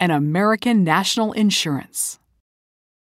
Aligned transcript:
and 0.00 0.10
American 0.10 0.82
National 0.82 1.32
Insurance. 1.32 2.18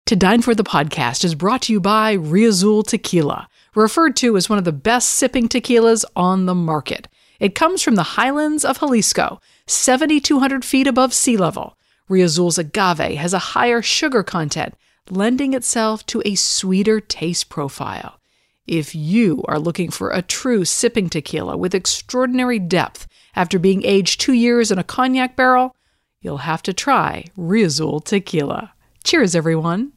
To 0.07 0.17
Dine 0.17 0.41
For 0.41 0.55
the 0.55 0.65
podcast 0.65 1.25
is 1.25 1.35
brought 1.35 1.63
to 1.63 1.73
you 1.73 1.81
by 1.81 2.17
Riazul 2.17 2.87
Tequila, 2.87 3.49
referred 3.75 4.17
to 4.17 4.37
as 4.37 4.49
one 4.49 4.59
of 4.59 4.65
the 4.65 4.73
best 4.73 5.11
sipping 5.11 5.49
tequilas 5.49 6.05
on 6.17 6.47
the 6.47 6.55
market. 6.55 7.07
It 7.39 7.55
comes 7.55 7.83
from 7.83 7.97
the 7.97 8.03
highlands 8.03 8.65
of 8.65 8.79
Jalisco, 8.79 9.41
7,200 9.67 10.65
feet 10.65 10.87
above 10.87 11.13
sea 11.13 11.37
level. 11.37 11.77
Riazul's 12.09 12.57
agave 12.59 13.19
has 13.19 13.35
a 13.35 13.51
higher 13.51 13.83
sugar 13.83 14.23
content, 14.23 14.75
lending 15.11 15.53
itself 15.53 16.07
to 16.07 16.23
a 16.25 16.35
sweeter 16.35 17.01
taste 17.01 17.49
profile. 17.49 18.19
If 18.67 18.95
you 18.95 19.45
are 19.47 19.59
looking 19.59 19.91
for 19.91 20.11
a 20.11 20.23
true 20.23 20.65
sipping 20.65 21.09
tequila 21.09 21.57
with 21.57 21.75
extraordinary 21.75 22.59
depth 22.59 23.07
after 23.35 23.59
being 23.59 23.85
aged 23.85 24.21
two 24.21 24.33
years 24.33 24.71
in 24.71 24.79
a 24.79 24.85
cognac 24.85 25.37
barrel, 25.37 25.77
you'll 26.21 26.39
have 26.39 26.63
to 26.63 26.73
try 26.73 27.25
Riazul 27.37 28.05
Tequila. 28.05 28.73
Cheers, 29.05 29.35
everyone. 29.35 29.93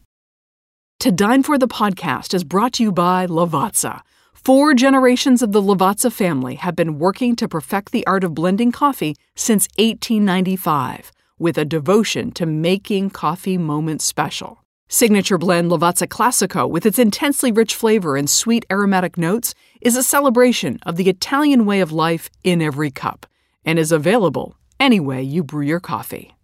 To 0.99 1.11
Dine 1.11 1.43
for 1.43 1.57
the 1.57 1.67
podcast 1.67 2.33
is 2.33 2.43
brought 2.43 2.73
to 2.73 2.83
you 2.83 2.91
by 2.91 3.25
Lavazza. 3.25 4.01
Four 4.33 4.73
generations 4.73 5.41
of 5.41 5.51
the 5.51 5.61
Lavazza 5.61 6.11
family 6.11 6.55
have 6.55 6.75
been 6.75 6.99
working 6.99 7.35
to 7.37 7.47
perfect 7.47 7.91
the 7.91 8.05
art 8.05 8.23
of 8.23 8.33
blending 8.33 8.71
coffee 8.71 9.15
since 9.35 9.67
1895, 9.77 11.11
with 11.37 11.57
a 11.57 11.65
devotion 11.65 12.31
to 12.31 12.45
making 12.45 13.11
coffee 13.11 13.57
moments 13.57 14.03
special. 14.05 14.63
Signature 14.89 15.37
blend 15.37 15.71
Lavazza 15.71 16.07
Classico, 16.07 16.69
with 16.69 16.85
its 16.85 16.99
intensely 16.99 17.51
rich 17.51 17.75
flavor 17.75 18.17
and 18.17 18.29
sweet 18.29 18.65
aromatic 18.69 19.17
notes, 19.17 19.53
is 19.81 19.95
a 19.95 20.03
celebration 20.03 20.79
of 20.83 20.97
the 20.97 21.09
Italian 21.09 21.65
way 21.65 21.79
of 21.79 21.91
life 21.91 22.29
in 22.43 22.61
every 22.61 22.91
cup 22.91 23.25
and 23.63 23.79
is 23.79 23.91
available 23.91 24.55
any 24.79 24.99
way 24.99 25.21
you 25.21 25.43
brew 25.43 25.63
your 25.63 25.79
coffee. 25.79 26.35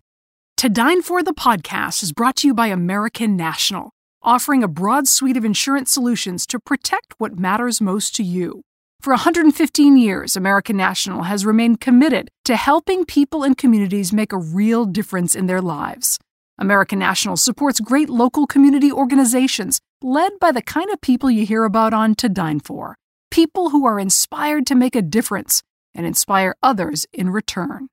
To 0.58 0.70
Dine 0.70 1.02
For 1.02 1.24
the 1.24 1.34
podcast 1.34 2.04
is 2.04 2.12
brought 2.12 2.36
to 2.38 2.48
you 2.48 2.54
by 2.54 2.68
American 2.68 3.36
National, 3.36 3.92
offering 4.22 4.64
a 4.64 4.68
broad 4.68 5.08
suite 5.08 5.38
of 5.38 5.46
insurance 5.46 5.92
solutions 5.92 6.46
to 6.48 6.60
protect 6.60 7.14
what 7.18 7.40
matters 7.40 7.82
most 7.82 8.16
to 8.16 8.24
you. 8.24 8.62
For 9.02 9.12
115 9.12 9.98
years, 9.98 10.36
American 10.36 10.78
National 10.78 11.24
has 11.24 11.46
remained 11.46 11.80
committed 11.80 12.30
to 12.46 12.56
helping 12.56 13.06
people 13.06 13.44
and 13.44 13.58
communities 13.58 14.12
make 14.12 14.34
a 14.34 14.38
real 14.38 14.86
difference 14.86 15.36
in 15.36 15.46
their 15.46 15.62
lives. 15.62 16.18
American 16.58 17.00
National 17.00 17.38
supports 17.38 17.80
great 17.80 18.10
local 18.10 18.48
community 18.48 18.92
organizations 18.92 19.80
led 20.02 20.40
by 20.40 20.52
the 20.52 20.62
kind 20.62 20.90
of 20.92 21.02
people 21.02 21.30
you 21.30 21.46
hear 21.46 21.66
about 21.66 21.94
on 21.94 22.16
To 22.16 22.30
Dine 22.30 22.60
For 22.60 22.96
people 23.30 23.72
who 23.72 23.86
are 23.86 24.00
inspired 24.00 24.66
to 24.66 24.76
make 24.76 24.96
a 24.96 25.02
difference 25.02 25.62
and 25.94 26.06
inspire 26.06 26.56
others 26.64 27.06
in 27.12 27.30
return. 27.30 27.90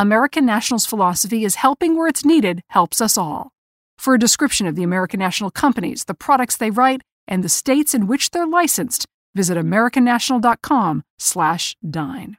American 0.00 0.44
National's 0.46 0.86
philosophy 0.86 1.44
is 1.44 1.56
helping 1.56 1.94
where 1.94 2.08
it's 2.08 2.24
needed 2.24 2.62
helps 2.68 3.02
us 3.02 3.18
all. 3.18 3.52
For 3.98 4.14
a 4.14 4.18
description 4.18 4.66
of 4.66 4.74
the 4.74 4.82
American 4.82 5.18
National 5.18 5.50
companies, 5.50 6.04
the 6.04 6.14
products 6.14 6.56
they 6.56 6.70
write, 6.70 7.02
and 7.28 7.44
the 7.44 7.50
states 7.50 7.92
in 7.92 8.06
which 8.06 8.30
they're 8.30 8.46
licensed, 8.46 9.04
visit 9.34 9.58
americannational.com/dine. 9.58 12.36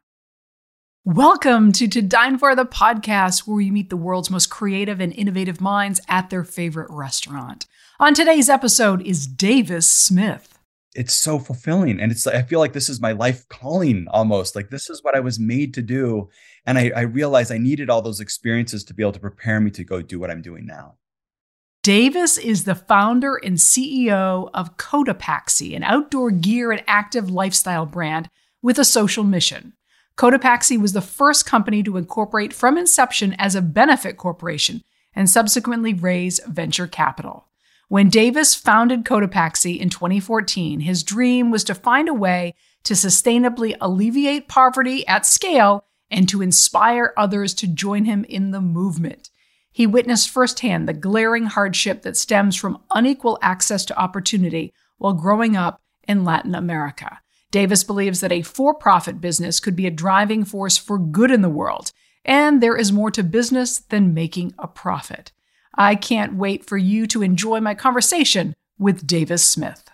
Welcome 1.05 1.72
to 1.73 1.88
To 1.88 2.01
Dine 2.01 2.39
For 2.39 2.55
the 2.55 2.66
podcast, 2.66 3.41
where 3.41 3.57
we 3.57 3.69
meet 3.69 3.91
the 3.91 3.95
world's 3.95 4.31
most 4.31 4.49
creative 4.49 4.99
and 4.99 5.13
innovative 5.13 5.61
minds 5.61 6.01
at 6.07 6.31
their 6.31 6.43
favorite 6.43 6.89
restaurant. 6.89 7.67
On 7.99 8.16
today's 8.16 8.49
episode 8.49 9.03
is 9.03 9.28
Davis 9.28 9.88
Smith. 9.88 10.50
It's 10.94 11.13
so 11.13 11.40
fulfilling. 11.40 12.00
And 12.00 12.12
it's 12.12 12.28
I 12.28 12.41
feel 12.41 12.59
like 12.59 12.74
this 12.74 12.90
is 12.90 13.00
my 13.00 13.13
life 13.13 13.47
calling 13.47 14.07
almost. 14.09 14.56
Like 14.56 14.69
this 14.69 14.90
is 14.90 15.03
what 15.03 15.16
I 15.16 15.19
was 15.22 15.40
made 15.40 15.74
to 15.75 15.81
do. 15.81 16.29
And 16.66 16.78
I, 16.78 16.91
I 16.96 17.02
realized 17.02 17.52
I 17.52 17.57
needed 17.57 17.90
all 17.90 18.02
those 18.02 18.19
experiences 18.19 18.84
to 18.85 18.94
be 18.94 19.03
able 19.03 19.13
to 19.13 19.19
prepare 19.19 19.59
me 19.59 19.72
to 19.72 19.84
go 19.84 20.02
do 20.02 20.19
what 20.19 20.29
I'm 20.29 20.41
doing 20.41 20.66
now. 20.66 20.96
Davis 21.84 22.38
is 22.38 22.66
the 22.66 22.75
founder 22.75 23.38
and 23.38 23.57
CEO 23.57 24.52
of 24.53 24.78
Cotopaxi, 24.78 25.75
an 25.75 25.84
outdoor 25.84 26.29
gear 26.29 26.72
and 26.72 26.84
active 26.85 27.31
lifestyle 27.31 27.88
brand 27.88 28.29
with 28.62 28.78
a 28.78 28.85
social 28.85 29.23
mission. 29.23 29.73
Cotopaxi 30.16 30.79
was 30.79 30.94
the 30.94 31.02
first 31.02 31.47
company 31.47 31.81
to 31.81 31.97
incorporate 31.97 32.53
from 32.53 32.78
inception 32.78 33.34
as 33.40 33.56
a 33.56 33.62
benefit 33.62 34.18
corporation 34.18 34.84
and 35.16 35.28
subsequently 35.28 35.94
raise 35.94 36.40
venture 36.46 36.85
capital. 36.85 37.47
When 37.91 38.07
Davis 38.07 38.56
founded 38.56 39.03
Cotopaxi 39.03 39.78
in 39.78 39.90
2014, 39.90 40.79
his 40.79 41.03
dream 41.03 41.52
was 41.52 41.66
to 41.66 41.75
find 41.75 42.07
a 42.07 42.13
way 42.13 42.56
to 42.85 42.94
sustainably 42.94 43.75
alleviate 43.81 44.47
poverty 44.47 45.06
at 45.09 45.25
scale 45.25 45.84
and 46.09 46.29
to 46.29 46.41
inspire 46.41 47.13
others 47.18 47.53
to 47.56 47.68
join 47.68 48.06
him 48.06 48.24
in 48.29 48.52
the 48.52 48.62
movement. 48.62 49.29
He 49.74 49.85
witnessed 49.85 50.29
firsthand 50.29 50.88
the 50.88 50.94
glaring 50.94 51.47
hardship 51.47 52.03
that 52.03 52.16
stems 52.16 52.56
from 52.56 52.81
unequal 52.91 53.38
access 53.41 53.84
to 53.88 54.00
opportunity 54.00 54.72
while 54.97 55.12
growing 55.12 55.58
up 55.58 55.81
in 56.08 56.23
Latin 56.23 56.56
America. 56.56 57.19
Davis 57.52 57.84
believes 57.84 58.22
that 58.22 58.31
a 58.31 58.41
for 58.41 58.73
profit 58.73 59.19
business 59.19 59.59
could 59.59 59.75
be 59.75 59.85
a 59.85 59.91
driving 59.91 60.46
force 60.46 60.78
for 60.78 60.97
good 60.97 61.29
in 61.29 61.41
the 61.41 61.50
world, 61.50 61.91
and 62.23 62.63
there 62.63 62.78
is 62.78 62.94
more 62.94 63.12
to 63.12 63.22
business 63.22 63.79
than 63.79 64.13
making 64.13 64.53
a 64.58 64.66
profit. 64.66 65.34
I 65.75 65.95
can't 65.95 66.35
wait 66.35 66.65
for 66.65 66.77
you 66.77 67.07
to 67.07 67.21
enjoy 67.21 67.59
my 67.59 67.75
conversation 67.75 68.53
with 68.77 69.07
Davis 69.07 69.43
Smith. 69.43 69.89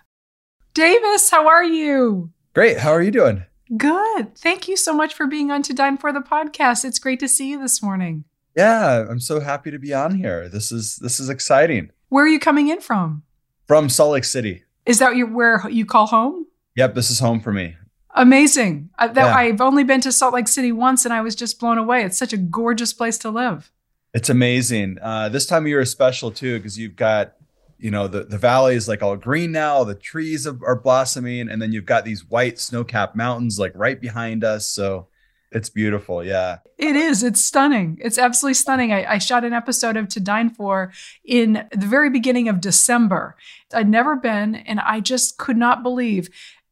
Davis, 0.74 1.30
how 1.30 1.46
are 1.48 1.64
you? 1.64 2.30
Great. 2.54 2.78
How 2.78 2.90
are 2.90 3.02
you 3.02 3.10
doing? 3.10 3.44
Good. 3.76 4.34
Thank 4.36 4.66
you 4.66 4.76
so 4.76 4.94
much 4.94 5.14
for 5.14 5.26
being 5.26 5.50
on 5.50 5.62
To 5.62 5.74
Dine 5.74 5.98
for 5.98 6.12
the 6.12 6.20
podcast. 6.20 6.84
It's 6.84 6.98
great 6.98 7.20
to 7.20 7.28
see 7.28 7.50
you 7.50 7.60
this 7.60 7.82
morning. 7.82 8.24
Yeah, 8.56 9.06
I'm 9.08 9.20
so 9.20 9.40
happy 9.40 9.70
to 9.70 9.78
be 9.78 9.94
on 9.94 10.14
here. 10.14 10.48
This 10.48 10.72
is 10.72 10.96
this 10.96 11.20
is 11.20 11.28
exciting. 11.28 11.90
Where 12.08 12.24
are 12.24 12.28
you 12.28 12.40
coming 12.40 12.68
in 12.68 12.80
from? 12.80 13.22
From 13.66 13.88
Salt 13.88 14.12
Lake 14.12 14.24
City. 14.24 14.64
Is 14.86 14.98
that 14.98 15.16
your 15.16 15.28
where 15.28 15.68
you 15.68 15.84
call 15.84 16.06
home? 16.06 16.46
Yep, 16.74 16.94
this 16.94 17.10
is 17.10 17.20
home 17.20 17.40
for 17.40 17.52
me. 17.52 17.76
Amazing. 18.14 18.90
I, 18.98 19.08
that, 19.08 19.16
yeah. 19.16 19.34
I've 19.34 19.60
only 19.60 19.84
been 19.84 20.00
to 20.00 20.10
Salt 20.10 20.34
Lake 20.34 20.48
City 20.48 20.72
once 20.72 21.04
and 21.04 21.12
I 21.12 21.20
was 21.20 21.34
just 21.36 21.60
blown 21.60 21.78
away. 21.78 22.02
It's 22.04 22.18
such 22.18 22.32
a 22.32 22.38
gorgeous 22.38 22.92
place 22.92 23.18
to 23.18 23.30
live. 23.30 23.70
It's 24.14 24.30
amazing. 24.30 24.98
Uh, 25.02 25.28
this 25.28 25.46
time 25.46 25.64
of 25.64 25.68
year 25.68 25.80
is 25.80 25.90
special 25.90 26.30
too 26.30 26.58
because 26.58 26.78
you've 26.78 26.96
got, 26.96 27.34
you 27.78 27.90
know, 27.90 28.08
the, 28.08 28.24
the 28.24 28.38
valley 28.38 28.74
is 28.74 28.88
like 28.88 29.02
all 29.02 29.16
green 29.16 29.52
now, 29.52 29.84
the 29.84 29.94
trees 29.94 30.46
are, 30.46 30.76
blossoming, 30.76 31.48
and 31.48 31.60
then 31.60 31.72
you've 31.72 31.84
got 31.84 32.04
these 32.04 32.24
white 32.24 32.58
snow 32.58 32.84
capped 32.84 33.14
mountains 33.14 33.58
like 33.58 33.72
right 33.74 34.00
behind 34.00 34.44
us. 34.44 34.66
So 34.66 35.08
it's 35.52 35.68
beautiful. 35.68 36.24
Yeah. 36.24 36.58
It 36.78 36.96
is. 36.96 37.22
It's 37.22 37.40
stunning. 37.40 37.98
It's 38.00 38.18
absolutely 38.18 38.54
stunning. 38.54 38.92
I, 38.92 39.14
I, 39.14 39.18
shot 39.18 39.44
an 39.44 39.52
episode 39.52 39.96
of 39.96 40.08
To 40.08 40.20
Dine 40.20 40.50
For 40.50 40.92
in 41.24 41.66
the 41.70 41.86
very 41.86 42.10
beginning 42.10 42.48
of 42.48 42.60
December. 42.60 43.36
I'd 43.72 43.88
never 43.88 44.16
been, 44.16 44.54
and 44.54 44.80
I 44.80 45.00
just 45.00 45.38
could 45.38 45.56
not 45.56 45.82
believe 45.82 46.28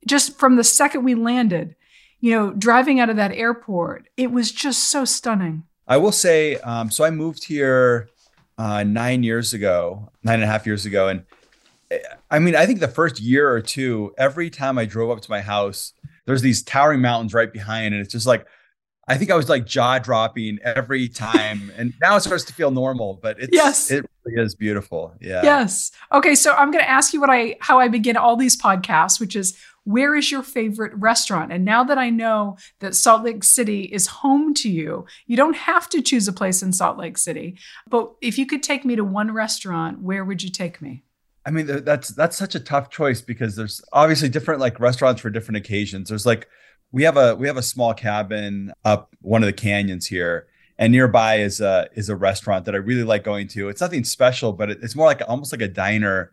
just 0.06 0.38
from 0.38 0.56
the 0.56 0.64
second 0.64 1.04
we 1.04 1.14
landed, 1.14 1.74
you 2.20 2.30
know, 2.30 2.52
driving 2.52 3.00
out 3.00 3.10
of 3.10 3.16
that 3.16 3.32
airport, 3.32 4.08
it 4.16 4.30
was 4.30 4.52
just 4.52 4.84
so 4.90 5.04
stunning. 5.04 5.64
I 5.88 5.96
will 5.96 6.12
say, 6.12 6.56
um, 6.56 6.90
so 6.90 7.04
I 7.04 7.10
moved 7.10 7.44
here 7.44 8.08
uh, 8.58 8.82
nine 8.82 9.22
years 9.22 9.54
ago, 9.54 10.10
nine 10.24 10.34
and 10.34 10.44
a 10.44 10.46
half 10.46 10.66
years 10.66 10.86
ago. 10.86 11.08
And 11.08 11.24
eh, 11.90 11.98
I 12.30 12.38
mean, 12.38 12.56
I 12.56 12.66
think 12.66 12.80
the 12.80 12.88
first 12.88 13.20
year 13.20 13.50
or 13.50 13.60
two, 13.60 14.14
every 14.18 14.50
time 14.50 14.78
I 14.78 14.84
drove 14.84 15.10
up 15.10 15.22
to 15.22 15.30
my 15.30 15.40
house, 15.40 15.92
there's 16.24 16.42
these 16.42 16.62
towering 16.62 17.00
mountains 17.00 17.34
right 17.34 17.52
behind. 17.52 17.94
And 17.94 18.02
it's 18.02 18.12
just 18.12 18.26
like, 18.26 18.46
I 19.08 19.16
think 19.16 19.30
I 19.30 19.36
was 19.36 19.48
like 19.48 19.66
jaw 19.66 19.98
dropping 20.00 20.58
every 20.64 21.08
time, 21.08 21.70
and 21.76 21.94
now 22.02 22.16
it 22.16 22.22
starts 22.22 22.42
to 22.44 22.52
feel 22.52 22.72
normal. 22.72 23.14
But 23.22 23.38
it's 23.38 23.50
yes, 23.52 23.88
it 23.88 24.04
really 24.24 24.44
is 24.44 24.56
beautiful. 24.56 25.14
Yeah. 25.20 25.42
Yes. 25.44 25.92
Okay. 26.12 26.34
So 26.34 26.52
I'm 26.54 26.72
going 26.72 26.82
to 26.82 26.90
ask 26.90 27.14
you 27.14 27.20
what 27.20 27.30
I 27.30 27.56
how 27.60 27.78
I 27.78 27.86
begin 27.86 28.16
all 28.16 28.36
these 28.36 28.60
podcasts, 28.60 29.20
which 29.20 29.36
is 29.36 29.56
where 29.86 30.16
is 30.16 30.32
your 30.32 30.42
favorite 30.42 30.92
restaurant? 30.96 31.52
And 31.52 31.64
now 31.64 31.84
that 31.84 31.96
I 31.96 32.10
know 32.10 32.56
that 32.80 32.96
Salt 32.96 33.22
Lake 33.22 33.44
City 33.44 33.82
is 33.82 34.08
home 34.08 34.52
to 34.54 34.68
you, 34.68 35.06
you 35.26 35.36
don't 35.36 35.56
have 35.56 35.88
to 35.90 36.02
choose 36.02 36.26
a 36.26 36.32
place 36.32 36.60
in 36.60 36.72
Salt 36.72 36.98
Lake 36.98 37.16
City. 37.16 37.56
But 37.88 38.12
if 38.20 38.36
you 38.36 38.46
could 38.46 38.64
take 38.64 38.84
me 38.84 38.96
to 38.96 39.04
one 39.04 39.32
restaurant, 39.32 40.00
where 40.00 40.24
would 40.24 40.42
you 40.42 40.50
take 40.50 40.82
me? 40.82 41.04
I 41.46 41.52
mean, 41.52 41.84
that's 41.84 42.08
that's 42.08 42.36
such 42.36 42.56
a 42.56 42.60
tough 42.60 42.90
choice 42.90 43.20
because 43.20 43.54
there's 43.54 43.80
obviously 43.92 44.28
different 44.28 44.60
like 44.60 44.80
restaurants 44.80 45.20
for 45.20 45.30
different 45.30 45.58
occasions. 45.58 46.08
There's 46.08 46.26
like 46.26 46.48
we 46.90 47.04
have 47.04 47.16
a 47.16 47.36
we 47.36 47.46
have 47.46 47.56
a 47.56 47.62
small 47.62 47.94
cabin 47.94 48.72
up 48.84 49.14
one 49.20 49.44
of 49.44 49.46
the 49.46 49.52
canyons 49.52 50.08
here, 50.08 50.48
and 50.78 50.90
nearby 50.90 51.36
is 51.36 51.60
a 51.60 51.88
is 51.94 52.08
a 52.08 52.16
restaurant 52.16 52.64
that 52.64 52.74
I 52.74 52.78
really 52.78 53.04
like 53.04 53.22
going 53.22 53.46
to. 53.48 53.68
It's 53.68 53.80
nothing 53.80 54.02
special, 54.02 54.52
but 54.52 54.70
it, 54.70 54.78
it's 54.82 54.96
more 54.96 55.06
like 55.06 55.22
almost 55.28 55.52
like 55.52 55.62
a 55.62 55.68
diner, 55.68 56.32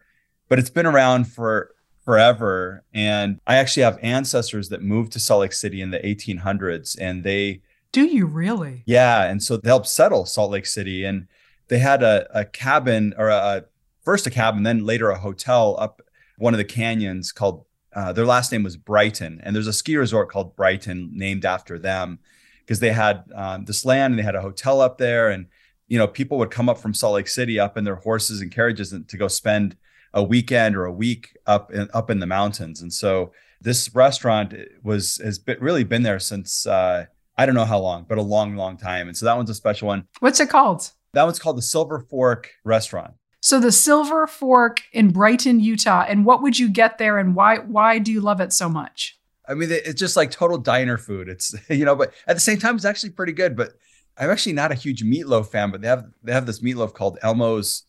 but 0.50 0.58
it's 0.58 0.72
been 0.72 0.88
around 0.88 1.26
for 1.26 1.76
forever. 2.06 2.84
And 2.94 3.40
I 3.48 3.56
actually 3.56 3.84
have 3.84 4.00
ancestors 4.02 4.70
that 4.70 4.82
moved 4.82 5.14
to 5.14 5.20
Salt 5.20 5.42
Lake 5.42 5.54
City 5.54 5.82
in 5.82 5.92
the 5.92 6.00
1800s, 6.00 6.98
and 7.00 7.24
they 7.24 7.62
do 7.94 8.06
you 8.06 8.26
really? 8.26 8.82
Yeah, 8.88 9.24
and 9.24 9.42
so 9.42 9.56
they 9.56 9.70
helped 9.70 9.88
settle 9.88 10.26
Salt 10.26 10.52
Lake 10.52 10.66
City, 10.66 11.06
and 11.06 11.28
they 11.68 11.78
had 11.78 12.02
a, 12.02 12.28
a 12.38 12.44
cabin 12.44 13.14
or 13.18 13.30
a 13.30 13.66
first 14.04 14.26
a 14.26 14.32
cabin, 14.32 14.64
then 14.64 14.84
later 14.84 15.12
a 15.12 15.20
hotel 15.20 15.78
up 15.80 16.02
one 16.38 16.54
of 16.54 16.58
the 16.58 16.66
canyons 16.66 17.32
called. 17.32 17.66
Uh, 17.96 18.12
their 18.12 18.26
last 18.26 18.52
name 18.52 18.64
was 18.64 18.76
Brighton, 18.76 19.40
and 19.44 19.56
there's 19.56 19.68
a 19.68 19.74
ski 19.74 19.96
resort 19.96 20.32
called 20.32 20.56
Brighton 20.56 21.12
named 21.14 21.46
after 21.46 21.78
them 21.78 22.18
because 22.62 22.80
they 22.80 22.92
had 22.92 23.24
um, 23.36 23.66
this 23.66 23.86
land 23.86 24.14
and 24.14 24.20
they 24.20 24.24
had 24.24 24.36
a 24.36 24.42
hotel 24.42 24.82
up 24.82 24.98
there, 24.98 25.30
and 25.30 25.46
you 25.88 26.00
know 26.00 26.08
people 26.08 26.40
would 26.40 26.50
come 26.50 26.68
up 26.68 26.80
from 26.80 26.96
Salt 26.96 27.14
Lake 27.14 27.28
City 27.28 27.60
up 27.60 27.78
in 27.78 27.84
their 27.84 27.98
horses 27.98 28.42
and 28.42 28.52
carriages 28.52 28.92
and 28.92 29.08
to 29.08 29.18
go 29.18 29.28
spend 29.28 29.78
a 30.14 30.24
weekend 30.24 30.76
or 30.76 30.86
a 30.86 30.92
week 30.92 31.38
up 31.46 31.72
in, 31.72 31.90
up 31.94 32.10
in 32.10 32.20
the 32.20 32.28
mountains. 32.28 32.82
And 32.82 32.94
so 32.94 33.32
this 33.62 33.94
restaurant 33.96 34.54
was 34.84 35.18
has 35.18 35.40
been, 35.40 35.58
really 35.60 35.84
been 35.84 36.04
there 36.04 36.20
since 36.20 36.68
uh, 36.68 37.06
I 37.38 37.46
don't 37.46 37.56
know 37.56 37.66
how 37.66 37.80
long, 37.80 38.06
but 38.08 38.18
a 38.18 38.22
long, 38.22 38.56
long 38.56 38.78
time. 38.78 39.08
And 39.08 39.18
so 39.18 39.26
that 39.26 39.38
one's 39.38 39.50
a 39.50 39.56
special 39.56 39.88
one. 39.88 40.08
What's 40.20 40.40
it 40.40 40.50
called? 40.50 40.92
That 41.14 41.24
one's 41.24 41.40
called 41.40 41.58
the 41.58 41.64
Silver 41.64 42.00
Fork 42.00 42.52
Restaurant. 42.64 43.14
So 43.40 43.60
the 43.60 43.72
Silver 43.72 44.26
Fork 44.28 44.84
in 44.94 45.12
Brighton, 45.12 45.60
Utah. 45.60 46.06
And 46.08 46.26
what 46.26 46.42
would 46.42 46.58
you 46.58 46.70
get 46.70 46.98
there, 46.98 47.18
and 47.18 47.36
why 47.36 47.58
why 47.58 48.00
do 48.00 48.12
you 48.12 48.22
love 48.22 48.40
it 48.40 48.54
so 48.54 48.70
much? 48.70 49.18
I 49.48 49.54
mean, 49.54 49.70
it's 49.72 50.00
just 50.00 50.16
like 50.16 50.32
total 50.32 50.58
diner 50.58 50.98
food. 50.98 51.28
It's 51.28 51.54
you 51.70 51.86
know, 51.86 51.96
but 51.96 52.14
at 52.28 52.36
the 52.36 52.42
same 52.42 52.60
time, 52.60 52.76
it's 52.76 52.86
actually 52.86 53.12
pretty 53.12 53.34
good. 53.34 53.56
But 53.56 53.74
I'm 54.18 54.30
actually 54.30 54.54
not 54.54 54.72
a 54.72 54.76
huge 54.76 55.04
meatloaf 55.04 55.48
fan, 55.48 55.72
but 55.72 55.82
they 55.82 55.88
have 55.88 56.06
they 56.24 56.32
have 56.32 56.46
this 56.46 56.62
meatloaf 56.62 56.94
called 56.94 57.20
Elmo's 57.22 57.84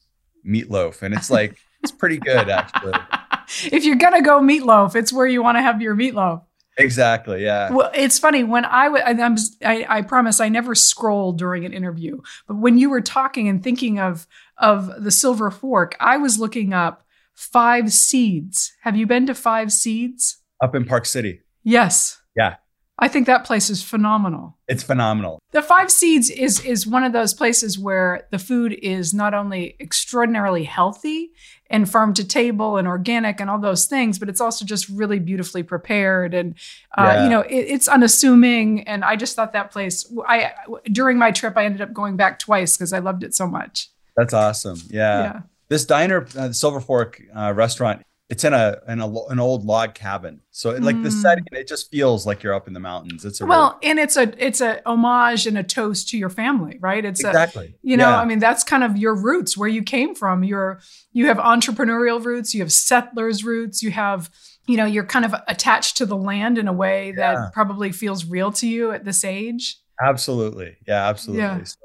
meatloaf, 0.47 1.03
and 1.03 1.15
it's 1.15 1.31
like 1.31 1.56
it's 1.85 1.93
pretty 1.93 2.19
good 2.19 2.49
actually. 2.49 2.95
if 3.73 3.85
you're 3.85 3.97
gonna 3.97 4.23
go 4.23 4.41
meatloaf, 4.41 4.97
it's 4.97 5.13
where 5.13 5.27
you 5.27 5.43
want 5.43 5.57
to 5.57 5.63
have 5.63 5.81
your 5.81 5.95
meatloaf. 5.95 6.43
Exactly. 6.77 7.45
Yeah. 7.45 7.71
Well, 7.71 7.91
it's 7.95 8.19
funny 8.19 8.43
when 8.43 8.65
I, 8.65 8.87
I'm, 8.87 9.37
I, 9.65 9.87
I 9.89 10.03
promise 10.03 10.41
I 10.41 10.49
never 10.49 10.75
scroll 10.75 11.33
during 11.33 11.65
an 11.65 11.73
interview, 11.73 12.21
but 12.49 12.57
when 12.57 12.79
you 12.79 12.91
were 12.91 13.01
talking 13.01 13.49
and 13.49 13.63
thinking 13.63 14.01
of 14.01 14.27
of 14.59 15.03
the 15.03 15.11
Silver 15.11 15.51
Fork, 15.51 15.97
I 16.01 16.17
was 16.17 16.39
looking 16.39 16.73
up 16.73 17.05
Five 17.35 17.93
Seeds. 17.93 18.73
Have 18.83 18.97
you 18.97 19.07
been 19.07 19.27
to 19.27 19.35
Five 19.35 19.73
Seeds? 19.73 20.39
Up 20.61 20.75
in 20.75 20.85
Park 20.85 21.07
City. 21.07 21.43
Yes. 21.63 22.21
Yeah. 22.37 22.57
I 22.99 23.08
think 23.08 23.26
that 23.26 23.44
place 23.44 23.70
is 23.70 23.82
phenomenal. 23.82 24.56
It's 24.69 24.85
phenomenal. 24.85 25.41
The 25.50 25.62
Five 25.62 25.91
Seeds 25.91 26.31
is 26.31 26.64
is 26.64 26.87
one 26.87 27.02
of 27.02 27.12
those 27.12 27.35
places 27.35 27.76
where 27.76 28.29
the 28.31 28.38
food 28.38 28.73
is 28.73 29.12
not 29.12 29.35
only 29.35 29.75
extraordinarily 29.81 30.62
healthy 30.62 31.32
and 31.69 31.91
farm 31.91 32.14
to 32.14 32.26
table 32.26 32.76
and 32.76 32.87
organic 32.87 33.41
and 33.41 33.50
all 33.50 33.58
those 33.58 33.87
things, 33.87 34.19
but 34.20 34.29
it's 34.29 34.41
also 34.41 34.64
just 34.64 34.88
really 34.88 35.19
beautifully 35.19 35.64
prepared 35.64 36.35
and 36.35 36.55
uh, 36.96 37.14
yeah. 37.14 37.25
you 37.25 37.31
know 37.31 37.41
it, 37.41 37.56
it's 37.56 37.88
unassuming. 37.88 38.87
And 38.87 39.05
I 39.05 39.17
just 39.17 39.35
thought 39.35 39.52
that 39.55 39.73
place. 39.73 40.11
I 40.26 40.52
during 40.85 41.19
my 41.19 41.32
trip 41.32 41.56
I 41.56 41.64
ended 41.64 41.81
up 41.81 41.93
going 41.93 42.17
back 42.17 42.38
twice 42.38 42.76
because 42.76 42.93
I 42.93 43.00
loved 43.00 43.25
it 43.25 43.35
so 43.35 43.49
much. 43.49 43.88
That's 44.17 44.32
awesome. 44.32 44.81
Yeah. 44.88 45.23
yeah. 45.23 45.40
This 45.69 45.85
diner, 45.85 46.26
uh, 46.37 46.49
the 46.49 46.55
Silver 46.55 46.81
Fork 46.81 47.20
uh, 47.35 47.52
restaurant, 47.56 48.02
it's 48.35 48.43
in 48.43 48.53
a 48.53 48.79
in 48.89 49.01
a, 49.01 49.09
an 49.27 49.39
old 49.39 49.65
log 49.65 49.95
cabin. 49.95 50.41
So 50.51 50.71
like 50.71 51.01
the 51.05 51.09
mm. 51.09 51.23
setting 51.23 51.45
it 51.53 51.69
just 51.69 51.89
feels 51.89 52.27
like 52.27 52.43
you're 52.43 52.53
up 52.53 52.67
in 52.67 52.75
the 52.75 52.81
mountains. 52.81 53.25
It's 53.25 53.41
a 53.41 53.47
well 53.47 53.79
and 53.81 54.01
it's 54.01 54.17
a 54.17 54.35
it's 54.45 54.61
a 54.61 54.83
homage 54.85 55.47
and 55.47 55.57
a 55.57 55.63
toast 55.63 56.09
to 56.09 56.19
your 56.19 56.31
family 56.31 56.77
right? 56.81 57.05
It's 57.05 57.23
exactly. 57.23 57.67
a, 57.67 57.89
you 57.89 57.97
know 57.97 58.09
yeah. 58.09 58.21
i 58.21 58.25
mean 58.25 58.41
that's 58.41 58.65
kind 58.65 58.83
of 58.83 58.97
your 58.97 59.15
roots 59.15 59.57
where 59.57 59.69
you 59.69 59.85
came 59.85 60.17
from. 60.17 60.43
You're 60.43 60.81
you 61.13 61.29
have 61.29 61.37
entrepreneurial 61.37 62.23
roots 62.25 62.55
you 62.55 62.61
have 62.63 62.73
settlers 62.73 63.45
roots 63.45 63.85
you 63.85 63.93
have 63.93 64.31
you 64.67 64.77
know 64.77 64.85
you're 64.85 65.07
kind 65.07 65.25
of 65.25 65.33
attached 65.47 65.97
to 65.99 66.07
the 66.07 66.17
land 66.17 66.59
in 66.59 66.67
a 66.67 66.73
way 66.73 67.13
that 67.13 67.53
probably 67.53 67.93
feels 67.93 68.25
real 68.25 68.51
to 68.51 68.67
you 68.67 68.91
at 68.91 69.05
this 69.05 69.23
age. 69.23 69.79
Absolutely. 70.03 70.77
Yeah 70.89 71.09
absolutely. 71.09 71.45
Yeah. 71.45 71.63
So 71.63 71.77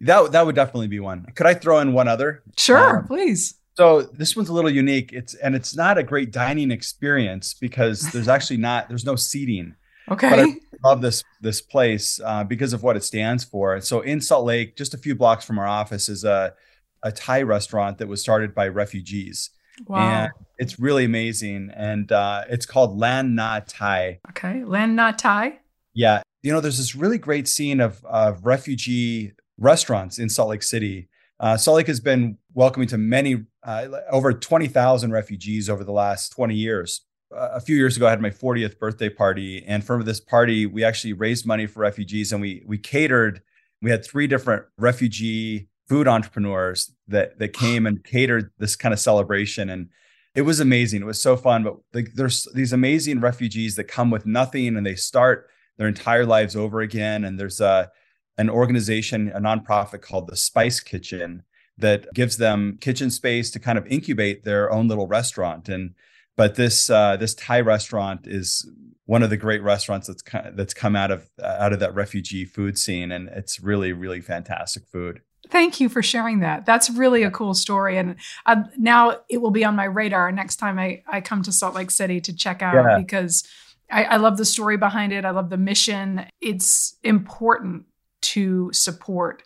that 0.00 0.32
that 0.32 0.44
would 0.44 0.56
definitely 0.56 0.88
be 0.88 0.98
one. 0.98 1.24
Could 1.36 1.46
i 1.46 1.54
throw 1.54 1.78
in 1.78 1.92
one 1.92 2.08
other? 2.08 2.42
Sure 2.56 2.98
um, 2.98 3.06
please 3.06 3.54
so 3.76 4.02
this 4.02 4.36
one's 4.36 4.48
a 4.48 4.52
little 4.52 4.70
unique. 4.70 5.12
It's 5.12 5.34
and 5.34 5.54
it's 5.54 5.76
not 5.76 5.98
a 5.98 6.02
great 6.02 6.30
dining 6.30 6.70
experience 6.70 7.54
because 7.54 8.00
there's 8.12 8.28
actually 8.28 8.58
not 8.58 8.88
there's 8.88 9.04
no 9.04 9.16
seating. 9.16 9.74
Okay. 10.10 10.28
But 10.30 10.38
I 10.40 10.54
love 10.84 11.00
this 11.00 11.24
this 11.40 11.60
place 11.60 12.20
uh, 12.24 12.44
because 12.44 12.72
of 12.72 12.82
what 12.82 12.96
it 12.96 13.04
stands 13.04 13.44
for. 13.44 13.80
So 13.80 14.00
in 14.00 14.20
Salt 14.20 14.44
Lake, 14.44 14.76
just 14.76 14.94
a 14.94 14.98
few 14.98 15.14
blocks 15.14 15.44
from 15.44 15.58
our 15.58 15.66
office, 15.66 16.08
is 16.08 16.24
a 16.24 16.54
a 17.02 17.12
Thai 17.12 17.42
restaurant 17.42 17.98
that 17.98 18.08
was 18.08 18.20
started 18.20 18.54
by 18.54 18.68
refugees. 18.68 19.50
Wow. 19.86 20.24
And 20.24 20.32
it's 20.58 20.78
really 20.78 21.04
amazing. 21.04 21.70
And 21.74 22.10
uh, 22.10 22.44
it's 22.48 22.66
called 22.66 22.96
Lan 22.96 23.34
Na 23.34 23.60
Thai. 23.66 24.20
Okay. 24.30 24.64
Lan 24.64 24.94
Na 24.94 25.12
Thai. 25.12 25.58
Yeah. 25.92 26.22
You 26.42 26.52
know, 26.52 26.60
there's 26.60 26.78
this 26.78 26.94
really 26.94 27.18
great 27.18 27.48
scene 27.48 27.80
of, 27.80 28.04
of 28.04 28.44
refugee 28.44 29.32
restaurants 29.58 30.18
in 30.18 30.28
Salt 30.28 30.50
Lake 30.50 30.62
City. 30.62 31.08
Uh, 31.40 31.56
Salt 31.56 31.76
Lake 31.76 31.86
has 31.88 32.00
been 32.00 32.38
welcoming 32.54 32.88
to 32.88 32.98
many 32.98 33.44
uh, 33.64 33.88
over 34.10 34.32
20,000 34.32 35.12
refugees 35.12 35.68
over 35.68 35.84
the 35.84 35.92
last 35.92 36.30
20 36.30 36.54
years. 36.54 37.02
Uh, 37.34 37.50
a 37.52 37.60
few 37.60 37.76
years 37.76 37.96
ago, 37.96 38.06
I 38.06 38.10
had 38.10 38.22
my 38.22 38.30
40th 38.30 38.78
birthday 38.78 39.08
party, 39.08 39.64
and 39.66 39.84
for 39.84 40.02
this 40.02 40.20
party, 40.20 40.66
we 40.66 40.84
actually 40.84 41.12
raised 41.12 41.46
money 41.46 41.66
for 41.66 41.80
refugees, 41.80 42.32
and 42.32 42.40
we 42.40 42.62
we 42.66 42.78
catered. 42.78 43.42
We 43.82 43.90
had 43.90 44.04
three 44.04 44.26
different 44.26 44.64
refugee 44.78 45.68
food 45.88 46.08
entrepreneurs 46.08 46.94
that 47.08 47.38
that 47.38 47.52
came 47.52 47.86
and 47.86 48.04
catered 48.04 48.50
this 48.58 48.76
kind 48.76 48.92
of 48.92 49.00
celebration, 49.00 49.68
and 49.68 49.88
it 50.34 50.42
was 50.42 50.60
amazing. 50.60 51.02
It 51.02 51.06
was 51.06 51.20
so 51.20 51.36
fun. 51.36 51.64
But 51.64 51.76
like, 51.92 52.12
there's 52.14 52.46
these 52.54 52.72
amazing 52.72 53.20
refugees 53.20 53.74
that 53.76 53.84
come 53.84 54.10
with 54.10 54.26
nothing, 54.26 54.76
and 54.76 54.86
they 54.86 54.94
start 54.94 55.48
their 55.76 55.88
entire 55.88 56.26
lives 56.26 56.54
over 56.54 56.80
again. 56.80 57.24
And 57.24 57.38
there's 57.38 57.60
a 57.60 57.90
an 58.36 58.50
organization, 58.50 59.28
a 59.28 59.40
nonprofit 59.40 60.02
called 60.02 60.28
the 60.28 60.36
Spice 60.36 60.80
Kitchen, 60.80 61.42
that 61.78 62.12
gives 62.14 62.36
them 62.36 62.78
kitchen 62.80 63.10
space 63.10 63.50
to 63.50 63.58
kind 63.58 63.78
of 63.78 63.86
incubate 63.86 64.44
their 64.44 64.72
own 64.72 64.88
little 64.88 65.06
restaurant. 65.06 65.68
And 65.68 65.94
but 66.36 66.54
this 66.54 66.90
uh, 66.90 67.16
this 67.16 67.34
Thai 67.34 67.60
restaurant 67.60 68.26
is 68.26 68.68
one 69.06 69.22
of 69.22 69.30
the 69.30 69.36
great 69.36 69.62
restaurants 69.62 70.06
that's 70.06 70.22
that's 70.54 70.74
come 70.74 70.96
out 70.96 71.10
of 71.10 71.28
out 71.42 71.72
of 71.72 71.80
that 71.80 71.94
refugee 71.94 72.44
food 72.44 72.78
scene, 72.78 73.12
and 73.12 73.28
it's 73.28 73.60
really 73.60 73.92
really 73.92 74.20
fantastic 74.20 74.86
food. 74.86 75.20
Thank 75.50 75.78
you 75.78 75.90
for 75.90 76.02
sharing 76.02 76.40
that. 76.40 76.64
That's 76.64 76.88
really 76.88 77.22
a 77.22 77.30
cool 77.30 77.54
story, 77.54 77.98
and 77.98 78.16
uh, 78.46 78.64
now 78.78 79.18
it 79.28 79.42
will 79.42 79.50
be 79.50 79.64
on 79.64 79.76
my 79.76 79.84
radar 79.84 80.32
next 80.32 80.56
time 80.56 80.78
I 80.78 81.02
I 81.06 81.20
come 81.20 81.42
to 81.42 81.52
Salt 81.52 81.74
Lake 81.74 81.90
City 81.90 82.20
to 82.22 82.34
check 82.34 82.62
out 82.62 82.74
yeah. 82.74 82.98
because. 82.98 83.46
I, 83.90 84.04
I 84.04 84.16
love 84.16 84.38
the 84.38 84.46
story 84.46 84.78
behind 84.78 85.12
it. 85.12 85.26
I 85.26 85.30
love 85.30 85.50
the 85.50 85.58
mission. 85.58 86.24
It's 86.40 86.96
important 87.04 87.84
to 88.22 88.72
support 88.72 89.42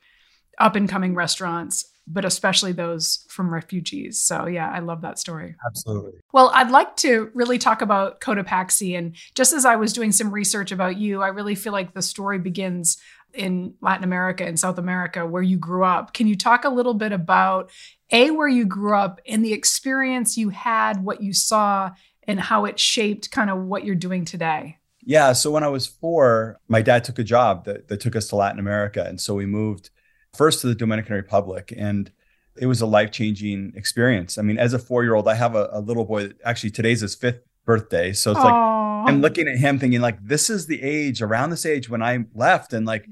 up 0.58 0.76
and 0.76 0.88
coming 0.88 1.16
restaurants 1.16 1.85
but 2.11 2.25
especially 2.25 2.73
those 2.73 3.27
from 3.29 3.53
refugees. 3.53 4.21
So 4.21 4.47
yeah, 4.47 4.71
I 4.71 4.79
love 4.79 5.03
that 5.03 5.19
story. 5.19 5.55
Absolutely. 5.67 6.12
Well, 6.33 6.50
I'd 6.55 6.71
like 6.71 6.97
to 6.99 7.31
really 7.35 7.59
talk 7.59 7.83
about 7.83 8.21
Cotopaxi. 8.21 8.97
And 8.97 9.15
just 9.35 9.53
as 9.53 9.65
I 9.65 9.77
was 9.77 9.93
doing 9.93 10.12
some 10.12 10.31
research 10.31 10.73
about 10.73 10.97
you, 10.97 11.23
I 11.23 11.29
really 11.29 11.55
feel 11.55 11.73
like 11.73 11.93
the 11.93 12.03
story 12.03 12.38
begins 12.38 12.97
in 13.35 13.75
Latin 13.83 14.05
America 14.05 14.45
and 14.45 14.59
South 14.59 14.79
America 14.79 15.27
where 15.27 15.43
you 15.43 15.59
grew 15.59 15.85
up. 15.85 16.15
Can 16.15 16.27
you 16.27 16.37
talk 16.37 16.65
a 16.65 16.71
little 16.71 16.95
bit 16.95 17.12
about 17.12 17.71
A, 18.11 18.31
where 18.31 18.49
you 18.49 18.65
grew 18.65 18.95
up 18.95 19.21
and 19.29 19.45
the 19.45 19.53
experience 19.53 20.38
you 20.38 20.49
had, 20.49 21.05
what 21.05 21.23
you 21.23 21.35
saw, 21.35 21.91
and 22.27 22.41
how 22.41 22.65
it 22.65 22.79
shaped 22.79 23.31
kind 23.31 23.50
of 23.50 23.59
what 23.59 23.85
you're 23.85 23.95
doing 23.95 24.25
today? 24.25 24.79
Yeah. 25.05 25.33
So 25.33 25.50
when 25.50 25.65
I 25.65 25.69
was 25.69 25.87
four, 25.87 26.59
my 26.69 26.83
dad 26.83 27.05
took 27.05 27.19
a 27.19 27.25
job 27.25 27.65
that, 27.65 27.88
that 27.88 28.00
took 28.00 28.17
us 28.17 28.29
to 28.29 28.37
Latin 28.37 28.59
America. 28.59 29.05
And 29.07 29.21
so 29.21 29.35
we 29.35 29.47
moved 29.47 29.91
first 30.38 30.61
to 30.62 30.68
the 30.68 30.75
Dominican 30.75 31.14
Republic. 31.14 31.75
And 31.76 32.11
it 32.57 32.66
was 32.66 32.80
a 32.80 32.87
life 32.87 33.11
changing 33.11 33.73
experience. 33.76 34.38
I 34.38 34.42
mean, 34.42 34.59
as 34.59 34.73
a 34.73 34.78
four 34.78 35.02
year 35.02 35.14
old, 35.14 35.28
I 35.28 35.35
have 35.35 35.54
a, 35.54 35.68
a, 35.73 35.80
little 35.80 36.04
boy 36.04 36.28
that 36.28 36.37
actually 36.45 36.71
today's 36.71 37.00
his 37.00 37.14
fifth 37.14 37.40
birthday. 37.64 38.12
So 38.12 38.30
it's 38.30 38.40
Aww. 38.40 39.09
I'm 39.09 39.21
looking 39.21 39.49
at 39.49 39.59
him 39.59 39.78
thinking 39.78 40.00
like 40.00 40.25
this 40.25 40.49
is 40.49 40.66
the 40.66 40.83
age 40.83 41.21
around 41.21 41.50
this 41.50 41.66
age 41.66 41.90
when 41.90 42.02
I 42.02 42.25
left 42.35 42.73
and 42.73 42.87
like 42.87 43.07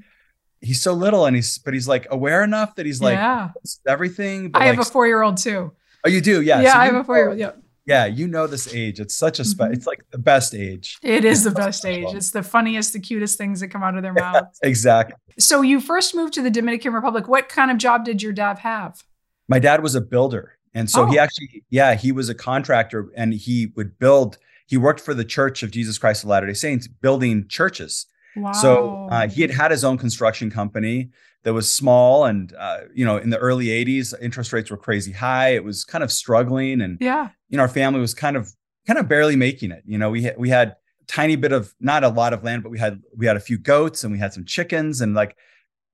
he's 0.61 0.81
so 0.81 0.93
little 0.93 1.25
and 1.25 1.35
he's 1.35 1.57
but 1.59 1.73
he's 1.73 1.87
like 1.87 2.07
aware 2.09 2.43
enough 2.43 2.75
that 2.75 2.85
he's 2.85 3.01
like 3.01 3.15
yeah. 3.15 3.49
everything. 3.87 4.51
I 4.53 4.59
like, 4.59 4.67
have 4.75 4.79
a 4.79 4.89
four 4.89 5.05
year 5.05 5.21
old 5.21 5.37
too. 5.37 5.73
Oh, 6.05 6.09
you 6.09 6.21
do? 6.21 6.41
Yeah. 6.41 6.61
Yeah, 6.61 6.73
so 6.73 6.79
I 6.79 6.85
have 6.85 6.95
a 6.95 7.03
four 7.03 7.17
year 7.17 7.29
old. 7.29 7.39
Yeah. 7.39 7.51
Yeah, 7.87 8.05
you 8.05 8.27
know 8.27 8.47
this 8.47 8.73
age. 8.73 8.99
It's 8.99 9.15
such 9.15 9.39
a 9.39 9.45
spe- 9.45 9.61
mm-hmm. 9.61 9.73
it's 9.73 9.87
like 9.87 10.01
the 10.11 10.17
best 10.17 10.53
age. 10.53 10.97
It 11.01 11.23
is 11.23 11.45
the 11.45 11.51
best 11.51 11.85
age. 11.85 12.13
It's 12.13 12.31
the 12.31 12.43
funniest, 12.43 12.91
the 12.91 12.99
cutest 12.99 13.37
things 13.37 13.61
that 13.61 13.69
come 13.69 13.81
out 13.81 13.95
of 13.95 14.03
their 14.03 14.13
mouths. 14.13 14.59
exactly. 14.61 15.15
So 15.39 15.61
you 15.61 15.79
first 15.79 16.13
moved 16.13 16.33
to 16.33 16.41
the 16.41 16.49
Dominican 16.51 16.93
Republic. 16.93 17.29
What 17.29 17.47
kind 17.47 17.71
of 17.71 17.77
job 17.77 18.03
did 18.03 18.21
your 18.21 18.33
dad 18.33 18.59
have? 18.59 19.01
My 19.47 19.57
dad 19.59 19.81
was 19.81 19.95
a 19.95 20.01
builder. 20.01 20.57
And 20.73 20.89
so 20.89 21.03
oh. 21.03 21.05
he 21.05 21.17
actually, 21.17 21.63
yeah, 21.69 21.95
he 21.95 22.11
was 22.11 22.27
a 22.27 22.35
contractor 22.35 23.09
and 23.15 23.33
he 23.33 23.71
would 23.77 23.97
build, 23.97 24.37
he 24.67 24.75
worked 24.75 24.99
for 24.99 25.13
the 25.13 25.23
Church 25.23 25.63
of 25.63 25.71
Jesus 25.71 25.97
Christ 25.97 26.23
of 26.23 26.29
Latter 26.29 26.47
day 26.47 26.53
Saints, 26.53 26.87
building 26.87 27.47
churches. 27.47 28.05
Wow. 28.35 28.51
So 28.51 29.07
uh, 29.09 29.29
he 29.29 29.41
had 29.41 29.51
had 29.51 29.71
his 29.71 29.85
own 29.85 29.97
construction 29.97 30.51
company 30.51 31.09
that 31.43 31.53
was 31.53 31.71
small 31.71 32.25
and 32.25 32.53
uh, 32.59 32.81
you 32.93 33.05
know 33.05 33.15
in 33.15 33.29
the 33.29 33.37
early 33.37 33.67
80s 33.67 34.13
interest 34.21 34.51
rates 34.51 34.69
were 34.69 34.75
crazy 34.75 35.13
high 35.13 35.53
it 35.53 35.63
was 35.63 35.85
kind 35.85 36.03
of 36.03 36.11
struggling 36.11 36.81
and 36.81 36.97
yeah 36.99 37.29
you 37.49 37.57
know 37.57 37.63
our 37.63 37.69
family 37.69 37.99
was 37.99 38.13
kind 38.13 38.35
of 38.35 38.51
kind 38.85 38.99
of 38.99 39.07
barely 39.07 39.35
making 39.35 39.71
it. 39.71 39.83
You 39.85 39.97
know 39.97 40.09
we 40.09 40.23
had 40.23 40.37
we 40.37 40.49
had 40.49 40.75
tiny 41.07 41.35
bit 41.35 41.51
of 41.51 41.73
not 41.79 42.03
a 42.03 42.09
lot 42.09 42.33
of 42.33 42.43
land 42.43 42.63
but 42.63 42.69
we 42.69 42.79
had 42.79 43.01
we 43.15 43.25
had 43.25 43.37
a 43.37 43.41
few 43.41 43.57
goats 43.57 44.03
and 44.03 44.11
we 44.11 44.19
had 44.19 44.33
some 44.33 44.45
chickens 44.45 45.01
and 45.01 45.13
like 45.13 45.35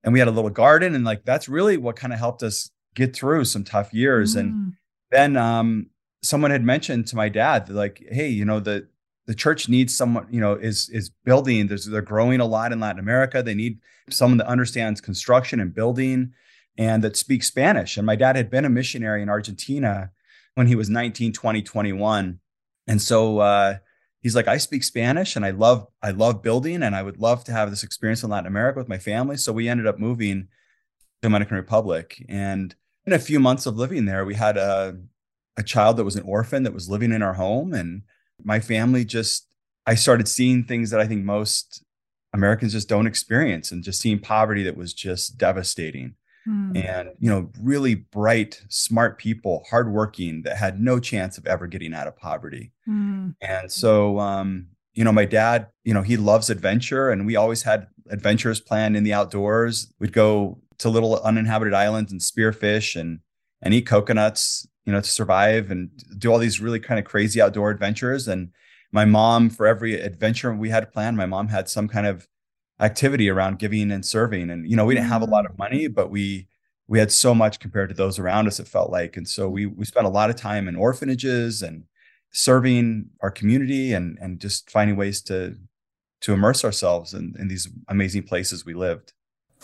and 0.02 0.12
we 0.12 0.18
had 0.18 0.28
a 0.28 0.32
little 0.32 0.50
garden. 0.50 0.94
And 0.94 1.04
like 1.04 1.24
that's 1.24 1.48
really 1.48 1.76
what 1.76 1.96
kind 1.96 2.12
of 2.12 2.18
helped 2.18 2.42
us 2.42 2.70
get 2.94 3.14
through 3.14 3.44
some 3.44 3.64
tough 3.64 3.92
years. 3.92 4.36
Mm. 4.36 4.40
and 4.40 4.72
then 5.10 5.36
um 5.36 5.86
someone 6.22 6.50
had 6.50 6.64
mentioned 6.64 7.06
to 7.06 7.16
my 7.16 7.28
dad 7.28 7.68
like 7.68 8.02
hey 8.10 8.28
you 8.28 8.44
know 8.44 8.58
the 8.58 8.88
the 9.26 9.34
church 9.34 9.68
needs 9.68 9.96
someone 9.96 10.26
you 10.30 10.40
know 10.40 10.54
is 10.54 10.88
is 10.90 11.10
building. 11.24 11.66
There's 11.66 11.86
they're 11.86 12.02
growing 12.02 12.40
a 12.40 12.46
lot 12.46 12.72
in 12.72 12.80
latin 12.80 12.98
america. 12.98 13.42
They 13.42 13.54
need 13.54 13.78
someone 14.10 14.38
that 14.38 14.48
understands 14.48 15.00
construction 15.00 15.60
and 15.60 15.74
building 15.74 16.32
and 16.76 17.02
that 17.04 17.16
speaks 17.16 17.46
spanish. 17.46 17.96
And 17.96 18.04
my 18.04 18.16
dad 18.16 18.36
had 18.36 18.50
been 18.50 18.64
a 18.64 18.70
missionary 18.70 19.22
in 19.22 19.28
argentina 19.28 20.10
when 20.54 20.66
he 20.66 20.74
was 20.74 20.88
19 20.88 21.32
20 21.32 21.62
21 21.62 22.40
and 22.86 23.02
so 23.02 23.38
uh, 23.38 23.76
he's 24.20 24.36
like 24.36 24.48
i 24.48 24.56
speak 24.56 24.84
spanish 24.84 25.36
and 25.36 25.44
i 25.44 25.50
love 25.50 25.86
i 26.02 26.10
love 26.10 26.42
building 26.42 26.82
and 26.82 26.94
i 26.94 27.02
would 27.02 27.18
love 27.18 27.44
to 27.44 27.52
have 27.52 27.70
this 27.70 27.82
experience 27.82 28.22
in 28.22 28.30
latin 28.30 28.46
america 28.46 28.78
with 28.78 28.88
my 28.88 28.98
family. 28.98 29.36
So 29.36 29.52
we 29.52 29.68
ended 29.68 29.86
up 29.86 29.98
moving 29.98 30.42
to 30.42 30.48
dominican 31.22 31.56
republic. 31.56 32.24
And 32.28 32.74
in 33.06 33.12
a 33.12 33.18
few 33.18 33.38
months 33.38 33.66
of 33.66 33.76
living 33.76 34.04
there 34.04 34.24
we 34.24 34.34
had 34.34 34.56
a, 34.56 34.96
a 35.56 35.62
child 35.62 35.96
that 35.96 36.04
was 36.04 36.16
an 36.16 36.24
orphan 36.24 36.62
that 36.64 36.74
was 36.74 36.90
living 36.90 37.12
in 37.12 37.22
our 37.22 37.34
home. 37.34 37.72
And 37.74 38.02
my 38.42 38.60
family 38.60 39.04
just 39.04 39.48
I 39.86 39.94
started 39.94 40.28
seeing 40.28 40.64
things 40.64 40.90
that 40.90 41.00
I 41.00 41.06
think 41.06 41.24
most 41.24 41.84
Americans 42.32 42.72
just 42.72 42.88
don't 42.88 43.06
experience 43.06 43.70
and 43.70 43.84
just 43.84 44.00
seeing 44.00 44.18
poverty 44.18 44.62
that 44.64 44.76
was 44.76 44.92
just 44.94 45.38
devastating. 45.38 46.14
Mm. 46.48 46.84
And, 46.84 47.10
you 47.18 47.30
know, 47.30 47.50
really 47.60 47.94
bright, 47.94 48.62
smart 48.68 49.18
people, 49.18 49.64
hardworking 49.70 50.42
that 50.42 50.56
had 50.56 50.80
no 50.80 50.98
chance 50.98 51.38
of 51.38 51.46
ever 51.46 51.66
getting 51.66 51.94
out 51.94 52.06
of 52.06 52.16
poverty. 52.16 52.72
Mm. 52.88 53.34
And 53.40 53.72
so, 53.72 54.18
um, 54.18 54.66
you 54.92 55.04
know, 55.04 55.12
my 55.12 55.24
dad, 55.24 55.68
you 55.84 55.94
know, 55.94 56.02
he 56.02 56.16
loves 56.16 56.50
adventure 56.50 57.10
and 57.10 57.26
we 57.26 57.36
always 57.36 57.62
had 57.62 57.88
adventures 58.10 58.60
planned 58.60 58.96
in 58.96 59.04
the 59.04 59.14
outdoors. 59.14 59.92
We'd 59.98 60.12
go 60.12 60.60
to 60.78 60.88
little 60.88 61.16
uninhabited 61.20 61.74
islands 61.74 62.12
and 62.12 62.20
spearfish 62.20 62.98
and 63.00 63.20
and 63.62 63.72
eat 63.72 63.86
coconuts 63.86 64.66
you 64.84 64.92
know, 64.92 65.00
to 65.00 65.08
survive 65.08 65.70
and 65.70 65.90
do 66.18 66.30
all 66.30 66.38
these 66.38 66.60
really 66.60 66.80
kind 66.80 66.98
of 66.98 67.04
crazy 67.04 67.40
outdoor 67.40 67.70
adventures. 67.70 68.28
And 68.28 68.50
my 68.92 69.04
mom, 69.04 69.50
for 69.50 69.66
every 69.66 70.00
adventure 70.00 70.52
we 70.52 70.70
had 70.70 70.92
planned, 70.92 71.16
my 71.16 71.26
mom 71.26 71.48
had 71.48 71.68
some 71.68 71.88
kind 71.88 72.06
of 72.06 72.28
activity 72.80 73.28
around 73.28 73.58
giving 73.58 73.90
and 73.90 74.04
serving. 74.04 74.50
And, 74.50 74.68
you 74.68 74.76
know, 74.76 74.84
we 74.84 74.94
didn't 74.94 75.08
have 75.08 75.22
a 75.22 75.26
lot 75.26 75.46
of 75.46 75.58
money, 75.58 75.86
but 75.86 76.10
we, 76.10 76.48
we 76.88 76.98
had 76.98 77.12
so 77.12 77.34
much 77.34 77.60
compared 77.60 77.88
to 77.88 77.94
those 77.94 78.18
around 78.18 78.46
us, 78.46 78.60
it 78.60 78.68
felt 78.68 78.90
like. 78.90 79.16
And 79.16 79.28
so 79.28 79.48
we, 79.48 79.66
we 79.66 79.84
spent 79.84 80.06
a 80.06 80.10
lot 80.10 80.30
of 80.30 80.36
time 80.36 80.68
in 80.68 80.76
orphanages 80.76 81.62
and 81.62 81.84
serving 82.30 83.10
our 83.20 83.30
community 83.30 83.92
and, 83.92 84.18
and 84.20 84.40
just 84.40 84.70
finding 84.70 84.96
ways 84.96 85.22
to, 85.22 85.56
to 86.22 86.32
immerse 86.32 86.64
ourselves 86.64 87.14
in, 87.14 87.34
in 87.38 87.48
these 87.48 87.68
amazing 87.88 88.24
places 88.24 88.64
we 88.64 88.74
lived 88.74 89.12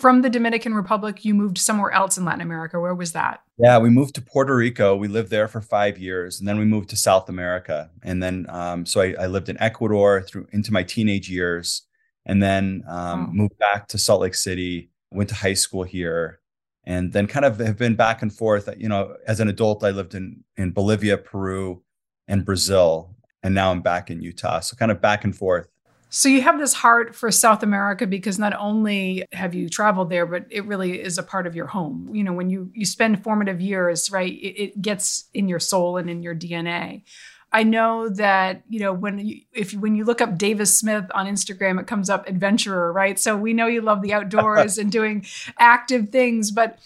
from 0.01 0.23
the 0.23 0.31
Dominican 0.31 0.75
Republic, 0.75 1.25
you 1.25 1.35
moved 1.35 1.59
somewhere 1.59 1.91
else 1.91 2.17
in 2.17 2.25
Latin 2.25 2.41
America. 2.41 2.81
Where 2.81 2.95
was 2.95 3.13
that? 3.13 3.43
Yeah, 3.59 3.79
we 3.79 3.91
moved 3.91 4.15
to 4.15 4.23
Puerto 4.23 4.57
Rico. 4.57 4.97
We 4.97 5.09
lived 5.09 5.31
there 5.31 5.47
for 5.47 5.61
five 5.61 5.99
years, 5.99 6.41
and 6.41 6.49
then 6.49 6.59
we 6.59 6.65
moved 6.65 6.89
to 6.91 6.97
South 6.97 7.29
America. 7.29 7.91
And 8.03 8.23
then, 8.23 8.47
um, 8.49 8.87
so 8.87 9.03
I, 9.03 9.15
I, 9.21 9.27
lived 9.27 9.51
in 9.51 9.61
Ecuador 9.61 10.23
through 10.23 10.47
into 10.53 10.73
my 10.73 10.83
teenage 10.83 11.29
years, 11.29 11.83
and 12.27 12.43
then 12.43 12.85
um, 12.89 13.29
oh. 13.31 13.33
moved 13.33 13.59
back 13.59 13.89
to 13.89 13.99
Salt 13.99 14.21
Lake 14.21 14.35
City. 14.35 14.91
Went 15.13 15.29
to 15.31 15.35
high 15.35 15.55
school 15.55 15.83
here, 15.83 16.41
and 16.85 17.13
then 17.13 17.27
kind 17.27 17.45
of 17.45 17.59
have 17.59 17.79
been 17.79 17.97
back 17.97 18.23
and 18.23 18.33
forth. 18.33 18.69
You 18.79 18.89
know, 18.89 19.17
as 19.27 19.41
an 19.41 19.49
adult, 19.49 19.83
I 19.83 19.91
lived 19.91 20.15
in 20.15 20.45
in 20.57 20.71
Bolivia, 20.71 21.19
Peru, 21.19 21.83
and 22.29 22.45
Brazil, 22.45 23.17
and 23.43 23.55
now 23.55 23.73
I'm 23.73 23.81
back 23.81 24.11
in 24.11 24.23
Utah. 24.23 24.61
So 24.61 24.77
kind 24.77 24.93
of 24.93 25.01
back 25.01 25.25
and 25.25 25.37
forth. 25.37 25.69
So 26.13 26.29
you 26.29 26.43
have 26.43 26.59
this 26.59 26.75
heart 26.75 27.15
for 27.15 27.31
South 27.31 27.63
America 27.63 28.05
because 28.05 28.37
not 28.37 28.53
only 28.59 29.25
have 29.33 29.55
you 29.55 29.69
traveled 29.69 30.11
there, 30.11 30.27
but 30.27 30.45
it 30.51 30.67
really 30.67 31.01
is 31.01 31.19
a 31.19 31.23
part 31.23 31.47
of 31.47 31.55
your 31.55 31.69
home. 31.69 32.11
You 32.13 32.25
know, 32.25 32.33
when 32.33 32.51
you 32.51 32.71
you 32.75 32.85
spend 32.85 33.23
formative 33.23 33.61
years, 33.61 34.11
right, 34.11 34.33
it, 34.33 34.61
it 34.61 34.83
gets 34.83 35.29
in 35.33 35.49
your 35.49 35.61
soul 35.61 35.97
and 35.97 36.11
in 36.11 36.21
your 36.21 36.35
DNA. 36.35 37.05
I 37.53 37.65
know 37.65 38.09
that 38.11 38.63
you 38.69 38.81
know 38.81 38.93
when 38.93 39.19
you, 39.19 39.41
if 39.53 39.75
when 39.75 39.95
you 39.95 40.05
look 40.05 40.21
up 40.21 40.39
Davis 40.39 40.77
Smith 40.77 41.07
on 41.15 41.27
Instagram, 41.27 41.81
it 41.81 41.87
comes 41.87 42.09
up 42.09 42.29
adventurer, 42.29 42.93
right? 42.93 43.19
So 43.19 43.37
we 43.37 43.53
know 43.53 43.67
you 43.67 43.81
love 43.81 44.03
the 44.03 44.13
outdoors 44.13 44.79
and 44.79 44.91
doing 44.93 45.25
active 45.59 46.11
things, 46.11 46.51
but 46.51 46.79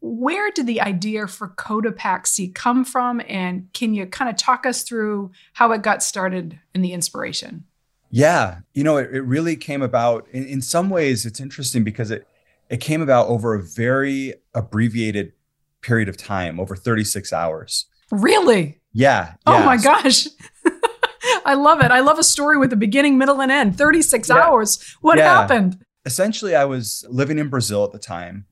where 0.00 0.50
did 0.50 0.66
the 0.66 0.80
idea 0.80 1.26
for 1.26 1.48
Cotopaxi 1.48 2.54
come 2.54 2.84
from, 2.84 3.20
and 3.28 3.68
can 3.72 3.94
you 3.94 4.06
kind 4.06 4.30
of 4.30 4.36
talk 4.36 4.66
us 4.66 4.82
through 4.82 5.30
how 5.54 5.72
it 5.72 5.82
got 5.82 6.02
started 6.02 6.58
and 6.74 6.84
the 6.84 6.92
inspiration? 6.92 7.64
Yeah, 8.10 8.60
you 8.74 8.82
know, 8.82 8.96
it, 8.96 9.14
it 9.14 9.22
really 9.22 9.56
came 9.56 9.82
about. 9.82 10.26
In, 10.32 10.44
in 10.46 10.62
some 10.62 10.90
ways, 10.90 11.24
it's 11.24 11.40
interesting 11.40 11.84
because 11.84 12.10
it 12.10 12.26
it 12.68 12.80
came 12.80 13.02
about 13.02 13.28
over 13.28 13.54
a 13.54 13.62
very 13.62 14.34
abbreviated 14.54 15.32
period 15.80 16.08
of 16.08 16.16
time, 16.16 16.60
over 16.60 16.76
36 16.76 17.32
hours. 17.32 17.86
Really? 18.10 18.79
Yeah. 18.92 19.34
Oh 19.46 19.58
yeah. 19.58 19.64
my 19.64 19.76
gosh. 19.76 20.26
I 21.44 21.54
love 21.54 21.80
it. 21.82 21.90
I 21.90 22.00
love 22.00 22.18
a 22.18 22.24
story 22.24 22.56
with 22.58 22.72
a 22.72 22.76
beginning, 22.76 23.18
middle, 23.18 23.40
and 23.40 23.52
end. 23.52 23.76
36 23.76 24.28
yeah. 24.28 24.36
hours. 24.36 24.96
What 25.00 25.18
yeah. 25.18 25.40
happened? 25.40 25.84
Essentially, 26.04 26.54
I 26.54 26.64
was 26.64 27.04
living 27.08 27.38
in 27.38 27.48
Brazil 27.48 27.84
at 27.84 27.92
the 27.92 27.98
time. 27.98 28.46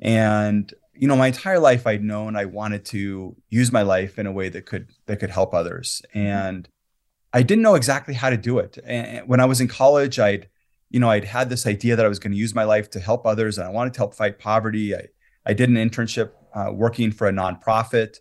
And, 0.00 0.72
you 0.94 1.06
know, 1.06 1.16
my 1.16 1.28
entire 1.28 1.58
life 1.58 1.86
I'd 1.86 2.02
known 2.02 2.36
I 2.36 2.46
wanted 2.46 2.84
to 2.86 3.36
use 3.50 3.72
my 3.72 3.82
life 3.82 4.18
in 4.18 4.26
a 4.26 4.32
way 4.32 4.48
that 4.48 4.66
could 4.66 4.88
that 5.06 5.20
could 5.20 5.30
help 5.30 5.54
others. 5.54 6.02
And 6.14 6.68
I 7.32 7.42
didn't 7.42 7.62
know 7.62 7.74
exactly 7.74 8.14
how 8.14 8.30
to 8.30 8.36
do 8.36 8.58
it. 8.58 8.78
And 8.84 9.28
when 9.28 9.40
I 9.40 9.44
was 9.44 9.60
in 9.60 9.68
college, 9.68 10.18
I'd, 10.18 10.48
you 10.90 11.00
know, 11.00 11.10
I'd 11.10 11.24
had 11.24 11.50
this 11.50 11.66
idea 11.66 11.96
that 11.96 12.06
I 12.06 12.08
was 12.08 12.18
going 12.18 12.32
to 12.32 12.38
use 12.38 12.54
my 12.54 12.64
life 12.64 12.90
to 12.90 13.00
help 13.00 13.26
others 13.26 13.58
and 13.58 13.66
I 13.66 13.70
wanted 13.70 13.92
to 13.94 14.00
help 14.00 14.14
fight 14.14 14.38
poverty. 14.38 14.94
I, 14.94 15.08
I 15.44 15.52
did 15.52 15.68
an 15.68 15.76
internship 15.76 16.30
uh, 16.54 16.70
working 16.72 17.10
for 17.10 17.26
a 17.26 17.32
nonprofit 17.32 18.18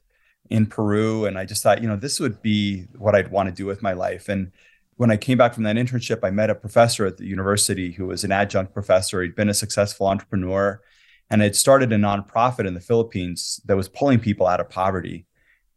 in 0.49 0.65
Peru. 0.65 1.25
And 1.25 1.37
I 1.37 1.45
just 1.45 1.63
thought, 1.63 1.81
you 1.81 1.87
know, 1.87 1.95
this 1.95 2.19
would 2.19 2.41
be 2.41 2.83
what 2.97 3.15
I'd 3.15 3.31
want 3.31 3.49
to 3.49 3.55
do 3.55 3.65
with 3.65 3.81
my 3.81 3.93
life. 3.93 4.29
And 4.29 4.51
when 4.97 5.11
I 5.11 5.17
came 5.17 5.37
back 5.37 5.53
from 5.53 5.63
that 5.63 5.75
internship, 5.75 6.19
I 6.23 6.29
met 6.29 6.49
a 6.49 6.55
professor 6.55 7.05
at 7.05 7.17
the 7.17 7.25
university 7.25 7.91
who 7.91 8.07
was 8.07 8.23
an 8.23 8.31
adjunct 8.31 8.73
professor. 8.73 9.21
He'd 9.21 9.35
been 9.35 9.49
a 9.49 9.53
successful 9.53 10.07
entrepreneur 10.07 10.81
and 11.29 11.41
had 11.41 11.55
started 11.55 11.91
a 11.91 11.97
nonprofit 11.97 12.67
in 12.67 12.73
the 12.73 12.79
Philippines 12.79 13.59
that 13.65 13.77
was 13.77 13.89
pulling 13.89 14.19
people 14.19 14.45
out 14.45 14.59
of 14.59 14.69
poverty. 14.69 15.25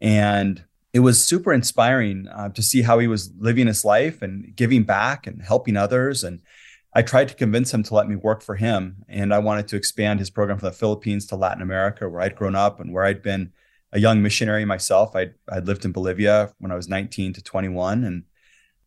And 0.01 0.63
it 0.93 1.01
was 1.01 1.23
super 1.23 1.53
inspiring 1.53 2.29
uh, 2.29 2.51
to 2.51 2.63
see 2.63 2.83
how 2.83 2.99
he 2.99 3.07
was 3.07 3.33
living 3.39 3.67
his 3.67 3.85
life 3.85 4.23
and 4.23 4.55
giving 4.55 4.85
back 4.85 5.27
and 5.27 5.43
helping 5.43 5.77
others. 5.77 6.25
And 6.25 6.41
I 6.95 7.03
tried 7.03 7.29
to 7.29 7.35
convince 7.35 7.73
him 7.73 7.83
to 7.85 7.95
let 7.95 8.09
me 8.09 8.17
work 8.17 8.43
for 8.43 8.57
him. 8.57 9.05
And 9.09 9.33
I 9.33 9.39
wanted 9.39 9.69
to 9.69 9.77
expand 9.77 10.21
his 10.21 10.31
program 10.31 10.59
from 10.59 10.69
the 10.69 10.75
Philippines 10.75 11.27
to 11.27 11.37
Latin 11.37 11.63
America, 11.63 12.09
where 12.09 12.23
I'd 12.23 12.37
grown 12.37 12.55
up 12.55 12.81
and 12.81 12.93
where 12.93 13.05
I'd 13.05 13.23
been 13.23 13.53
a 13.97 13.99
young 13.99 14.23
missionary 14.23 14.67
myself. 14.67 15.17
I'd, 15.17 15.35
I'd 15.51 15.67
lived 15.67 15.87
in 15.87 15.93
Bolivia 15.93 16.53
when 16.59 16.71
I 16.71 16.75
was 16.75 16.87
19 16.87 17.33
to 17.33 17.43
21. 17.43 18.05
And 18.05 18.25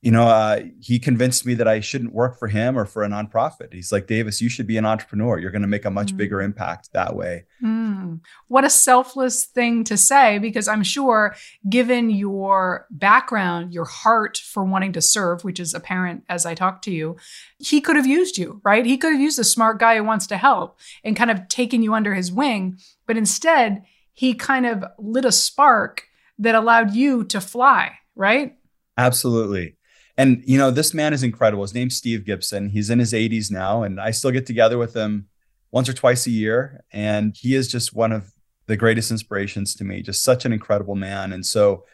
you 0.01 0.12
know, 0.12 0.28
uh, 0.28 0.62
he 0.80 0.98
convinced 0.98 1.46
me 1.46 1.56
that 1.56 1.68
I 1.68 1.82
shouldn't 1.82 2.13
work 2.13 2.39
for 2.39 2.48
him 2.48 2.78
or 2.78 2.86
for 2.86 3.04
a 3.04 3.10
nonprofit. 3.10 3.74
He's 3.74 3.92
like, 3.92 4.08
Davis, 4.08 4.42
you 4.42 4.48
should 4.48 4.68
be 4.68 4.78
an 4.78 4.86
entrepreneur. 4.86 5.38
You're 5.38 5.51
going 5.51 5.63
to 5.63 5.68
make 5.68 5.84
a 5.84 5.92
much 5.92 6.13
mm. 6.13 6.18
bigger 6.18 6.42
impact 6.42 6.94
that 6.94 7.16
way. 7.18 7.46
Mm. 7.62 8.22
What 8.48 8.63
a 8.63 8.70
selfless 8.70 9.46
thing 9.46 9.84
to 9.86 9.98
say, 9.98 10.38
because 10.38 10.70
I'm 10.70 10.84
sure, 10.84 11.36
given 11.68 12.10
your 12.10 12.88
background, 12.92 13.74
your 13.74 13.84
heart 13.84 14.38
for 14.38 14.63
wanting 14.63 14.94
to 14.94 15.01
serve, 15.01 15.44
which 15.44 15.60
is 15.60 15.74
apparent 15.74 16.24
as 16.30 16.46
I 16.46 16.56
talk 16.56 16.82
to 16.84 16.92
you, 16.92 17.18
he 17.58 17.82
could 17.82 17.98
have 17.98 18.08
used 18.08 18.38
you, 18.38 18.62
right? 18.63 18.86
He 18.86 18.98
could 18.98 19.12
have 19.12 19.22
used 19.22 19.39
a 19.39 19.44
smart 19.44 19.80
guy 19.80 19.98
who 19.98 20.06
wants 20.06 20.28
to 20.28 20.38
help 20.38 20.80
and 21.04 21.18
kind 21.18 21.32
of 21.32 21.50
taken 21.50 21.84
you 21.84 21.94
under 21.94 22.13
his 22.13 22.32
wing. 22.32 22.78
But 23.06 23.18
instead, 23.18 23.84
he 24.20 24.34
kind 24.34 24.66
of 24.66 24.84
lit 24.98 25.24
a 25.24 25.32
spark 25.32 26.04
that 26.38 26.54
allowed 26.54 26.94
you 26.94 27.24
to 27.24 27.40
fly, 27.40 27.94
right? 28.18 28.58
Absolutely 28.98 29.78
And 30.18 30.44
you 30.46 30.58
know, 30.58 30.72
this 30.72 30.94
man 30.94 31.14
is 31.14 31.24
incredible. 31.24 31.64
His 31.64 31.74
name's 31.74 31.96
Steve 31.96 32.26
Gibson. 32.26 32.68
He's 32.68 32.90
in 32.90 33.00
his 33.00 33.14
80s 33.14 33.50
now, 33.50 33.82
and 33.82 33.98
I 33.98 34.12
still 34.12 34.32
get 34.32 34.46
together 34.46 34.78
with 34.78 34.94
him 34.94 35.30
once 35.72 35.88
or 35.88 35.94
twice 35.94 36.28
a 36.28 36.32
year. 36.32 36.84
And 36.92 37.34
he 37.34 37.56
is 37.56 37.72
just 37.72 37.96
one 37.96 38.12
of 38.12 38.34
the 38.66 38.76
greatest 38.76 39.10
inspirations 39.10 39.74
to 39.76 39.86
me. 39.86 40.02
Just 40.02 40.22
such 40.22 40.44
an 40.44 40.52
incredible 40.52 40.96
man. 40.96 41.32
And 41.32 41.46
so, 41.46 41.86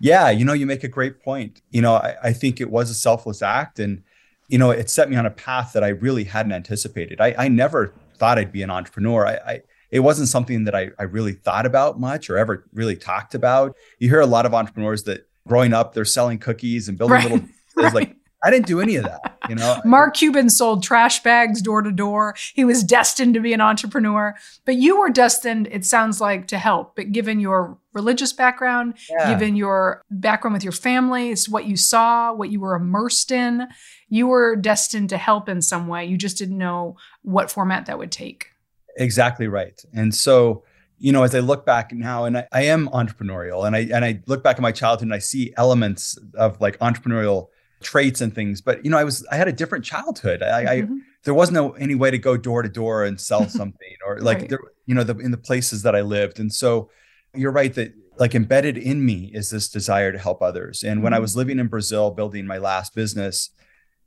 yeah, 0.00 0.30
you 0.30 0.46
know, 0.46 0.54
you 0.54 0.64
make 0.64 0.82
a 0.82 0.88
great 0.88 1.22
point. 1.22 1.60
You 1.68 1.82
know, 1.82 1.96
I, 1.96 2.16
I 2.22 2.32
think 2.32 2.58
it 2.58 2.70
was 2.70 2.88
a 2.88 2.94
selfless 2.94 3.42
act, 3.42 3.78
and 3.80 4.02
you 4.48 4.56
know, 4.56 4.70
it 4.70 4.88
set 4.88 5.10
me 5.10 5.16
on 5.16 5.26
a 5.26 5.30
path 5.30 5.74
that 5.74 5.84
I 5.84 5.88
really 5.88 6.24
hadn't 6.24 6.52
anticipated. 6.52 7.20
I, 7.20 7.34
I 7.36 7.48
never 7.48 7.92
thought 8.16 8.38
I'd 8.38 8.50
be 8.50 8.62
an 8.62 8.70
entrepreneur. 8.70 9.26
I, 9.26 9.34
I 9.52 9.60
it 9.90 10.00
wasn't 10.00 10.28
something 10.28 10.64
that 10.64 10.74
I, 10.74 10.90
I 10.98 11.04
really 11.04 11.32
thought 11.32 11.66
about 11.66 12.00
much 12.00 12.28
or 12.28 12.36
ever 12.36 12.64
really 12.72 12.96
talked 12.96 13.34
about. 13.34 13.76
You 13.98 14.08
hear 14.08 14.20
a 14.20 14.26
lot 14.26 14.46
of 14.46 14.54
entrepreneurs 14.54 15.04
that 15.04 15.28
growing 15.46 15.72
up, 15.72 15.94
they're 15.94 16.04
selling 16.04 16.38
cookies 16.38 16.88
and 16.88 16.98
building 16.98 17.16
right. 17.16 17.30
little 17.30 17.48
right. 17.76 17.94
like 17.94 18.16
I 18.44 18.50
didn't 18.50 18.66
do 18.66 18.80
any 18.80 18.96
of 18.96 19.04
that, 19.04 19.38
you 19.48 19.56
know. 19.56 19.80
Mark 19.84 20.14
Cuban 20.14 20.50
sold 20.50 20.82
trash 20.82 21.22
bags 21.22 21.62
door 21.62 21.82
to 21.82 21.90
door. 21.90 22.36
He 22.54 22.64
was 22.64 22.84
destined 22.84 23.34
to 23.34 23.40
be 23.40 23.52
an 23.52 23.60
entrepreneur, 23.60 24.36
but 24.64 24.76
you 24.76 25.00
were 25.00 25.08
destined, 25.08 25.68
it 25.72 25.84
sounds 25.84 26.20
like, 26.20 26.46
to 26.48 26.58
help. 26.58 26.94
But 26.94 27.12
given 27.12 27.40
your 27.40 27.78
religious 27.92 28.32
background, 28.32 28.94
yeah. 29.10 29.30
given 29.30 29.56
your 29.56 30.02
background 30.10 30.54
with 30.54 30.62
your 30.62 30.72
family, 30.72 31.30
it's 31.30 31.48
what 31.48 31.64
you 31.64 31.76
saw, 31.76 32.32
what 32.32 32.50
you 32.50 32.60
were 32.60 32.76
immersed 32.76 33.32
in, 33.32 33.66
you 34.08 34.28
were 34.28 34.54
destined 34.54 35.08
to 35.08 35.18
help 35.18 35.48
in 35.48 35.62
some 35.62 35.88
way. 35.88 36.04
You 36.04 36.16
just 36.16 36.38
didn't 36.38 36.58
know 36.58 36.96
what 37.22 37.50
format 37.50 37.86
that 37.86 37.98
would 37.98 38.12
take. 38.12 38.50
Exactly 38.96 39.48
right. 39.48 39.80
And 39.94 40.14
so, 40.14 40.64
you 40.98 41.12
know, 41.12 41.22
as 41.22 41.34
I 41.34 41.40
look 41.40 41.66
back 41.66 41.92
now, 41.92 42.24
and 42.24 42.38
I, 42.38 42.48
I 42.52 42.62
am 42.62 42.88
entrepreneurial, 42.88 43.66
and 43.66 43.76
I 43.76 43.80
and 43.80 44.04
I 44.04 44.22
look 44.26 44.42
back 44.42 44.56
at 44.56 44.62
my 44.62 44.72
childhood 44.72 45.06
and 45.06 45.14
I 45.14 45.18
see 45.18 45.52
elements 45.56 46.18
of 46.34 46.60
like 46.60 46.78
entrepreneurial 46.78 47.48
traits 47.82 48.20
and 48.20 48.34
things. 48.34 48.60
But 48.60 48.84
you 48.84 48.90
know, 48.90 48.98
I 48.98 49.04
was 49.04 49.26
I 49.30 49.36
had 49.36 49.48
a 49.48 49.52
different 49.52 49.84
childhood. 49.84 50.42
I, 50.42 50.64
mm-hmm. 50.64 50.94
I 50.94 50.98
there 51.24 51.34
was 51.34 51.50
no 51.50 51.72
any 51.72 51.94
way 51.94 52.10
to 52.10 52.18
go 52.18 52.36
door 52.36 52.62
to 52.62 52.68
door 52.68 53.04
and 53.04 53.20
sell 53.20 53.48
something, 53.48 53.96
or 54.06 54.20
like 54.20 54.38
right. 54.38 54.48
there, 54.48 54.60
you 54.86 54.94
know, 54.94 55.04
the, 55.04 55.16
in 55.18 55.30
the 55.30 55.38
places 55.38 55.82
that 55.82 55.94
I 55.94 56.00
lived. 56.00 56.40
And 56.40 56.52
so, 56.52 56.90
you're 57.34 57.52
right 57.52 57.74
that 57.74 57.92
like 58.18 58.34
embedded 58.34 58.78
in 58.78 59.04
me 59.04 59.30
is 59.34 59.50
this 59.50 59.68
desire 59.68 60.10
to 60.12 60.18
help 60.18 60.40
others. 60.40 60.82
And 60.82 60.96
mm-hmm. 60.96 61.04
when 61.04 61.12
I 61.12 61.16
mm-hmm. 61.16 61.22
was 61.22 61.36
living 61.36 61.58
in 61.58 61.66
Brazil, 61.66 62.10
building 62.10 62.46
my 62.46 62.58
last 62.58 62.94
business, 62.94 63.50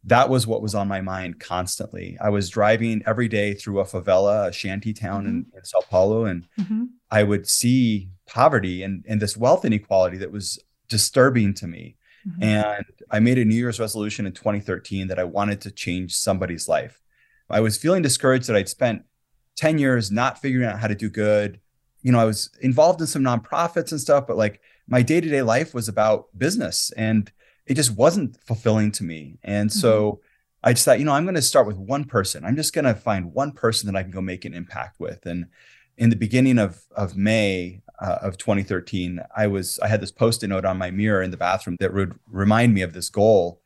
that 0.06 0.30
was 0.30 0.48
what 0.48 0.62
was 0.62 0.76
on 0.76 0.88
my 0.88 1.02
mind 1.02 1.40
constantly. 1.40 2.18
I 2.22 2.30
was 2.30 2.50
driving 2.50 3.02
every 3.06 3.28
day 3.28 3.54
through 3.54 3.80
a 3.80 3.86
favela, 3.86 4.48
a 4.48 4.54
shanty 4.54 4.94
town 4.94 5.22
mm-hmm. 5.22 5.30
in, 5.30 5.46
in, 5.56 5.66
Sao 5.66 5.82
Paulo, 5.90 6.26
and 6.26 6.48
mm-hmm. 6.60 6.86
I 7.12 7.24
would 7.24 7.48
see 7.48 8.10
poverty 8.26 8.82
and, 8.84 9.04
and 9.08 9.22
this 9.22 9.36
wealth 9.36 9.66
inequality 9.66 10.18
that 10.18 10.32
was 10.32 10.60
disturbing 10.88 11.54
to 11.56 11.68
me. 11.68 11.98
Mm-hmm. 12.28 12.44
And 12.44 12.86
I 13.12 13.20
made 13.20 13.38
a 13.38 13.46
New 13.46 13.56
Year's 13.56 13.80
resolution 13.80 14.26
in 14.26 14.34
2013 14.34 15.08
that 15.08 15.20
I 15.20 15.24
wanted 15.26 15.62
to 15.62 15.72
change 15.72 16.16
somebody's 16.16 16.68
life. 16.68 17.02
I 17.50 17.62
was 17.62 17.78
feeling 17.78 18.02
discouraged 18.02 18.48
that 18.48 18.56
I'd 18.56 18.70
spent 18.70 19.04
10 19.56 19.80
years 19.80 20.12
not 20.12 20.40
figuring 20.40 20.68
out 20.68 20.80
how 20.80 20.88
to 20.88 20.96
do 20.96 21.10
good. 21.10 21.60
You 22.02 22.12
know, 22.12 22.20
I 22.20 22.26
was 22.26 22.50
involved 22.62 23.02
in 23.02 23.08
some 23.08 23.24
nonprofits 23.24 23.92
and 23.92 24.00
stuff, 24.00 24.28
but 24.28 24.38
like 24.38 24.62
my 24.88 25.02
day 25.02 25.20
to 25.20 25.30
day 25.30 25.42
life 25.42 25.74
was 25.74 25.90
about 25.90 26.28
business 26.38 26.92
and 26.96 27.32
it 27.70 27.76
just 27.76 27.96
wasn't 27.96 28.36
fulfilling 28.46 28.92
to 28.94 29.04
me. 29.04 29.38
And 29.44 29.72
so 29.72 30.12
mm-hmm. 30.12 30.20
I 30.64 30.74
just 30.74 30.84
thought, 30.84 31.00
you 31.00 31.06
know, 31.06 31.14
I'm 31.14 31.24
going 31.24 31.36
to 31.36 31.42
start 31.42 31.68
with 31.68 31.78
one 31.78 32.04
person. 32.04 32.44
I'm 32.44 32.56
just 32.56 32.74
going 32.74 32.86
to 32.86 32.96
find 32.96 33.34
one 33.34 33.54
person 33.54 33.88
that 33.88 33.98
I 33.98 34.02
can 34.02 34.12
go 34.12 34.20
make 34.20 34.44
an 34.44 34.54
impact 34.54 35.00
with. 35.00 35.26
And 35.26 35.46
in 36.00 36.10
the 36.10 36.16
beginning 36.16 36.58
of 36.58 36.82
of 36.96 37.16
May 37.16 37.82
uh, 38.02 38.18
of 38.22 38.38
2013, 38.38 39.20
I 39.36 39.48
was 39.48 39.78
I 39.80 39.88
had 39.88 40.02
this 40.02 40.12
post-it 40.12 40.48
note 40.48 40.66
on 40.66 40.78
my 40.78 40.90
mirror 40.90 41.22
in 41.22 41.30
the 41.30 41.38
bathroom 41.38 41.78
that 41.80 41.94
would 41.94 42.18
remind 42.28 42.74
me 42.74 42.82
of 42.82 42.94
this 42.94 43.10
goal, 43.10 43.62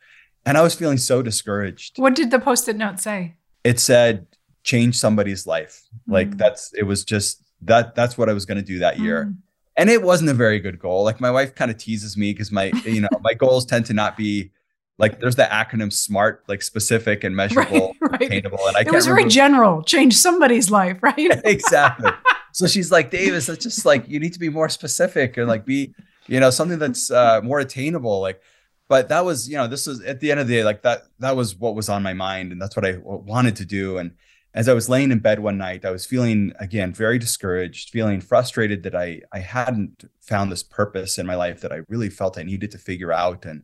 and 0.45 0.57
I 0.57 0.61
was 0.61 0.73
feeling 0.73 0.97
so 0.97 1.21
discouraged. 1.21 1.99
What 1.99 2.15
did 2.15 2.31
the 2.31 2.39
post-it 2.39 2.75
note 2.75 2.99
say? 2.99 3.35
It 3.63 3.79
said, 3.79 4.25
"Change 4.63 4.97
somebody's 4.97 5.45
life." 5.45 5.83
Mm. 6.09 6.13
Like 6.13 6.37
that's 6.37 6.73
it 6.73 6.83
was 6.83 7.05
just 7.05 7.43
that 7.61 7.93
that's 7.93 8.17
what 8.17 8.29
I 8.29 8.33
was 8.33 8.45
going 8.45 8.57
to 8.57 8.65
do 8.65 8.79
that 8.79 8.99
year. 8.99 9.25
Mm. 9.25 9.37
And 9.75 9.89
it 9.89 10.03
wasn't 10.03 10.29
a 10.29 10.33
very 10.33 10.59
good 10.59 10.77
goal. 10.79 11.03
Like 11.03 11.19
my 11.19 11.31
wife 11.31 11.55
kind 11.55 11.71
of 11.71 11.77
teases 11.77 12.15
me 12.15 12.31
because 12.31 12.51
my 12.51 12.65
you 12.85 13.01
know 13.01 13.09
my 13.21 13.33
goals 13.33 13.65
tend 13.65 13.85
to 13.87 13.93
not 13.93 14.15
be 14.15 14.51
like 14.99 15.19
there's 15.19 15.35
the 15.35 15.43
acronym 15.43 15.91
SMART, 15.91 16.43
like 16.47 16.61
specific 16.61 17.23
and 17.23 17.35
measurable, 17.41 17.95
right, 17.99 18.11
right. 18.11 18.21
attainable. 18.21 18.65
And 18.67 18.77
I 18.77 18.81
it 18.81 18.91
was 18.91 19.05
very 19.05 19.27
general, 19.27 19.83
change 19.83 20.15
somebody's 20.15 20.69
life, 20.69 20.97
right? 21.01 21.17
exactly. 21.43 22.11
So 22.51 22.67
she's 22.67 22.91
like, 22.91 23.09
Davis, 23.09 23.47
that's 23.47 23.63
just 23.63 23.85
like 23.85 24.07
you 24.07 24.19
need 24.19 24.33
to 24.33 24.39
be 24.39 24.49
more 24.49 24.69
specific 24.69 25.37
and 25.37 25.47
like 25.47 25.65
be, 25.65 25.93
you 26.27 26.39
know, 26.39 26.51
something 26.51 26.77
that's 26.77 27.09
uh, 27.09 27.41
more 27.41 27.59
attainable. 27.59 28.21
Like, 28.21 28.41
but 28.87 29.09
that 29.09 29.25
was, 29.25 29.49
you 29.49 29.57
know, 29.57 29.65
this 29.65 29.87
was 29.87 30.01
at 30.01 30.19
the 30.19 30.29
end 30.29 30.39
of 30.39 30.47
the 30.47 30.57
day, 30.57 30.63
like 30.63 30.83
that, 30.83 31.05
that 31.19 31.35
was 31.35 31.55
what 31.55 31.73
was 31.73 31.89
on 31.89 32.03
my 32.03 32.13
mind. 32.13 32.51
And 32.51 32.61
that's 32.61 32.75
what 32.75 32.85
I 32.85 32.97
wanted 32.97 33.55
to 33.55 33.65
do. 33.65 33.97
And 33.97 34.11
as 34.53 34.69
I 34.69 34.73
was 34.73 34.87
laying 34.87 35.11
in 35.11 35.19
bed 35.19 35.39
one 35.39 35.57
night, 35.57 35.83
I 35.83 35.91
was 35.91 36.05
feeling 36.05 36.53
again 36.59 36.93
very 36.93 37.17
discouraged, 37.17 37.89
feeling 37.89 38.21
frustrated 38.21 38.83
that 38.83 38.95
I 38.95 39.21
I 39.31 39.39
hadn't 39.39 40.05
found 40.21 40.51
this 40.51 40.63
purpose 40.63 41.17
in 41.17 41.25
my 41.25 41.35
life 41.35 41.61
that 41.61 41.71
I 41.71 41.81
really 41.87 42.09
felt 42.09 42.37
I 42.37 42.43
needed 42.43 42.71
to 42.71 42.77
figure 42.77 43.11
out. 43.11 43.45
And 43.45 43.63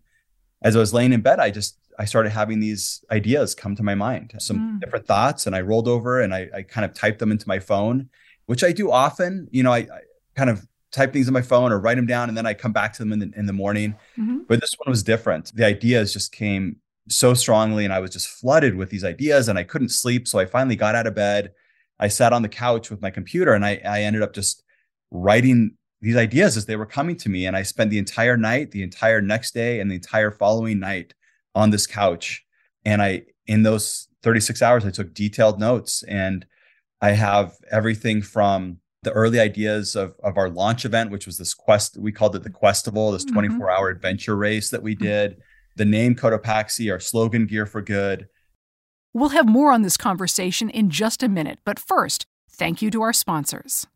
as 0.62 0.76
I 0.76 0.80
was 0.80 0.94
laying 0.94 1.14
in 1.14 1.22
bed, 1.22 1.40
I 1.40 1.52
just 1.52 1.78
I 2.00 2.06
started 2.06 2.30
having 2.30 2.60
these 2.60 3.04
ideas 3.12 3.54
come 3.54 3.76
to 3.76 3.84
my 3.84 3.94
mind, 3.94 4.34
some 4.40 4.58
mm. 4.58 4.80
different 4.80 5.06
thoughts, 5.06 5.46
and 5.46 5.56
I 5.56 5.62
rolled 5.62 5.88
over 5.88 6.22
and 6.22 6.34
I, 6.34 6.50
I, 6.56 6.62
kind 6.62 6.86
of 6.86 6.94
typed 6.94 7.20
them 7.20 7.30
into 7.30 7.46
my 7.46 7.60
phone, 7.60 8.10
which 8.46 8.64
I 8.64 8.72
do 8.72 8.90
often. 8.90 9.50
You 9.52 9.64
know, 9.64 9.74
I, 9.74 9.80
I, 9.80 10.00
kind 10.34 10.50
of 10.50 10.66
type 10.92 11.12
things 11.12 11.28
in 11.28 11.34
my 11.34 11.42
phone 11.42 11.74
or 11.74 11.80
write 11.80 11.98
them 11.98 12.06
down, 12.06 12.30
and 12.30 12.38
then 12.38 12.46
I 12.46 12.54
come 12.54 12.72
back 12.72 12.94
to 12.94 13.00
them 13.00 13.12
in 13.12 13.20
the, 13.20 13.32
in 13.36 13.46
the 13.48 13.54
morning. 13.54 13.96
Mm-hmm. 14.18 14.40
But 14.48 14.62
this 14.62 14.74
one 14.78 14.90
was 14.90 15.04
different. 15.04 15.54
The 15.54 15.66
ideas 15.66 16.14
just 16.14 16.32
came 16.32 16.78
so 17.10 17.34
strongly, 17.34 17.86
and 17.86 17.94
I 17.94 18.00
was 18.00 18.12
just 18.12 18.28
flooded 18.28 18.76
with 18.76 18.90
these 18.90 19.04
ideas, 19.04 19.48
and 19.48 19.58
I 19.58 19.64
couldn't 19.64 19.90
sleep. 19.90 20.28
So 20.28 20.40
I 20.40 20.46
finally 20.46 20.76
got 20.76 20.96
out 20.96 21.08
of 21.08 21.16
bed. 21.16 21.52
I 22.00 22.08
sat 22.08 22.34
on 22.34 22.42
the 22.42 22.50
couch 22.50 22.90
with 22.90 23.02
my 23.02 23.10
computer, 23.10 23.54
and 23.54 23.66
I, 23.66 23.82
I 23.86 24.04
ended 24.04 24.22
up 24.22 24.34
just 24.34 24.64
writing 25.12 25.76
these 26.02 26.16
ideas 26.16 26.56
as 26.56 26.66
they 26.66 26.76
were 26.76 26.86
coming 26.86 27.18
to 27.18 27.30
me. 27.30 27.46
And 27.46 27.56
I 27.56 27.64
spent 27.64 27.92
the 27.92 27.98
entire 27.98 28.38
night, 28.38 28.72
the 28.72 28.84
entire 28.84 29.22
next 29.22 29.54
day, 29.54 29.80
and 29.80 29.92
the 29.92 29.96
entire 29.96 30.32
following 30.32 30.80
night 30.80 31.14
on 31.56 31.72
this 31.72 31.88
couch. 31.88 32.46
And 32.86 33.02
I, 33.02 33.24
in 33.48 33.64
those 33.64 34.08
36 34.24 34.62
hours, 34.62 34.86
I 34.86 34.92
took 34.92 35.14
detailed 35.14 35.60
notes 35.60 36.04
and 36.04 36.46
I 37.02 37.12
have 37.12 37.54
everything 37.72 38.22
from 38.22 38.78
the 39.04 39.12
early 39.12 39.40
ideas 39.40 39.96
of, 39.96 40.16
of 40.24 40.38
our 40.38 40.50
launch 40.50 40.84
event, 40.84 41.12
which 41.12 41.26
was 41.26 41.38
this 41.38 41.54
quest, 41.54 41.98
we 41.98 42.12
called 42.12 42.36
it 42.36 42.44
the 42.44 42.50
Questival, 42.50 43.12
this 43.12 43.24
24 43.24 43.56
mm-hmm. 43.56 43.70
hour 43.70 43.90
adventure 43.90 44.36
race 44.36 44.70
that 44.70 44.84
we 44.84 44.96
mm-hmm. 44.96 45.06
did, 45.06 45.38
the 45.76 45.86
name 45.86 46.16
Cotopaxi, 46.16 46.92
our 46.92 47.00
slogan 47.00 47.46
Gear 47.46 47.66
for 47.66 47.82
Good. 47.82 48.28
We'll 49.14 49.30
have 49.30 49.48
more 49.48 49.72
on 49.72 49.82
this 49.82 49.98
conversation 49.98 50.70
in 50.70 50.90
just 50.90 51.24
a 51.24 51.30
minute. 51.30 51.60
But 51.66 51.80
first, 51.80 52.26
thank 52.50 52.82
you 52.82 52.92
to 52.92 53.02
our 53.02 53.14
sponsors. 53.14 53.88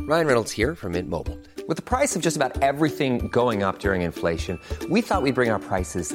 Ryan 0.00 0.26
Reynolds 0.26 0.52
here 0.52 0.76
from 0.76 0.92
Mint 0.92 1.08
Mobile. 1.08 1.38
With 1.66 1.78
the 1.78 1.82
price 1.82 2.14
of 2.14 2.22
just 2.22 2.36
about 2.36 2.62
everything 2.62 3.26
going 3.28 3.64
up 3.64 3.80
during 3.80 4.02
inflation, 4.02 4.60
we 4.88 5.00
thought 5.00 5.22
we'd 5.22 5.34
bring 5.34 5.50
our 5.50 5.58
prices 5.58 6.14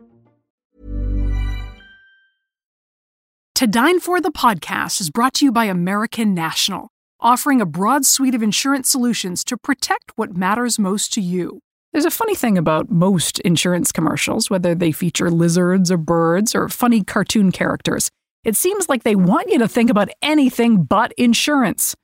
To 3.61 3.67
Dine 3.67 3.99
For 3.99 4.19
the 4.19 4.31
podcast 4.31 4.99
is 5.01 5.11
brought 5.11 5.35
to 5.35 5.45
you 5.45 5.51
by 5.51 5.65
American 5.65 6.33
National 6.33 6.89
offering 7.19 7.61
a 7.61 7.65
broad 7.67 8.07
suite 8.07 8.33
of 8.33 8.41
insurance 8.41 8.89
solutions 8.89 9.43
to 9.43 9.55
protect 9.55 10.13
what 10.15 10.35
matters 10.35 10.79
most 10.79 11.13
to 11.13 11.21
you. 11.21 11.59
There's 11.93 12.05
a 12.05 12.09
funny 12.09 12.33
thing 12.33 12.57
about 12.57 12.89
most 12.89 13.37
insurance 13.41 13.91
commercials, 13.91 14.49
whether 14.49 14.73
they 14.73 14.91
feature 14.91 15.29
lizards 15.29 15.91
or 15.91 15.97
birds 15.97 16.55
or 16.55 16.69
funny 16.69 17.03
cartoon 17.03 17.51
characters. 17.51 18.09
It 18.43 18.55
seems 18.55 18.89
like 18.89 19.03
they 19.03 19.15
want 19.15 19.51
you 19.51 19.59
to 19.59 19.67
think 19.67 19.91
about 19.91 20.09
anything 20.23 20.81
but 20.81 21.13
insurance. 21.15 21.95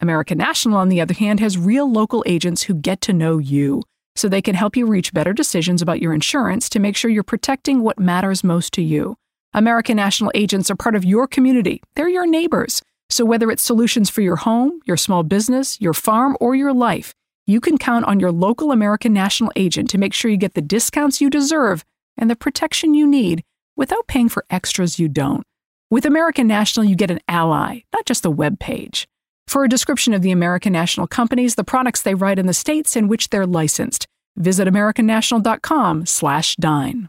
American 0.00 0.38
National, 0.38 0.78
on 0.78 0.88
the 0.88 1.00
other 1.00 1.14
hand, 1.14 1.38
has 1.38 1.56
real 1.56 1.88
local 1.88 2.24
agents 2.26 2.64
who 2.64 2.74
get 2.74 3.00
to 3.02 3.12
know 3.12 3.38
you, 3.38 3.84
so 4.16 4.28
they 4.28 4.42
can 4.42 4.56
help 4.56 4.76
you 4.76 4.84
reach 4.84 5.14
better 5.14 5.32
decisions 5.32 5.80
about 5.80 6.02
your 6.02 6.12
insurance 6.12 6.68
to 6.70 6.80
make 6.80 6.96
sure 6.96 7.08
you're 7.08 7.22
protecting 7.22 7.82
what 7.82 8.00
matters 8.00 8.42
most 8.42 8.72
to 8.72 8.82
you. 8.82 9.14
American 9.54 9.96
National 9.96 10.32
agents 10.34 10.68
are 10.68 10.74
part 10.74 10.96
of 10.96 11.04
your 11.04 11.28
community, 11.28 11.80
they're 11.94 12.08
your 12.08 12.26
neighbors. 12.26 12.82
So 13.08 13.24
whether 13.24 13.52
it's 13.52 13.62
solutions 13.62 14.10
for 14.10 14.20
your 14.20 14.34
home, 14.36 14.80
your 14.84 14.96
small 14.96 15.22
business, 15.22 15.80
your 15.80 15.94
farm, 15.94 16.36
or 16.40 16.56
your 16.56 16.74
life, 16.74 17.14
you 17.46 17.60
can 17.60 17.78
count 17.78 18.04
on 18.06 18.18
your 18.18 18.32
local 18.32 18.72
American 18.72 19.12
National 19.12 19.52
agent 19.54 19.88
to 19.90 19.98
make 19.98 20.12
sure 20.12 20.28
you 20.30 20.36
get 20.36 20.54
the 20.54 20.60
discounts 20.60 21.20
you 21.20 21.30
deserve 21.30 21.84
and 22.16 22.28
the 22.28 22.34
protection 22.34 22.94
you 22.94 23.06
need 23.06 23.44
without 23.76 24.08
paying 24.08 24.28
for 24.28 24.44
extras 24.50 24.98
you 24.98 25.08
don't. 25.08 25.44
With 25.88 26.04
American 26.04 26.48
National, 26.48 26.84
you 26.84 26.96
get 26.96 27.12
an 27.12 27.20
ally, 27.28 27.82
not 27.92 28.06
just 28.06 28.24
a 28.24 28.30
web 28.30 28.58
page. 28.58 29.06
For 29.46 29.62
a 29.62 29.68
description 29.68 30.14
of 30.14 30.22
the 30.22 30.32
American 30.32 30.72
National 30.72 31.06
companies, 31.06 31.54
the 31.54 31.62
products 31.62 32.02
they 32.02 32.14
write 32.14 32.40
in 32.40 32.46
the 32.46 32.54
states 32.54 32.96
in 32.96 33.06
which 33.06 33.28
they're 33.28 33.46
licensed, 33.46 34.08
visit 34.36 34.66
americannational.com/dine. 34.66 37.08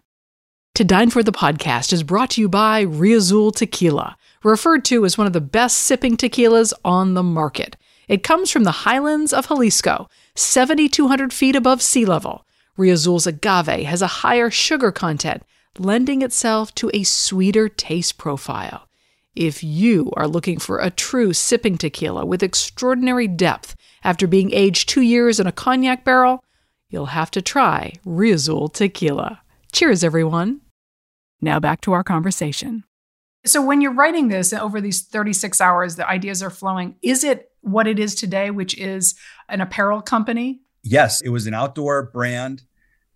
To 0.75 0.83
Dine 0.83 1.09
for 1.09 1.23
the 1.23 1.31
podcast 1.31 1.93
is 1.93 2.03
brought 2.03 2.31
to 2.31 2.41
you 2.41 2.49
by 2.49 2.83
Riazul 2.83 3.55
Tequila, 3.55 4.17
referred 4.43 4.83
to 4.83 5.05
as 5.05 5.17
one 5.17 5.25
of 5.25 5.31
the 5.31 5.39
best 5.39 5.77
sipping 5.77 6.17
tequilas 6.17 6.73
on 6.83 7.13
the 7.13 7.23
market. 7.23 7.77
It 8.09 8.23
comes 8.23 8.51
from 8.51 8.65
the 8.65 8.83
highlands 8.83 9.31
of 9.31 9.47
Jalisco, 9.47 10.09
7,200 10.35 11.31
feet 11.31 11.55
above 11.55 11.81
sea 11.81 12.03
level. 12.03 12.45
Riazul's 12.77 13.25
agave 13.25 13.85
has 13.85 14.01
a 14.01 14.19
higher 14.19 14.51
sugar 14.51 14.91
content, 14.91 15.43
lending 15.79 16.21
itself 16.21 16.75
to 16.75 16.91
a 16.93 17.03
sweeter 17.03 17.69
taste 17.69 18.17
profile. 18.17 18.89
If 19.33 19.63
you 19.63 20.11
are 20.17 20.27
looking 20.27 20.59
for 20.59 20.79
a 20.79 20.91
true 20.91 21.31
sipping 21.31 21.77
tequila 21.77 22.25
with 22.25 22.43
extraordinary 22.43 23.29
depth 23.29 23.77
after 24.03 24.27
being 24.27 24.51
aged 24.51 24.89
two 24.89 24.99
years 24.99 25.39
in 25.39 25.47
a 25.47 25.53
cognac 25.53 26.03
barrel, 26.03 26.43
you'll 26.89 27.05
have 27.15 27.31
to 27.31 27.41
try 27.41 27.93
Riazul 28.05 28.73
Tequila. 28.73 29.39
Cheers, 29.71 30.03
everyone. 30.03 30.59
Now 31.45 31.59
back 31.59 31.79
to 31.81 31.93
our 31.93 32.03
conversation. 32.03 32.85
So, 33.45 33.63
when 33.63 33.79
you're 33.79 33.93
writing 33.93 34.29
this 34.29 34.51
over 34.51 34.81
these 34.81 35.03
36 35.03 35.61
hours, 35.61 35.95
the 35.95 36.09
ideas 36.09 36.41
are 36.41 36.49
flowing. 36.49 36.95
Is 37.03 37.23
it 37.23 37.51
what 37.61 37.85
it 37.85 37.99
is 37.99 38.15
today, 38.15 38.49
which 38.49 38.75
is 38.79 39.13
an 39.47 39.61
apparel 39.61 40.01
company? 40.01 40.61
Yes, 40.81 41.21
it 41.21 41.29
was 41.29 41.45
an 41.45 41.53
outdoor 41.53 42.01
brand 42.01 42.63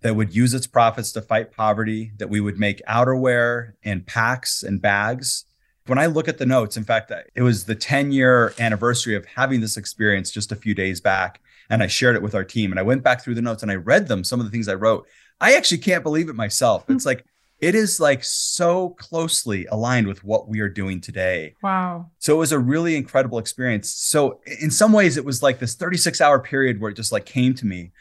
that 0.01 0.15
would 0.15 0.35
use 0.35 0.53
its 0.53 0.67
profits 0.67 1.11
to 1.13 1.23
fight 1.23 1.51
poverty, 1.51 2.11
that 2.17 2.29
we 2.29 2.39
would 2.39 2.59
make 2.59 2.85
outerwear 2.85 3.73
and 3.83 4.05
packs 4.05 4.61
and 4.61 4.79
bags. 4.79 5.45
When 5.87 5.97
I 5.97 6.05
look 6.05 6.27
at 6.27 6.37
the 6.37 6.45
notes, 6.45 6.77
in 6.77 6.83
fact, 6.83 7.11
it 7.33 7.41
was 7.41 7.65
the 7.65 7.73
10 7.73 8.11
year 8.11 8.53
anniversary 8.59 9.15
of 9.15 9.25
having 9.25 9.59
this 9.59 9.75
experience 9.75 10.29
just 10.29 10.51
a 10.51 10.55
few 10.55 10.75
days 10.75 11.01
back. 11.01 11.41
And 11.67 11.81
I 11.81 11.87
shared 11.87 12.15
it 12.15 12.21
with 12.21 12.35
our 12.35 12.43
team. 12.43 12.71
And 12.71 12.79
I 12.79 12.83
went 12.83 13.01
back 13.01 13.23
through 13.23 13.35
the 13.35 13.41
notes 13.41 13.63
and 13.63 13.71
I 13.71 13.75
read 13.75 14.07
them, 14.07 14.23
some 14.23 14.39
of 14.39 14.45
the 14.45 14.51
things 14.51 14.67
I 14.67 14.75
wrote. 14.75 15.07
I 15.41 15.55
actually 15.55 15.79
can't 15.79 16.03
believe 16.03 16.29
it 16.29 16.35
myself. 16.35 16.87
It's 16.89 17.03
hmm. 17.03 17.07
like, 17.07 17.25
it 17.61 17.75
is 17.75 17.99
like 17.99 18.23
so 18.23 18.89
closely 18.91 19.65
aligned 19.65 20.07
with 20.07 20.23
what 20.23 20.47
we 20.47 20.61
are 20.61 20.69
doing 20.69 21.01
today. 21.01 21.55
Wow. 21.61 22.09
So 22.19 22.35
it 22.35 22.37
was 22.37 22.51
a 22.51 22.59
really 22.59 22.95
incredible 22.95 23.37
experience. 23.37 23.91
So 23.91 24.39
in 24.61 24.71
some 24.71 24.93
ways 24.93 25.17
it 25.17 25.25
was 25.25 25.43
like 25.43 25.59
this 25.59 25.75
36 25.75 26.21
hour 26.21 26.39
period 26.39 26.79
where 26.79 26.91
it 26.91 26.95
just 26.95 27.11
like 27.11 27.25
came 27.25 27.53
to 27.55 27.65
me. 27.65 27.91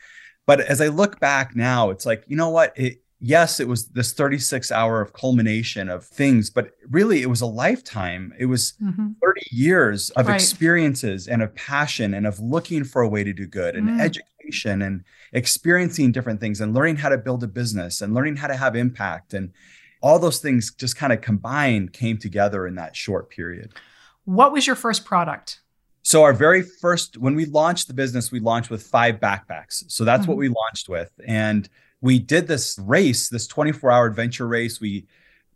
But 0.47 0.61
as 0.61 0.81
I 0.81 0.88
look 0.88 1.21
back 1.21 1.57
now, 1.57 1.90
it's 1.90 2.07
like, 2.07 2.25
you 2.27 2.37
know 2.37 2.51
what? 2.51 2.73
It, 2.77 3.03
yes, 3.21 3.61
it 3.61 3.68
was 3.68 3.88
this 3.88 4.12
36 4.12 4.71
hour 4.71 5.01
of 5.01 5.12
culmination 5.12 5.88
of 5.88 6.05
things, 6.07 6.51
but 6.51 6.71
really 6.88 7.23
it 7.23 7.29
was 7.29 7.40
a 7.40 7.47
lifetime. 7.47 8.33
It 8.38 8.47
was 8.47 8.75
mm-hmm. 8.83 9.09
30 9.23 9.40
years 9.51 10.11
of 10.11 10.29
right. 10.29 10.35
experiences 10.35 11.27
and 11.27 11.42
of 11.42 11.55
passion 11.55 12.14
and 12.14 12.27
of 12.27 12.38
looking 12.38 12.85
for 12.85 13.03
a 13.03 13.09
way 13.09 13.25
to 13.25 13.33
do 13.33 13.47
good 13.47 13.75
and 13.77 13.88
mm. 13.88 14.01
education 14.01 14.25
and 14.83 15.05
experiencing 15.33 16.13
different 16.13 16.41
things 16.41 16.61
and 16.61 16.75
learning 16.75 16.97
how 16.97 17.09
to 17.09 17.19
build 17.19 17.43
a 17.43 17.47
business 17.47 18.01
and 18.01 18.15
learning 18.15 18.37
how 18.37 18.47
to 18.47 18.57
have 18.57 18.77
impact 18.77 19.35
and 19.35 19.53
all 20.01 20.19
those 20.19 20.39
things 20.39 20.73
just 20.75 20.97
kind 20.97 21.13
of 21.13 21.21
combined 21.21 21.93
came 21.93 22.19
together 22.19 22.67
in 22.67 22.77
that 22.77 22.95
short 22.95 23.31
period. 23.31 23.73
What 24.25 24.53
was 24.53 24.67
your 24.67 24.77
first 24.77 25.05
product? 25.05 25.61
So 26.03 26.23
our 26.23 26.33
very 26.33 26.63
first 26.63 27.19
when 27.19 27.35
we 27.35 27.45
launched 27.45 27.89
the 27.89 27.95
business 27.95 28.33
we 28.33 28.41
launched 28.41 28.71
with 28.71 28.83
5 28.83 29.17
backpacks. 29.17 29.85
So 29.89 30.05
that's 30.05 30.23
mm-hmm. 30.23 30.31
what 30.31 30.39
we 30.39 30.49
launched 30.49 30.89
with 30.89 31.11
and 31.27 31.69
we 32.01 32.19
did 32.19 32.47
this 32.47 32.79
race, 32.79 33.29
this 33.29 33.49
24-hour 33.49 34.07
adventure 34.07 34.47
race. 34.47 34.81
We 34.81 35.07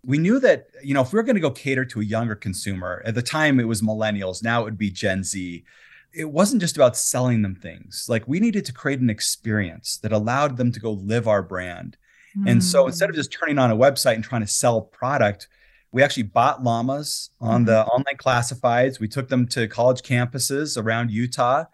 we 0.04 0.18
knew 0.18 0.40
that 0.40 0.66
you 0.82 0.94
know 0.94 1.02
if 1.02 1.12
we 1.12 1.16
were 1.16 1.22
going 1.22 1.36
to 1.36 1.40
go 1.40 1.50
cater 1.50 1.84
to 1.84 2.00
a 2.00 2.04
younger 2.04 2.34
consumer 2.34 3.02
at 3.04 3.14
the 3.14 3.22
time 3.22 3.60
it 3.60 3.68
was 3.68 3.82
millennials 3.82 4.42
now 4.42 4.62
it 4.62 4.64
would 4.64 4.78
be 4.78 4.90
gen 4.90 5.22
z 5.22 5.64
it 6.12 6.30
wasn't 6.30 6.60
just 6.60 6.76
about 6.76 6.96
selling 6.96 7.42
them 7.42 7.54
things. 7.54 8.06
Like 8.08 8.26
we 8.26 8.40
needed 8.40 8.64
to 8.66 8.72
create 8.72 9.00
an 9.00 9.10
experience 9.10 9.98
that 9.98 10.12
allowed 10.12 10.56
them 10.56 10.72
to 10.72 10.80
go 10.80 10.92
live 10.92 11.26
our 11.26 11.42
brand. 11.42 11.96
Mm. 12.36 12.50
And 12.50 12.64
so 12.64 12.86
instead 12.86 13.10
of 13.10 13.14
hmm. 13.14 13.20
just 13.20 13.32
turning 13.32 13.58
on 13.58 13.70
a 13.70 13.76
website 13.76 14.14
and 14.14 14.24
trying 14.24 14.40
to 14.40 14.46
sell 14.46 14.80
product, 14.80 15.48
we 15.92 16.02
actually 16.02 16.22
bought 16.24 16.64
llamas 16.64 17.30
on 17.40 17.66
the 17.66 17.84
online 17.84 18.16
classifieds. 18.16 18.98
We 18.98 19.08
took 19.08 19.28
them 19.28 19.46
to 19.48 19.68
college 19.68 20.00
campuses 20.00 20.82
around 20.82 21.10
Utah. 21.10 21.64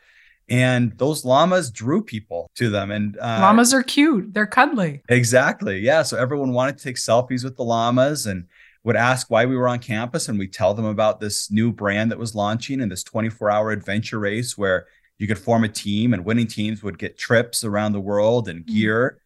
And 0.50 0.96
those 0.98 1.24
llamas 1.24 1.70
drew 1.70 2.02
people 2.02 2.50
to 2.54 2.70
them. 2.70 2.90
And 2.90 3.16
uh, 3.18 3.38
llamas 3.40 3.72
are 3.74 3.82
cute. 3.82 4.32
They're 4.32 4.46
cuddly. 4.46 5.02
Exactly. 5.08 5.78
Yeah. 5.78 6.02
So 6.02 6.16
everyone 6.16 6.52
wanted 6.52 6.78
to 6.78 6.84
take 6.84 6.96
selfies 6.96 7.44
with 7.44 7.56
the 7.56 7.64
llamas. 7.64 8.26
And 8.26 8.46
would 8.84 8.96
ask 8.96 9.30
why 9.30 9.44
we 9.44 9.56
were 9.56 9.68
on 9.68 9.78
campus 9.78 10.28
and 10.28 10.38
we 10.38 10.48
tell 10.48 10.74
them 10.74 10.84
about 10.84 11.20
this 11.20 11.50
new 11.50 11.72
brand 11.72 12.10
that 12.10 12.18
was 12.18 12.34
launching 12.34 12.80
and 12.80 12.90
this 12.90 13.02
24 13.02 13.50
hour 13.50 13.70
adventure 13.70 14.18
race 14.18 14.56
where 14.56 14.86
you 15.18 15.26
could 15.26 15.38
form 15.38 15.64
a 15.64 15.68
team 15.68 16.14
and 16.14 16.24
winning 16.24 16.46
teams 16.46 16.82
would 16.82 16.98
get 16.98 17.18
trips 17.18 17.64
around 17.64 17.92
the 17.92 18.00
world 18.00 18.48
and 18.48 18.60
mm-hmm. 18.60 18.74
gear 18.74 19.18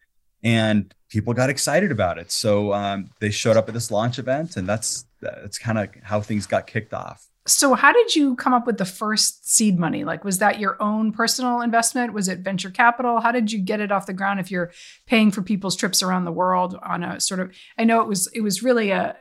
and 0.43 0.93
people 1.09 1.33
got 1.33 1.49
excited 1.49 1.91
about 1.91 2.17
it. 2.17 2.31
So 2.31 2.73
um, 2.73 3.11
they 3.19 3.29
showed 3.29 3.55
up 3.55 3.67
at 3.67 3.73
this 3.73 3.91
launch 3.91 4.19
event 4.19 4.57
and 4.57 4.67
that's 4.67 5.05
that's 5.21 5.57
kind 5.57 5.77
of 5.77 5.89
how 6.03 6.19
things 6.19 6.45
got 6.45 6.67
kicked 6.67 6.93
off. 6.93 7.27
So 7.45 7.73
how 7.75 7.91
did 7.91 8.15
you 8.15 8.35
come 8.35 8.53
up 8.53 8.65
with 8.65 8.77
the 8.77 8.85
first 8.85 9.49
seed 9.49 9.77
money? 9.77 10.03
Like 10.03 10.23
was 10.23 10.39
that 10.39 10.59
your 10.59 10.81
own 10.81 11.11
personal 11.11 11.61
investment? 11.61 12.13
Was 12.13 12.27
it 12.27 12.39
venture 12.39 12.71
capital? 12.71 13.19
How 13.19 13.31
did 13.31 13.51
you 13.51 13.59
get 13.59 13.79
it 13.79 13.91
off 13.91 14.05
the 14.05 14.13
ground 14.13 14.39
if 14.39 14.49
you're 14.49 14.71
paying 15.05 15.29
for 15.31 15.41
people's 15.41 15.75
trips 15.75 16.01
around 16.01 16.25
the 16.25 16.31
world 16.31 16.77
on 16.81 17.03
a 17.03 17.19
sort 17.19 17.39
of 17.39 17.51
i 17.77 17.83
know 17.83 18.01
it 18.01 18.07
was 18.07 18.27
it 18.33 18.41
was 18.41 18.63
really 18.63 18.91
a 18.91 19.15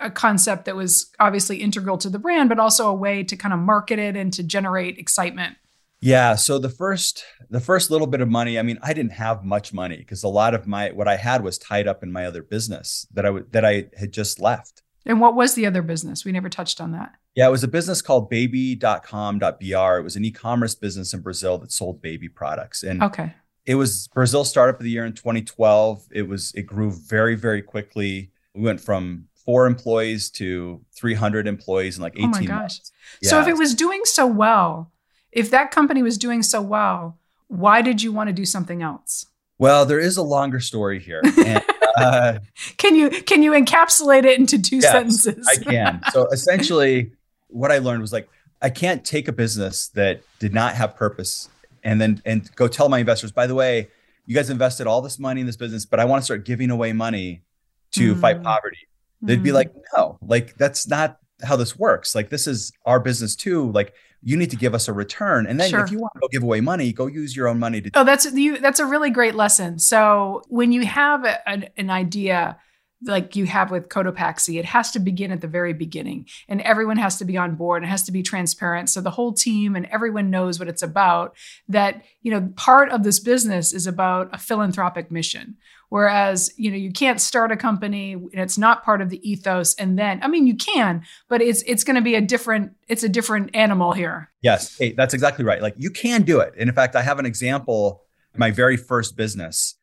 a 0.00 0.10
concept 0.10 0.66
that 0.66 0.76
was 0.76 1.10
obviously 1.18 1.58
integral 1.58 1.98
to 1.98 2.10
the 2.10 2.18
brand, 2.18 2.48
but 2.48 2.58
also 2.58 2.88
a 2.88 2.94
way 2.94 3.22
to 3.24 3.36
kind 3.36 3.54
of 3.54 3.60
market 3.60 3.98
it 3.98 4.16
and 4.16 4.32
to 4.34 4.42
generate 4.42 4.98
excitement. 4.98 5.56
Yeah. 6.00 6.34
So 6.34 6.58
the 6.58 6.70
first 6.70 7.24
the 7.50 7.60
first 7.60 7.90
little 7.90 8.06
bit 8.06 8.20
of 8.20 8.28
money, 8.28 8.58
I 8.58 8.62
mean, 8.62 8.78
I 8.82 8.92
didn't 8.92 9.12
have 9.12 9.44
much 9.44 9.72
money 9.72 9.98
because 9.98 10.22
a 10.22 10.28
lot 10.28 10.54
of 10.54 10.66
my 10.66 10.90
what 10.90 11.08
I 11.08 11.16
had 11.16 11.44
was 11.44 11.58
tied 11.58 11.86
up 11.86 12.02
in 12.02 12.10
my 12.10 12.24
other 12.24 12.42
business 12.42 13.06
that 13.12 13.24
I 13.24 13.28
w- 13.28 13.46
that 13.50 13.64
I 13.64 13.88
had 13.98 14.12
just 14.12 14.40
left. 14.40 14.82
And 15.04 15.20
what 15.20 15.34
was 15.34 15.54
the 15.54 15.66
other 15.66 15.82
business? 15.82 16.24
We 16.24 16.32
never 16.32 16.48
touched 16.48 16.80
on 16.80 16.92
that. 16.92 17.12
Yeah, 17.34 17.48
it 17.48 17.50
was 17.50 17.64
a 17.64 17.68
business 17.68 18.02
called 18.02 18.28
baby.com.br. 18.28 19.44
It 19.98 20.04
was 20.04 20.16
an 20.16 20.24
e-commerce 20.24 20.74
business 20.74 21.14
in 21.14 21.20
Brazil 21.20 21.58
that 21.58 21.72
sold 21.72 22.02
baby 22.02 22.28
products. 22.28 22.82
And 22.82 23.02
okay. 23.02 23.34
It 23.66 23.76
was 23.76 24.08
Brazil 24.08 24.44
startup 24.44 24.78
of 24.80 24.84
the 24.84 24.90
year 24.90 25.04
in 25.04 25.12
2012. 25.12 26.06
It 26.12 26.28
was 26.28 26.52
it 26.54 26.62
grew 26.62 26.90
very 26.90 27.34
very 27.34 27.62
quickly. 27.62 28.30
We 28.54 28.62
went 28.62 28.80
from 28.80 29.26
four 29.50 29.66
employees 29.66 30.30
to 30.30 30.80
300 30.94 31.48
employees 31.48 31.96
in 31.96 32.02
like 32.04 32.12
18 32.14 32.24
oh 32.24 32.28
my 32.28 32.42
gosh. 32.44 32.48
months. 32.48 32.92
Yeah. 33.20 33.30
So 33.30 33.40
if 33.40 33.48
it 33.48 33.56
was 33.56 33.74
doing 33.74 34.02
so 34.04 34.24
well, 34.24 34.92
if 35.32 35.50
that 35.50 35.72
company 35.72 36.04
was 36.04 36.16
doing 36.16 36.44
so 36.44 36.62
well, 36.62 37.18
why 37.48 37.82
did 37.82 38.00
you 38.00 38.12
want 38.12 38.28
to 38.28 38.32
do 38.32 38.44
something 38.44 38.80
else? 38.80 39.26
Well, 39.58 39.84
there 39.86 39.98
is 39.98 40.16
a 40.16 40.22
longer 40.22 40.60
story 40.60 41.00
here. 41.00 41.20
And, 41.44 41.64
uh, 41.96 42.38
can 42.76 42.94
you 42.94 43.10
can 43.10 43.42
you 43.42 43.50
encapsulate 43.50 44.24
it 44.24 44.38
into 44.38 44.62
two 44.62 44.76
yes, 44.76 44.92
sentences? 44.92 45.44
I 45.50 45.56
can. 45.56 46.00
So 46.12 46.28
essentially, 46.32 47.10
what 47.48 47.72
I 47.72 47.78
learned 47.78 48.00
was 48.00 48.12
like 48.12 48.28
I 48.62 48.70
can't 48.70 49.04
take 49.04 49.26
a 49.26 49.32
business 49.32 49.88
that 49.88 50.22
did 50.38 50.54
not 50.54 50.76
have 50.76 50.94
purpose 50.94 51.48
and 51.82 52.00
then 52.00 52.22
and 52.24 52.48
go 52.54 52.68
tell 52.68 52.88
my 52.88 53.00
investors, 53.00 53.32
by 53.32 53.48
the 53.48 53.56
way, 53.56 53.88
you 54.24 54.36
guys 54.36 54.50
invested 54.50 54.86
all 54.86 55.02
this 55.02 55.18
money 55.18 55.40
in 55.40 55.48
this 55.48 55.56
business, 55.56 55.84
but 55.84 55.98
I 55.98 56.04
want 56.04 56.20
to 56.20 56.24
start 56.24 56.44
giving 56.44 56.70
away 56.70 56.92
money 56.92 57.42
to 57.92 58.14
mm. 58.14 58.20
fight 58.20 58.44
poverty 58.44 58.86
they'd 59.22 59.42
be 59.42 59.50
mm. 59.50 59.54
like 59.54 59.74
no 59.96 60.18
like 60.22 60.56
that's 60.56 60.88
not 60.88 61.18
how 61.42 61.56
this 61.56 61.78
works 61.78 62.14
like 62.14 62.30
this 62.30 62.46
is 62.46 62.72
our 62.84 63.00
business 63.00 63.34
too 63.34 63.70
like 63.72 63.94
you 64.22 64.36
need 64.36 64.50
to 64.50 64.56
give 64.56 64.74
us 64.74 64.88
a 64.88 64.92
return 64.92 65.46
and 65.46 65.58
then 65.58 65.70
sure. 65.70 65.80
if 65.80 65.90
you 65.90 65.98
want 65.98 66.12
to 66.14 66.20
go 66.20 66.28
give 66.28 66.42
away 66.42 66.60
money 66.60 66.92
go 66.92 67.06
use 67.06 67.34
your 67.34 67.48
own 67.48 67.58
money 67.58 67.80
to 67.80 67.90
oh 67.94 68.04
that's 68.04 68.30
you 68.32 68.58
that's 68.58 68.80
a 68.80 68.86
really 68.86 69.10
great 69.10 69.34
lesson 69.34 69.78
so 69.78 70.42
when 70.48 70.72
you 70.72 70.84
have 70.84 71.24
a, 71.24 71.48
an, 71.48 71.68
an 71.76 71.90
idea 71.90 72.58
like 73.02 73.34
you 73.34 73.46
have 73.46 73.70
with 73.70 73.88
Cotopaxi, 73.88 74.58
it 74.58 74.64
has 74.66 74.90
to 74.90 74.98
begin 74.98 75.32
at 75.32 75.40
the 75.40 75.46
very 75.46 75.72
beginning 75.72 76.26
and 76.48 76.60
everyone 76.62 76.98
has 76.98 77.16
to 77.18 77.24
be 77.24 77.36
on 77.36 77.54
board. 77.54 77.82
It 77.82 77.86
has 77.86 78.02
to 78.04 78.12
be 78.12 78.22
transparent. 78.22 78.90
So 78.90 79.00
the 79.00 79.10
whole 79.10 79.32
team 79.32 79.74
and 79.74 79.86
everyone 79.86 80.30
knows 80.30 80.58
what 80.58 80.68
it's 80.68 80.82
about. 80.82 81.34
That, 81.68 82.02
you 82.22 82.30
know, 82.30 82.52
part 82.56 82.90
of 82.90 83.02
this 83.02 83.18
business 83.18 83.72
is 83.72 83.86
about 83.86 84.28
a 84.34 84.38
philanthropic 84.38 85.10
mission 85.10 85.56
Whereas, 85.90 86.52
you 86.56 86.70
know, 86.70 86.76
you 86.76 86.92
can't 86.92 87.20
start 87.20 87.50
a 87.52 87.56
company 87.56 88.12
and 88.12 88.30
it's 88.34 88.56
not 88.56 88.84
part 88.84 89.00
of 89.02 89.10
the 89.10 89.28
ethos 89.28 89.74
and 89.74 89.98
then 89.98 90.20
I 90.22 90.28
mean 90.28 90.46
you 90.46 90.56
can, 90.56 91.02
but 91.28 91.42
it's 91.42 91.62
it's 91.66 91.84
going 91.84 91.96
to 91.96 92.02
be 92.02 92.14
a 92.14 92.20
different 92.20 92.72
it's 92.88 93.02
a 93.02 93.08
different 93.08 93.50
animal 93.54 93.92
here. 93.92 94.30
Yes, 94.40 94.78
hey, 94.78 94.92
that's 94.92 95.14
exactly 95.14 95.44
right. 95.44 95.60
Like 95.60 95.74
you 95.76 95.90
can 95.90 96.22
do 96.22 96.40
it. 96.40 96.54
And 96.58 96.68
in 96.68 96.74
fact, 96.74 96.94
I 96.96 97.02
have 97.02 97.18
an 97.18 97.26
example 97.26 98.02
my 98.36 98.50
very 98.52 98.76
first 98.76 99.16
business. 99.16 99.74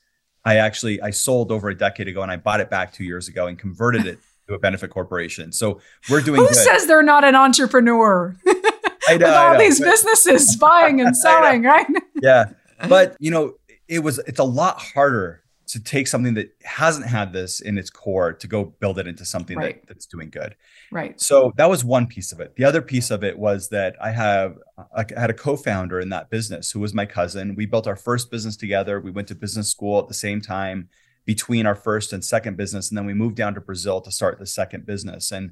I 0.45 0.55
actually 0.55 1.01
I 1.01 1.09
sold 1.11 1.51
over 1.51 1.67
a 1.67 1.77
decade 1.77 2.07
ago 2.07 2.21
and 2.21 2.31
I 2.31 2.37
bought 2.37 2.61
it 2.61 2.69
back 2.69 2.93
2 2.93 3.03
years 3.03 3.27
ago 3.27 3.47
and 3.47 3.59
converted 3.59 4.07
it 4.07 4.17
to 4.47 4.53
a 4.53 4.59
benefit 4.59 4.89
corporation. 4.91 5.51
So 5.51 5.81
we're 6.09 6.21
doing 6.21 6.39
Who 6.39 6.47
good. 6.47 6.55
says 6.55 6.87
they're 6.87 7.03
not 7.03 7.25
an 7.25 7.35
entrepreneur? 7.35 8.33
I 8.47 9.17
know, 9.17 9.25
With 9.27 9.35
all 9.35 9.53
know, 9.53 9.59
these 9.59 9.79
but- 9.81 9.91
businesses 9.91 10.55
buying 10.55 11.01
and 11.01 11.17
selling, 11.25 11.63
right? 11.63 11.85
yeah 12.21 12.45
but 12.87 13.17
you 13.19 13.29
know 13.31 13.55
it 13.89 13.99
was 13.99 14.19
it's 14.19 14.39
a 14.39 14.43
lot 14.43 14.79
harder 14.79 15.43
to 15.67 15.83
take 15.83 16.07
something 16.07 16.33
that 16.35 16.49
hasn't 16.63 17.05
had 17.05 17.33
this 17.33 17.59
in 17.59 17.77
its 17.77 17.89
core 17.89 18.31
to 18.33 18.47
go 18.47 18.63
build 18.79 18.97
it 18.99 19.05
into 19.07 19.25
something 19.25 19.57
Right. 19.57 19.81
that, 19.81 19.87
that's 19.87 20.05
doing 20.05 20.29
good. 20.29 20.55
Right. 20.91 21.19
so 21.19 21.51
that 21.57 21.69
was 21.69 21.83
one 21.83 22.07
piece 22.07 22.31
of 22.31 22.39
it. 22.39 22.55
The 22.55 22.63
other 22.63 22.81
piece 22.81 23.11
of 23.11 23.23
it 23.23 23.37
was 23.37 23.69
that 23.69 23.95
i 24.01 24.11
have 24.11 24.57
i 24.95 25.05
had 25.17 25.29
a 25.29 25.33
co-founder 25.33 25.99
in 25.99 26.09
that 26.09 26.29
business 26.29 26.71
who 26.71 26.79
was 26.79 26.93
my 26.93 27.05
cousin. 27.05 27.55
We 27.55 27.65
built 27.65 27.87
our 27.87 27.95
first 27.97 28.31
business 28.31 28.55
together. 28.55 28.99
We 29.01 29.11
went 29.11 29.27
to 29.27 29.35
business 29.35 29.69
school 29.69 29.99
at 29.99 30.07
the 30.07 30.13
same 30.13 30.39
time 30.41 30.89
between 31.25 31.65
our 31.65 31.75
first 31.75 32.13
and 32.13 32.23
second 32.23 32.55
business 32.55 32.89
and 32.89 32.97
then 32.97 33.05
we 33.05 33.13
moved 33.13 33.35
down 33.35 33.53
to 33.55 33.61
brazil 33.61 33.99
to 34.01 34.11
start 34.11 34.39
the 34.39 34.45
second 34.45 34.85
business. 34.85 35.31
And 35.33 35.51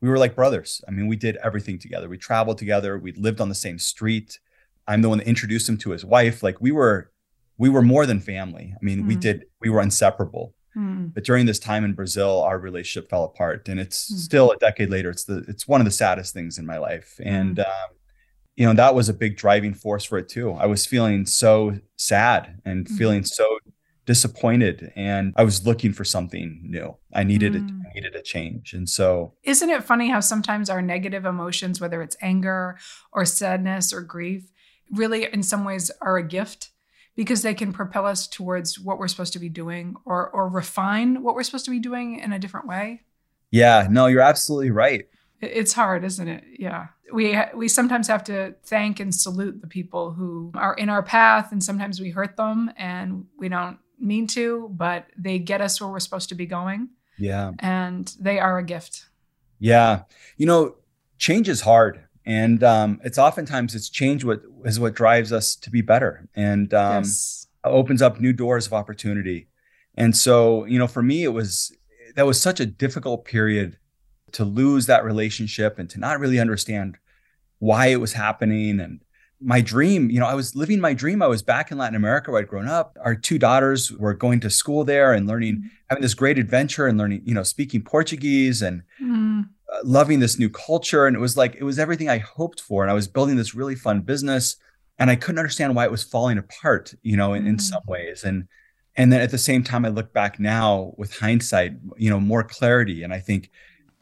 we 0.00 0.08
were 0.08 0.18
like 0.18 0.34
brothers. 0.34 0.80
I 0.88 0.90
mean 0.92 1.06
we 1.08 1.16
did 1.16 1.36
everything 1.44 1.78
together. 1.78 2.08
We 2.08 2.16
traveled 2.16 2.56
together. 2.56 2.98
We 2.98 3.12
lived 3.12 3.40
on 3.42 3.50
the 3.50 3.54
same 3.54 3.78
street. 3.78 4.38
I'm 4.88 5.02
the 5.02 5.10
one 5.10 5.18
that 5.18 5.28
introduced 5.28 5.68
him 5.68 5.76
to 5.78 5.90
his 5.90 6.04
wife. 6.06 6.42
Like 6.42 6.58
we 6.60 6.72
were 6.72 7.11
we 7.62 7.68
were 7.74 7.82
more 7.94 8.04
than 8.10 8.18
family 8.34 8.66
i 8.78 8.80
mean 8.88 8.98
we 9.10 9.16
Mm. 9.16 9.20
did 9.26 9.38
we 9.64 9.68
were 9.72 9.82
inseparable 9.90 10.46
Hmm. 10.74 11.06
but 11.14 11.22
during 11.28 11.44
this 11.46 11.58
time 11.70 11.82
in 11.88 11.92
brazil 12.00 12.32
our 12.48 12.58
relationship 12.68 13.04
fell 13.12 13.24
apart 13.30 13.60
and 13.70 13.78
it's 13.84 14.00
Mm. 14.12 14.16
still 14.28 14.48
a 14.56 14.58
decade 14.66 14.90
later 14.96 15.10
it's 15.14 15.24
the 15.30 15.38
it's 15.52 15.64
one 15.72 15.80
of 15.82 15.86
the 15.90 15.96
saddest 16.02 16.30
things 16.36 16.52
in 16.60 16.64
my 16.72 16.78
life 16.88 17.10
and 17.38 17.56
um, 17.60 17.88
you 18.58 18.64
know 18.66 18.74
that 18.82 18.94
was 18.98 19.08
a 19.08 19.14
big 19.24 19.32
driving 19.44 19.74
force 19.84 20.04
for 20.08 20.16
it 20.22 20.28
too 20.36 20.48
i 20.64 20.66
was 20.74 20.82
feeling 20.92 21.20
so 21.42 21.52
sad 22.12 22.42
and 22.68 22.78
Mhm. 22.86 22.96
feeling 22.98 23.24
so 23.38 23.46
disappointed 24.12 24.92
and 24.96 25.32
i 25.36 25.44
was 25.44 25.64
looking 25.64 25.92
for 25.92 26.04
something 26.04 26.48
new 26.76 26.88
i 27.14 27.22
needed 27.22 27.54
it 27.54 27.62
Mm. 27.64 27.78
I 27.86 27.90
needed 27.94 28.14
a 28.16 28.22
change 28.22 28.72
and 28.72 28.88
so 28.88 29.34
Isn't 29.44 29.70
it 29.70 29.84
funny 29.84 30.08
how 30.10 30.20
sometimes 30.20 30.70
our 30.70 30.80
negative 30.82 31.24
emotions, 31.26 31.80
whether 31.82 32.00
it's 32.02 32.16
anger 32.22 32.78
or 33.12 33.24
sadness 33.26 33.92
or 33.92 34.00
grief, 34.00 34.42
really 34.90 35.22
in 35.32 35.42
some 35.42 35.62
ways 35.64 35.90
are 36.00 36.16
a 36.16 36.26
gift 36.26 36.70
because 37.14 37.42
they 37.42 37.54
can 37.54 37.72
propel 37.72 38.06
us 38.06 38.26
towards 38.26 38.78
what 38.78 38.98
we're 38.98 39.08
supposed 39.08 39.32
to 39.34 39.38
be 39.38 39.48
doing 39.48 39.96
or 40.04 40.28
or 40.30 40.48
refine 40.48 41.22
what 41.22 41.34
we're 41.34 41.42
supposed 41.42 41.64
to 41.66 41.70
be 41.70 41.80
doing 41.80 42.18
in 42.18 42.32
a 42.32 42.38
different 42.38 42.66
way? 42.66 43.02
yeah 43.50 43.86
no 43.90 44.06
you're 44.06 44.20
absolutely 44.22 44.70
right 44.70 45.06
It's 45.40 45.72
hard, 45.72 46.04
isn't 46.04 46.28
it? 46.28 46.44
Yeah. 46.58 46.86
We 47.12 47.36
we 47.54 47.68
sometimes 47.68 48.06
have 48.08 48.22
to 48.24 48.54
thank 48.64 49.00
and 49.00 49.12
salute 49.12 49.60
the 49.60 49.66
people 49.66 50.12
who 50.12 50.52
are 50.54 50.74
in 50.74 50.88
our 50.88 51.02
path 51.02 51.50
and 51.52 51.62
sometimes 51.62 52.00
we 52.00 52.10
hurt 52.10 52.36
them 52.36 52.70
and 52.76 53.26
we 53.36 53.48
don't 53.48 53.78
mean 53.98 54.26
to, 54.28 54.68
but 54.72 55.06
they 55.18 55.38
get 55.40 55.60
us 55.60 55.80
where 55.80 55.90
we're 55.90 56.00
supposed 56.00 56.28
to 56.28 56.36
be 56.36 56.46
going 56.46 56.88
yeah 57.18 57.50
and 57.58 58.14
they 58.20 58.38
are 58.38 58.56
a 58.58 58.64
gift. 58.64 59.06
Yeah, 59.58 60.04
you 60.36 60.46
know, 60.46 60.76
change 61.18 61.48
is 61.48 61.60
hard, 61.60 62.04
and 62.24 62.62
um, 62.62 63.00
it's 63.04 63.18
oftentimes 63.18 63.74
it's 63.74 63.88
change 63.88 64.24
what 64.24 64.42
is 64.64 64.78
what 64.78 64.94
drives 64.94 65.32
us 65.32 65.56
to 65.56 65.70
be 65.70 65.80
better, 65.80 66.28
and 66.34 66.72
um, 66.72 67.04
yes. 67.04 67.46
opens 67.64 68.02
up 68.02 68.20
new 68.20 68.32
doors 68.32 68.66
of 68.66 68.72
opportunity. 68.72 69.48
And 69.94 70.16
so, 70.16 70.64
you 70.64 70.78
know, 70.78 70.86
for 70.86 71.02
me, 71.02 71.24
it 71.24 71.32
was 71.32 71.76
that 72.14 72.26
was 72.26 72.40
such 72.40 72.60
a 72.60 72.66
difficult 72.66 73.24
period 73.24 73.78
to 74.32 74.44
lose 74.44 74.86
that 74.86 75.04
relationship 75.04 75.78
and 75.78 75.88
to 75.90 76.00
not 76.00 76.18
really 76.18 76.38
understand 76.38 76.98
why 77.58 77.86
it 77.86 78.00
was 78.00 78.14
happening 78.14 78.80
and 78.80 79.04
my 79.44 79.60
dream 79.60 80.08
you 80.10 80.20
know 80.20 80.26
i 80.26 80.34
was 80.34 80.54
living 80.54 80.80
my 80.80 80.94
dream 80.94 81.20
i 81.20 81.26
was 81.26 81.42
back 81.42 81.70
in 81.70 81.78
latin 81.78 81.96
america 81.96 82.30
where 82.30 82.40
i'd 82.40 82.48
grown 82.48 82.68
up 82.68 82.96
our 83.04 83.14
two 83.14 83.38
daughters 83.38 83.92
were 83.92 84.14
going 84.14 84.40
to 84.40 84.48
school 84.48 84.84
there 84.84 85.12
and 85.12 85.26
learning 85.26 85.68
having 85.88 86.02
this 86.02 86.14
great 86.14 86.38
adventure 86.38 86.86
and 86.86 86.96
learning 86.96 87.20
you 87.24 87.34
know 87.34 87.42
speaking 87.42 87.82
portuguese 87.82 88.62
and 88.62 88.82
Mm. 89.00 89.48
Loving 89.84 90.20
this 90.20 90.38
new 90.38 90.48
culture 90.50 91.06
and 91.06 91.16
it 91.16 91.20
was 91.20 91.36
like 91.36 91.54
it 91.54 91.64
was 91.64 91.78
everything 91.78 92.08
i 92.08 92.18
hoped 92.18 92.60
for 92.60 92.82
and 92.82 92.90
i 92.90 92.94
was 92.94 93.08
building 93.08 93.36
this 93.36 93.54
really 93.54 93.74
fun 93.74 94.00
business 94.00 94.56
and 94.98 95.10
i 95.10 95.16
couldn't 95.16 95.38
understand 95.38 95.74
why 95.74 95.84
it 95.84 95.90
was 95.90 96.02
falling 96.04 96.38
apart 96.38 96.94
you 97.02 97.16
know 97.16 97.32
in, 97.32 97.46
in 97.46 97.56
Mm. 97.56 97.60
some 97.60 97.82
ways 97.86 98.22
and 98.24 98.48
and 98.96 99.10
then 99.12 99.20
at 99.20 99.30
the 99.30 99.38
same 99.38 99.62
time 99.64 99.84
i 99.84 99.88
look 99.88 100.12
back 100.12 100.38
now 100.38 100.92
with 100.98 101.18
hindsight 101.18 101.72
you 101.96 102.10
know 102.10 102.20
more 102.20 102.44
clarity 102.44 103.02
and 103.02 103.12
i 103.14 103.18
think 103.18 103.50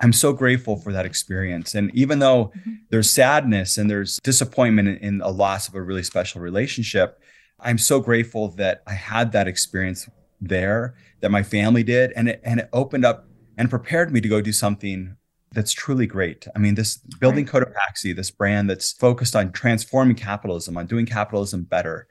i'm 0.00 0.12
so 0.12 0.32
grateful 0.32 0.76
for 0.76 0.92
that 0.92 1.06
experience 1.06 1.74
and 1.74 1.90
even 1.94 2.18
though 2.18 2.52
Mhm. 2.66 2.78
there's 2.90 3.10
sadness 3.10 3.78
and 3.78 3.88
there's 3.88 4.18
disappointment 4.24 4.88
in, 4.88 4.96
in 4.96 5.20
a 5.20 5.30
loss 5.30 5.68
of 5.68 5.74
a 5.74 5.82
really 5.82 6.02
special 6.02 6.40
relationship 6.40 7.20
i'm 7.60 7.78
so 7.78 8.00
grateful 8.00 8.48
that 8.56 8.82
i 8.86 8.94
had 8.94 9.30
that 9.32 9.46
experience 9.46 10.08
there 10.40 10.94
that 11.20 11.30
my 11.30 11.42
family 11.42 11.82
did 11.84 12.12
and 12.16 12.28
it 12.28 12.40
and 12.44 12.60
it 12.60 12.68
opened 12.72 13.04
up 13.04 13.26
and 13.58 13.68
prepared 13.70 14.10
me 14.12 14.20
to 14.20 14.28
go 14.28 14.40
do 14.40 14.52
something 14.52 15.16
that's 15.52 15.72
truly 15.72 16.06
great. 16.06 16.46
I 16.54 16.58
mean, 16.58 16.74
this 16.76 16.96
building 16.96 17.44
Cotopaxi, 17.46 18.14
this 18.14 18.30
brand 18.30 18.70
that's 18.70 18.92
focused 18.92 19.34
on 19.34 19.52
transforming 19.52 20.16
capitalism, 20.16 20.76
on 20.76 20.86
doing 20.86 21.06
capitalism 21.06 21.64
better. 21.64 22.06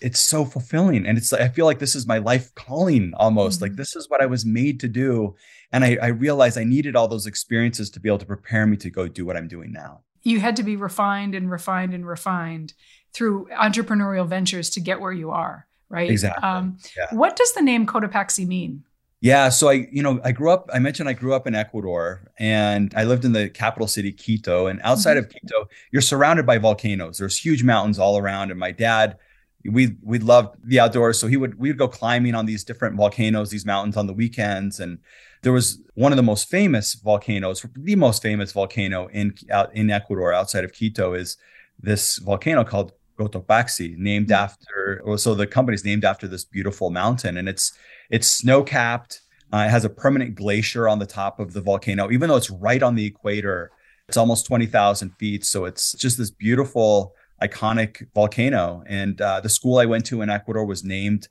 It's 0.00 0.20
so 0.20 0.44
fulfilling. 0.44 1.06
And 1.06 1.18
it's 1.18 1.32
I 1.32 1.48
feel 1.48 1.66
like 1.66 1.78
this 1.78 1.94
is 1.94 2.06
my 2.06 2.18
life 2.18 2.54
calling 2.54 3.12
almost. 3.16 3.60
Like 3.60 3.72
Mhm. 3.72 3.76
this 3.76 3.96
is 3.96 4.08
what 4.08 4.22
I 4.22 4.26
was 4.26 4.44
made 4.46 4.80
to 4.80 4.88
do. 4.88 5.34
And 5.72 5.84
I, 5.84 5.98
I 6.00 6.06
realized 6.08 6.56
I 6.58 6.64
needed 6.64 6.96
all 6.96 7.06
those 7.08 7.26
experiences 7.26 7.90
to 7.90 8.00
be 8.00 8.08
able 8.08 8.18
to 8.18 8.26
prepare 8.26 8.66
me 8.66 8.76
to 8.78 8.90
go 8.90 9.08
do 9.08 9.26
what 9.26 9.36
I'm 9.36 9.48
doing 9.48 9.72
now. 9.72 10.00
You 10.22 10.40
had 10.40 10.56
to 10.56 10.62
be 10.62 10.76
refined 10.76 11.34
and 11.34 11.50
refined 11.50 11.92
and 11.94 12.06
refined 12.06 12.74
through 13.12 13.48
entrepreneurial 13.52 14.26
ventures 14.28 14.70
to 14.70 14.80
get 14.80 15.00
where 15.00 15.12
you 15.12 15.30
are, 15.30 15.66
right? 15.88 16.10
Exactly. 16.10 16.42
Um, 16.48 16.78
Yeah. 16.96 17.06
What 17.16 17.36
does 17.36 17.52
the 17.54 17.62
name 17.62 17.86
Cotopaxi 17.86 18.46
mean? 18.46 18.84
Yeah, 19.22 19.50
so 19.50 19.68
I, 19.68 19.86
you 19.92 20.02
know, 20.02 20.18
I 20.24 20.32
grew 20.32 20.50
up. 20.50 20.70
I 20.72 20.78
mentioned 20.78 21.08
I 21.08 21.12
grew 21.12 21.34
up 21.34 21.46
in 21.46 21.54
Ecuador, 21.54 22.32
and 22.38 22.92
I 22.96 23.04
lived 23.04 23.26
in 23.26 23.32
the 23.32 23.50
capital 23.50 23.86
city, 23.86 24.12
Quito. 24.12 24.66
And 24.66 24.80
outside 24.82 25.16
mm-hmm. 25.16 25.26
of 25.26 25.30
Quito, 25.30 25.68
you're 25.92 26.00
surrounded 26.00 26.46
by 26.46 26.56
volcanoes. 26.56 27.18
There's 27.18 27.36
huge 27.36 27.62
mountains 27.62 27.98
all 27.98 28.16
around. 28.16 28.50
And 28.50 28.58
my 28.58 28.72
dad, 28.72 29.18
we 29.64 29.96
we 30.02 30.18
loved 30.18 30.56
the 30.64 30.80
outdoors, 30.80 31.18
so 31.18 31.26
he 31.26 31.36
would 31.36 31.58
we 31.58 31.68
would 31.68 31.76
go 31.76 31.86
climbing 31.86 32.34
on 32.34 32.46
these 32.46 32.64
different 32.64 32.96
volcanoes, 32.96 33.50
these 33.50 33.66
mountains 33.66 33.98
on 33.98 34.06
the 34.06 34.14
weekends. 34.14 34.80
And 34.80 34.98
there 35.42 35.52
was 35.52 35.82
one 35.94 36.12
of 36.12 36.16
the 36.16 36.22
most 36.22 36.48
famous 36.48 36.94
volcanoes, 36.94 37.64
the 37.76 37.96
most 37.96 38.22
famous 38.22 38.52
volcano 38.52 39.08
in 39.08 39.34
out 39.50 39.74
in 39.74 39.90
Ecuador, 39.90 40.32
outside 40.32 40.64
of 40.64 40.72
Quito, 40.72 41.12
is 41.12 41.36
this 41.78 42.16
volcano 42.18 42.64
called 42.64 42.92
Cotopaxi, 43.20 43.96
named 43.98 44.32
after. 44.32 45.00
Or 45.04 45.18
so 45.18 45.34
the 45.34 45.46
company 45.46 45.74
is 45.74 45.84
named 45.84 46.04
after 46.04 46.26
this 46.26 46.44
beautiful 46.44 46.90
mountain, 46.90 47.36
and 47.36 47.48
it's 47.48 47.72
it's 48.08 48.26
snow 48.26 48.62
capped. 48.62 49.20
Uh, 49.52 49.64
it 49.66 49.70
has 49.70 49.84
a 49.84 49.90
permanent 49.90 50.34
glacier 50.36 50.88
on 50.88 50.98
the 50.98 51.06
top 51.06 51.40
of 51.40 51.52
the 51.52 51.60
volcano, 51.60 52.10
even 52.10 52.28
though 52.28 52.36
it's 52.36 52.50
right 52.50 52.82
on 52.82 52.94
the 52.94 53.04
equator. 53.04 53.72
It's 54.08 54.16
almost 54.16 54.46
20,000 54.46 55.10
feet. 55.18 55.44
So 55.44 55.66
it's 55.66 55.92
just 55.92 56.18
this 56.18 56.30
beautiful, 56.30 57.14
iconic 57.42 58.06
volcano. 58.14 58.82
And 58.86 59.20
uh, 59.20 59.40
the 59.40 59.48
school 59.48 59.78
I 59.78 59.86
went 59.86 60.06
to 60.06 60.22
in 60.22 60.30
Ecuador 60.30 60.64
was 60.64 60.84
named 60.84 61.28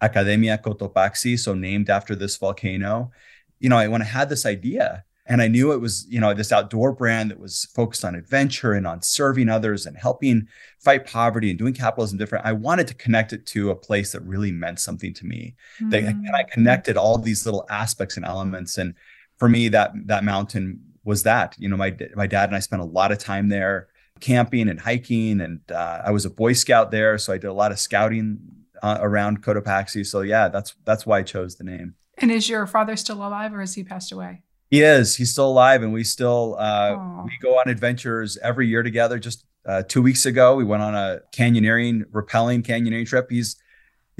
Academia 0.00 0.58
Cotopaxi, 0.58 1.38
so 1.38 1.54
named 1.54 1.90
after 1.90 2.14
this 2.14 2.36
volcano. 2.36 3.10
You 3.58 3.68
know, 3.68 3.76
I, 3.76 3.88
when 3.88 4.02
I 4.02 4.06
had 4.06 4.28
this 4.30 4.46
idea, 4.46 5.04
and 5.30 5.40
I 5.40 5.48
knew 5.48 5.72
it 5.72 5.80
was, 5.80 6.06
you 6.08 6.20
know, 6.20 6.34
this 6.34 6.52
outdoor 6.52 6.92
brand 6.92 7.30
that 7.30 7.38
was 7.38 7.66
focused 7.74 8.04
on 8.04 8.14
adventure 8.14 8.72
and 8.72 8.86
on 8.86 9.00
serving 9.00 9.48
others 9.48 9.86
and 9.86 9.96
helping 9.96 10.48
fight 10.80 11.06
poverty 11.06 11.50
and 11.50 11.58
doing 11.58 11.72
capitalism 11.72 12.18
different. 12.18 12.44
I 12.44 12.52
wanted 12.52 12.88
to 12.88 12.94
connect 12.94 13.32
it 13.32 13.46
to 13.46 13.70
a 13.70 13.76
place 13.76 14.12
that 14.12 14.22
really 14.22 14.50
meant 14.50 14.80
something 14.80 15.14
to 15.14 15.24
me. 15.24 15.54
That 15.90 16.02
Mm. 16.02 16.08
and 16.26 16.36
I 16.36 16.42
connected 16.42 16.96
all 16.96 17.16
these 17.16 17.46
little 17.46 17.64
aspects 17.70 18.16
and 18.16 18.26
elements. 18.26 18.76
And 18.76 18.94
for 19.38 19.48
me, 19.48 19.68
that 19.68 19.92
that 20.06 20.24
mountain 20.24 20.80
was 21.04 21.22
that. 21.22 21.54
You 21.58 21.68
know, 21.68 21.76
my 21.76 21.96
my 22.14 22.26
dad 22.26 22.48
and 22.48 22.56
I 22.56 22.60
spent 22.60 22.82
a 22.82 22.84
lot 22.86 23.12
of 23.12 23.18
time 23.18 23.48
there, 23.48 23.86
camping 24.20 24.68
and 24.68 24.80
hiking, 24.80 25.40
and 25.40 25.60
uh, 25.70 26.02
I 26.04 26.10
was 26.10 26.24
a 26.24 26.30
Boy 26.30 26.52
Scout 26.54 26.90
there, 26.90 27.16
so 27.18 27.32
I 27.32 27.38
did 27.38 27.46
a 27.46 27.52
lot 27.52 27.72
of 27.72 27.78
scouting 27.78 28.38
uh, 28.82 28.98
around 29.00 29.42
Cotopaxi. 29.42 30.04
So 30.06 30.22
yeah, 30.22 30.48
that's 30.48 30.74
that's 30.84 31.06
why 31.06 31.18
I 31.20 31.22
chose 31.22 31.56
the 31.56 31.64
name. 31.64 31.94
And 32.18 32.30
is 32.30 32.48
your 32.48 32.66
father 32.66 32.96
still 32.96 33.16
alive 33.26 33.54
or 33.54 33.60
has 33.60 33.74
he 33.74 33.84
passed 33.84 34.12
away? 34.12 34.42
He 34.70 34.82
is. 34.82 35.16
He's 35.16 35.32
still 35.32 35.48
alive, 35.48 35.82
and 35.82 35.92
we 35.92 36.04
still 36.04 36.56
uh, 36.58 36.96
we 37.24 37.36
go 37.42 37.58
on 37.58 37.68
adventures 37.68 38.38
every 38.38 38.68
year 38.68 38.84
together. 38.84 39.18
Just 39.18 39.44
uh, 39.66 39.82
two 39.82 40.00
weeks 40.00 40.26
ago, 40.26 40.54
we 40.54 40.64
went 40.64 40.82
on 40.82 40.94
a 40.94 41.20
canyoneering, 41.34 42.04
rappelling 42.12 42.62
canyoneering 42.62 43.06
trip. 43.06 43.28
He's 43.30 43.56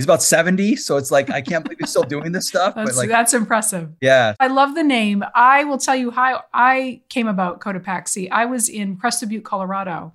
he's 0.01 0.07
about 0.07 0.23
70. 0.23 0.77
So 0.77 0.97
it's 0.97 1.11
like, 1.11 1.29
I 1.29 1.43
can't 1.43 1.63
believe 1.63 1.79
he's 1.79 1.91
still 1.91 2.05
doing 2.05 2.33
this 2.33 2.49
stuff. 2.49 2.75
that's, 2.75 2.91
but 2.91 2.97
like, 2.97 3.11
that's 3.11 3.35
impressive. 3.35 3.91
yeah. 4.01 4.35
I 4.41 4.47
love 4.47 4.75
the 4.75 4.83
name. 4.83 5.23
I 5.35 5.65
will 5.65 5.77
tell 5.77 5.95
you 5.95 6.11
how 6.11 6.45
I 6.55 7.03
came 7.11 7.29
about 7.29 7.61
Cotopaxi. 7.61 8.29
I 8.33 8.47
was 8.47 8.71
in 8.71 8.97
Crested 8.97 9.29
Butte, 9.29 9.45
Colorado, 9.45 10.15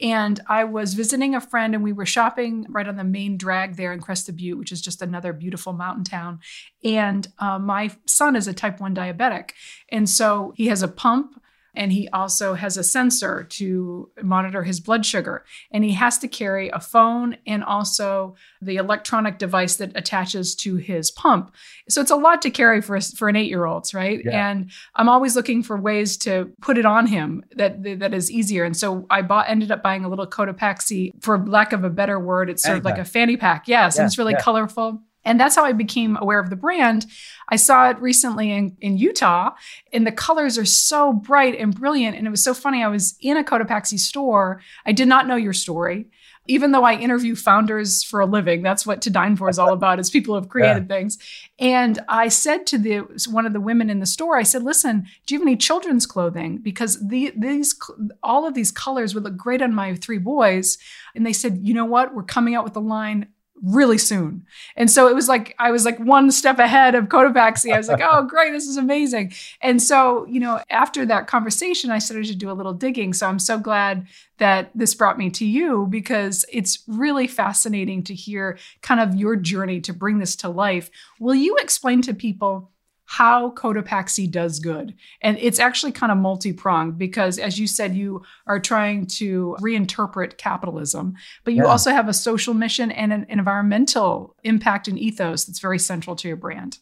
and 0.00 0.38
I 0.46 0.62
was 0.62 0.94
visiting 0.94 1.34
a 1.34 1.40
friend, 1.40 1.74
and 1.74 1.82
we 1.82 1.92
were 1.92 2.06
shopping 2.06 2.64
right 2.68 2.86
on 2.86 2.94
the 2.94 3.02
main 3.02 3.36
drag 3.36 3.74
there 3.74 3.92
in 3.92 4.00
Crested 4.00 4.36
Butte, 4.36 4.56
which 4.56 4.70
is 4.70 4.80
just 4.80 5.02
another 5.02 5.32
beautiful 5.32 5.72
mountain 5.72 6.04
town. 6.04 6.38
And 6.84 7.26
uh, 7.40 7.58
my 7.58 7.90
son 8.06 8.36
is 8.36 8.46
a 8.46 8.54
type 8.54 8.78
1 8.78 8.94
diabetic. 8.94 9.50
And 9.88 10.08
so 10.08 10.52
he 10.56 10.66
has 10.66 10.82
a 10.82 10.88
pump 10.88 11.40
and 11.74 11.92
he 11.92 12.08
also 12.08 12.54
has 12.54 12.76
a 12.76 12.84
sensor 12.84 13.44
to 13.44 14.10
monitor 14.22 14.62
his 14.62 14.80
blood 14.80 15.04
sugar. 15.04 15.44
And 15.70 15.84
he 15.84 15.92
has 15.92 16.18
to 16.18 16.28
carry 16.28 16.68
a 16.68 16.80
phone 16.80 17.36
and 17.46 17.64
also 17.64 18.36
the 18.60 18.76
electronic 18.76 19.38
device 19.38 19.76
that 19.76 19.92
attaches 19.96 20.54
to 20.56 20.76
his 20.76 21.10
pump. 21.10 21.54
So 21.88 22.00
it's 22.00 22.10
a 22.10 22.16
lot 22.16 22.42
to 22.42 22.50
carry 22.50 22.80
for, 22.80 23.00
for 23.00 23.28
an 23.28 23.36
eight 23.36 23.48
year 23.48 23.64
old, 23.64 23.92
right? 23.92 24.20
Yeah. 24.24 24.50
And 24.50 24.70
I'm 24.94 25.08
always 25.08 25.36
looking 25.36 25.62
for 25.62 25.76
ways 25.76 26.16
to 26.18 26.52
put 26.60 26.78
it 26.78 26.86
on 26.86 27.06
him 27.06 27.44
that 27.56 27.82
that 28.00 28.14
is 28.14 28.30
easier. 28.30 28.64
And 28.64 28.76
so 28.76 29.06
I 29.10 29.22
bought, 29.22 29.48
ended 29.48 29.70
up 29.70 29.82
buying 29.82 30.04
a 30.04 30.08
little 30.08 30.26
Cotopaxi, 30.26 31.10
for 31.22 31.38
lack 31.38 31.72
of 31.72 31.84
a 31.84 31.90
better 31.90 32.18
word, 32.18 32.50
it's 32.50 32.62
sort 32.62 32.78
of 32.78 32.84
Fanny 32.84 32.94
like 32.94 33.00
a 33.00 33.08
fanny 33.08 33.36
pack. 33.36 33.68
Yes, 33.68 33.96
Yeah, 33.96 34.02
and 34.02 34.08
it's 34.08 34.18
really 34.18 34.32
yeah. 34.32 34.40
colorful. 34.40 35.02
And 35.24 35.40
that's 35.40 35.56
how 35.56 35.64
I 35.64 35.72
became 35.72 36.16
aware 36.16 36.38
of 36.38 36.50
the 36.50 36.56
brand. 36.56 37.06
I 37.48 37.56
saw 37.56 37.90
it 37.90 37.98
recently 38.00 38.50
in, 38.50 38.76
in 38.80 38.98
Utah, 38.98 39.50
and 39.92 40.06
the 40.06 40.12
colors 40.12 40.58
are 40.58 40.64
so 40.64 41.12
bright 41.12 41.58
and 41.58 41.74
brilliant. 41.74 42.16
And 42.16 42.26
it 42.26 42.30
was 42.30 42.44
so 42.44 42.54
funny. 42.54 42.82
I 42.82 42.88
was 42.88 43.16
in 43.20 43.36
a 43.36 43.44
Cotopaxi 43.44 43.98
store. 43.98 44.60
I 44.86 44.92
did 44.92 45.08
not 45.08 45.26
know 45.26 45.36
your 45.36 45.52
story. 45.52 46.06
Even 46.46 46.72
though 46.72 46.84
I 46.84 46.94
interview 46.96 47.34
founders 47.34 48.02
for 48.02 48.20
a 48.20 48.26
living, 48.26 48.62
that's 48.62 48.86
what 48.86 49.00
To 49.02 49.10
Dine 49.10 49.34
For 49.34 49.48
is 49.48 49.58
all 49.58 49.72
about, 49.72 49.98
is 49.98 50.10
people 50.10 50.34
who 50.34 50.40
have 50.42 50.50
created 50.50 50.88
things. 50.88 51.16
And 51.58 51.98
I 52.06 52.28
said 52.28 52.66
to 52.66 52.76
the 52.76 52.98
one 53.30 53.46
of 53.46 53.54
the 53.54 53.62
women 53.62 53.88
in 53.88 54.00
the 54.00 54.04
store, 54.04 54.36
I 54.36 54.42
said, 54.42 54.62
listen, 54.62 55.06
do 55.24 55.34
you 55.34 55.40
have 55.40 55.48
any 55.48 55.56
children's 55.56 56.04
clothing? 56.04 56.58
Because 56.58 57.08
the, 57.08 57.32
these 57.34 57.74
all 58.22 58.46
of 58.46 58.52
these 58.52 58.70
colors 58.70 59.14
would 59.14 59.24
look 59.24 59.38
great 59.38 59.62
on 59.62 59.74
my 59.74 59.94
three 59.94 60.18
boys. 60.18 60.76
And 61.14 61.24
they 61.24 61.32
said, 61.32 61.60
you 61.62 61.72
know 61.72 61.86
what? 61.86 62.14
We're 62.14 62.24
coming 62.24 62.54
out 62.54 62.64
with 62.64 62.76
a 62.76 62.80
line 62.80 63.28
really 63.64 63.96
soon. 63.96 64.44
And 64.76 64.90
so 64.90 65.08
it 65.08 65.14
was 65.14 65.28
like 65.28 65.54
I 65.58 65.70
was 65.70 65.84
like 65.84 65.98
one 65.98 66.30
step 66.30 66.58
ahead 66.58 66.94
of 66.94 67.06
Cotopaxi. 67.06 67.72
I 67.72 67.78
was 67.78 67.88
like, 67.88 68.02
oh 68.02 68.24
great, 68.24 68.52
this 68.52 68.66
is 68.66 68.76
amazing. 68.76 69.32
And 69.62 69.82
so, 69.82 70.26
you 70.26 70.38
know, 70.38 70.60
after 70.70 71.06
that 71.06 71.26
conversation, 71.26 71.90
I 71.90 71.98
started 71.98 72.26
to 72.26 72.34
do 72.34 72.50
a 72.50 72.52
little 72.52 72.74
digging. 72.74 73.14
So 73.14 73.26
I'm 73.26 73.38
so 73.38 73.58
glad 73.58 74.06
that 74.38 74.70
this 74.74 74.94
brought 74.94 75.16
me 75.16 75.30
to 75.30 75.46
you 75.46 75.86
because 75.88 76.44
it's 76.52 76.82
really 76.86 77.26
fascinating 77.26 78.02
to 78.04 78.14
hear 78.14 78.58
kind 78.82 79.00
of 79.00 79.14
your 79.14 79.36
journey 79.36 79.80
to 79.82 79.92
bring 79.92 80.18
this 80.18 80.36
to 80.36 80.48
life. 80.48 80.90
Will 81.18 81.34
you 81.34 81.56
explain 81.56 82.02
to 82.02 82.14
people 82.14 82.70
how 83.06 83.50
Cotopaxi 83.50 84.30
does 84.30 84.58
good. 84.58 84.94
And 85.20 85.36
it's 85.38 85.58
actually 85.58 85.92
kind 85.92 86.10
of 86.10 86.18
multi 86.18 86.52
pronged 86.52 86.98
because, 86.98 87.38
as 87.38 87.58
you 87.58 87.66
said, 87.66 87.94
you 87.94 88.22
are 88.46 88.58
trying 88.58 89.06
to 89.06 89.56
reinterpret 89.60 90.38
capitalism, 90.38 91.14
but 91.44 91.54
you 91.54 91.64
Yeah. 91.64 91.68
also 91.68 91.90
have 91.90 92.08
a 92.08 92.14
social 92.14 92.54
mission 92.54 92.90
and 92.90 93.12
an 93.12 93.26
environmental 93.28 94.34
impact 94.42 94.88
and 94.88 94.98
ethos 94.98 95.44
that's 95.44 95.60
very 95.60 95.78
central 95.78 96.16
to 96.16 96.28
your 96.28 96.36
brand. 96.36 96.78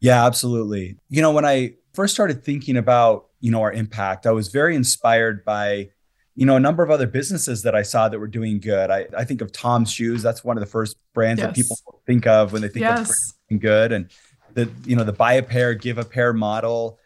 Yeah, 0.00 0.26
absolutely. 0.26 0.96
You 1.08 1.22
know, 1.22 1.30
when 1.30 1.44
I 1.44 1.74
first 1.92 2.14
started 2.14 2.42
thinking 2.44 2.76
about, 2.76 3.26
you 3.40 3.50
know, 3.50 3.62
our 3.62 3.72
impact, 3.72 4.26
I 4.26 4.32
was 4.32 4.48
very 4.48 4.74
inspired 4.74 5.44
by, 5.44 5.90
you 6.34 6.46
know, 6.46 6.56
a 6.56 6.60
number 6.60 6.82
of 6.82 6.90
other 6.90 7.06
businesses 7.06 7.62
that 7.62 7.74
I 7.74 7.82
saw 7.82 8.08
that 8.08 8.18
were 8.18 8.26
doing 8.26 8.60
good. 8.60 8.90
I, 8.90 9.06
I 9.16 9.24
think 9.24 9.40
of 9.40 9.52
Tom's 9.52 9.92
Shoes. 9.92 10.22
That's 10.22 10.42
one 10.42 10.56
of 10.56 10.62
the 10.62 10.70
first 10.70 10.96
brands 11.14 11.42
that 11.42 11.54
people 11.54 11.76
think 12.06 12.26
of 12.26 12.52
when 12.52 12.62
they 12.62 12.68
think 12.68 12.86
of 12.86 12.98
yes. 12.98 13.34
doing 13.48 13.60
good. 13.60 13.92
And 13.92 14.10
the, 14.54 14.70
you 14.84 14.96
know, 14.96 15.04
the 15.04 15.12
buy 15.12 15.34
a 15.34 15.42
pair, 15.42 15.74
give 15.74 15.98
a 15.98 16.04
pair 16.04 16.32
model. 16.32 16.98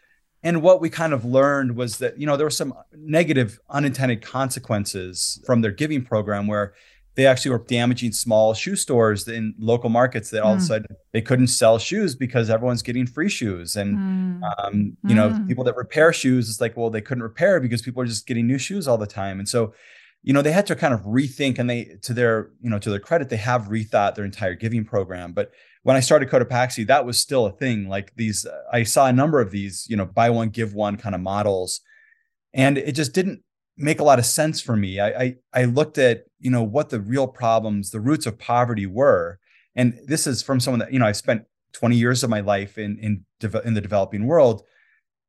And 0.43 0.61
what 0.61 0.79
we 0.81 0.89
kind 0.89 1.11
of 1.13 1.25
learned 1.25 1.75
was 1.75 1.97
that, 1.97 2.19
you 2.19 2.25
know, 2.27 2.37
there 2.37 2.45
were 2.45 2.51
some 2.51 2.73
negative 2.95 3.59
unintended 3.69 4.21
consequences 4.21 5.41
from 5.45 5.61
their 5.61 5.71
giving 5.71 6.03
program 6.03 6.47
where 6.47 6.73
they 7.15 7.25
actually 7.25 7.51
were 7.51 7.63
damaging 7.65 8.11
small 8.11 8.53
shoe 8.53 8.75
stores 8.75 9.27
in 9.27 9.55
local 9.57 9.89
markets 9.89 10.29
that 10.31 10.43
all 10.43 10.53
of 10.53 10.59
a 10.59 10.61
Mm. 10.61 10.67
sudden 10.67 10.87
they 11.13 11.21
couldn't 11.21 11.47
sell 11.47 11.79
shoes 11.79 12.13
because 12.15 12.49
everyone's 12.49 12.81
getting 12.81 13.07
free 13.07 13.29
shoes. 13.29 13.75
And 13.77 13.97
Mm. 13.97 14.41
um, 14.59 14.97
you 15.07 15.15
know, 15.15 15.29
Mm. 15.29 15.47
people 15.47 15.63
that 15.63 15.75
repair 15.77 16.11
shoes, 16.11 16.49
it's 16.49 16.59
like, 16.59 16.75
well, 16.75 16.89
they 16.89 17.01
couldn't 17.01 17.23
repair 17.23 17.59
because 17.61 17.81
people 17.81 18.01
are 18.03 18.05
just 18.05 18.27
getting 18.27 18.45
new 18.45 18.57
shoes 18.57 18.87
all 18.87 18.97
the 18.97 19.07
time. 19.07 19.39
And 19.39 19.47
so, 19.47 19.73
you 20.23 20.33
know, 20.33 20.41
they 20.41 20.51
had 20.51 20.67
to 20.67 20.75
kind 20.75 20.93
of 20.93 21.01
rethink 21.01 21.57
and 21.57 21.69
they, 21.69 21.97
to 22.01 22.13
their, 22.13 22.49
you 22.61 22.69
know, 22.69 22.79
to 22.79 22.89
their 22.89 22.99
credit, 22.99 23.29
they 23.29 23.37
have 23.37 23.69
rethought 23.69 24.15
their 24.15 24.25
entire 24.25 24.53
giving 24.55 24.83
program. 24.83 25.31
But 25.31 25.51
when 25.85 25.95
I 25.95 25.99
started 25.99 26.29
Cotopaxi, 26.29 26.87
that 26.87 27.05
was 27.05 27.19
still 27.19 27.45
a 27.45 27.51
thing. 27.51 27.87
Like 27.87 28.13
these, 28.15 28.45
I 28.73 28.83
saw 28.83 29.05
a 29.05 29.13
number 29.13 29.39
of 29.39 29.51
these, 29.51 29.85
you 29.87 29.95
know, 29.95 30.05
buy 30.05 30.29
one, 30.29 30.49
give 30.49 30.73
one 30.73 30.97
kind 30.97 31.13
of 31.13 31.21
models. 31.21 31.79
And 32.53 32.77
it 32.77 32.93
just 32.93 33.13
didn't 33.13 33.43
make 33.77 33.99
a 33.99 34.03
lot 34.03 34.17
of 34.17 34.25
sense 34.25 34.59
for 34.59 34.75
me. 34.75 34.99
I, 34.99 35.07
I, 35.07 35.35
I 35.53 35.65
looked 35.65 35.97
at, 35.97 36.23
you 36.39 36.49
know, 36.49 36.63
what 36.63 36.89
the 36.89 36.99
real 36.99 37.27
problems, 37.27 37.91
the 37.91 37.99
roots 37.99 38.25
of 38.25 38.39
poverty 38.39 38.87
were. 38.87 39.39
And 39.75 39.99
this 40.07 40.25
is 40.25 40.41
from 40.41 40.59
someone 40.59 40.79
that, 40.79 40.91
you 40.91 40.97
know, 40.97 41.05
I 41.05 41.11
spent 41.11 41.43
20 41.73 41.95
years 41.95 42.23
of 42.23 42.29
my 42.29 42.39
life 42.39 42.77
in 42.77 42.97
in 42.99 43.25
in 43.65 43.73
the 43.73 43.81
developing 43.81 44.25
world 44.25 44.63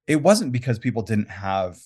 it 0.06 0.22
wasn't 0.22 0.52
because 0.52 0.78
people 0.78 1.02
didn't 1.02 1.30
have 1.30 1.78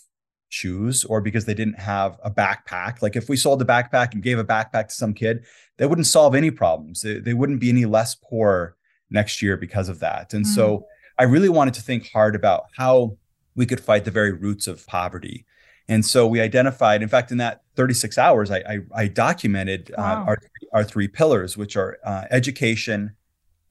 shoes 0.50 1.04
or 1.04 1.20
because 1.22 1.46
they 1.46 1.54
didn't 1.54 1.78
have 1.78 2.18
a 2.22 2.30
backpack. 2.30 3.00
Like 3.00 3.16
if 3.16 3.28
we 3.28 3.36
sold 3.36 3.62
a 3.62 3.64
backpack 3.64 4.12
and 4.12 4.22
gave 4.22 4.38
a 4.38 4.44
backpack 4.44 4.88
to 4.88 4.94
some 4.94 5.14
kid 5.14 5.44
that 5.78 5.88
wouldn't 5.88 6.06
solve 6.06 6.34
any 6.34 6.50
problems. 6.50 7.00
They, 7.00 7.18
they 7.20 7.32
wouldn't 7.34 7.60
be 7.60 7.70
any 7.70 7.86
less 7.86 8.14
poor 8.14 8.76
next 9.10 9.40
year 9.40 9.56
because 9.56 9.88
of 9.88 10.00
that. 10.00 10.34
And 10.34 10.46
so 10.46 10.84
i 11.18 11.22
really 11.24 11.48
wanted 11.48 11.74
to 11.74 11.82
think 11.82 12.10
hard 12.12 12.34
about 12.34 12.64
how 12.76 13.16
we 13.54 13.66
could 13.66 13.80
fight 13.80 14.04
the 14.04 14.10
very 14.10 14.32
roots 14.32 14.66
of 14.66 14.86
poverty. 14.86 15.44
And 15.88 16.04
so 16.04 16.26
we 16.26 16.40
identified 16.40 17.02
in 17.02 17.08
fact 17.08 17.30
in 17.32 17.38
that 17.38 17.62
36 17.76 18.18
hours 18.18 18.50
i, 18.50 18.58
I, 18.58 18.78
I 18.94 19.08
documented 19.08 19.92
Wow. 19.96 20.22
uh, 20.22 20.24
our, 20.26 20.38
our 20.72 20.84
three 20.84 21.08
pillars 21.08 21.56
which 21.56 21.76
are 21.76 21.98
uh, 22.04 22.24
education 22.30 23.16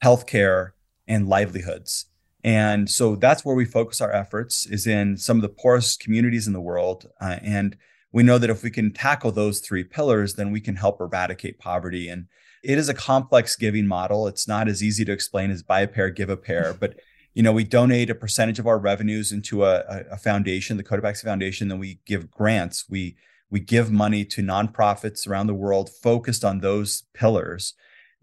healthcare 0.02 0.70
and 1.06 1.28
livelihoods 1.28 2.06
and 2.42 2.88
so 2.88 3.16
that's 3.16 3.44
where 3.44 3.54
we 3.54 3.64
focus 3.64 4.00
our 4.00 4.12
efforts 4.12 4.66
is 4.66 4.86
in 4.86 5.16
some 5.16 5.36
of 5.36 5.42
the 5.42 5.48
poorest 5.48 6.00
communities 6.00 6.46
in 6.46 6.52
the 6.52 6.60
world. 6.60 7.10
Uh, 7.20 7.36
and 7.42 7.76
we 8.12 8.22
know 8.22 8.38
that 8.38 8.50
if 8.50 8.62
we 8.62 8.70
can 8.70 8.92
tackle 8.92 9.30
those 9.30 9.60
three 9.60 9.84
pillars 9.84 10.34
then 10.34 10.50
we 10.50 10.60
can 10.60 10.76
help 10.76 11.00
eradicate 11.00 11.58
poverty. 11.58 12.08
And 12.08 12.26
it 12.62 12.78
is 12.78 12.88
a 12.88 12.94
complex 12.94 13.56
giving 13.56 13.86
model. 13.86 14.26
It's 14.26 14.48
not 14.48 14.68
as 14.68 14.82
easy 14.82 15.04
to 15.04 15.12
explain 15.12 15.50
as 15.50 15.62
buy 15.62 15.80
a 15.80 15.88
pair 15.88 16.10
give 16.10 16.30
a 16.30 16.36
pair. 16.36 16.74
But 16.80 16.98
you 17.34 17.42
know 17.44 17.52
we 17.52 17.64
donate 17.64 18.10
a 18.10 18.14
percentage 18.14 18.58
of 18.58 18.66
our 18.66 18.78
revenues 18.78 19.30
into 19.30 19.64
a, 19.64 20.04
a, 20.10 20.16
foundation 20.16 20.76
the 20.76 20.82
cotopaxi 20.82 21.22
foundation 21.22 21.68
then 21.68 21.78
we 21.78 22.00
give 22.04 22.30
grants. 22.30 22.86
We 22.88 23.16
we 23.50 23.60
give 23.60 23.90
money 23.90 24.24
to 24.24 24.42
nonprofits 24.42 25.28
around 25.28 25.46
the 25.46 25.54
world 25.54 25.90
focused 25.90 26.44
on 26.44 26.58
those 26.58 27.04
pillars 27.14 27.74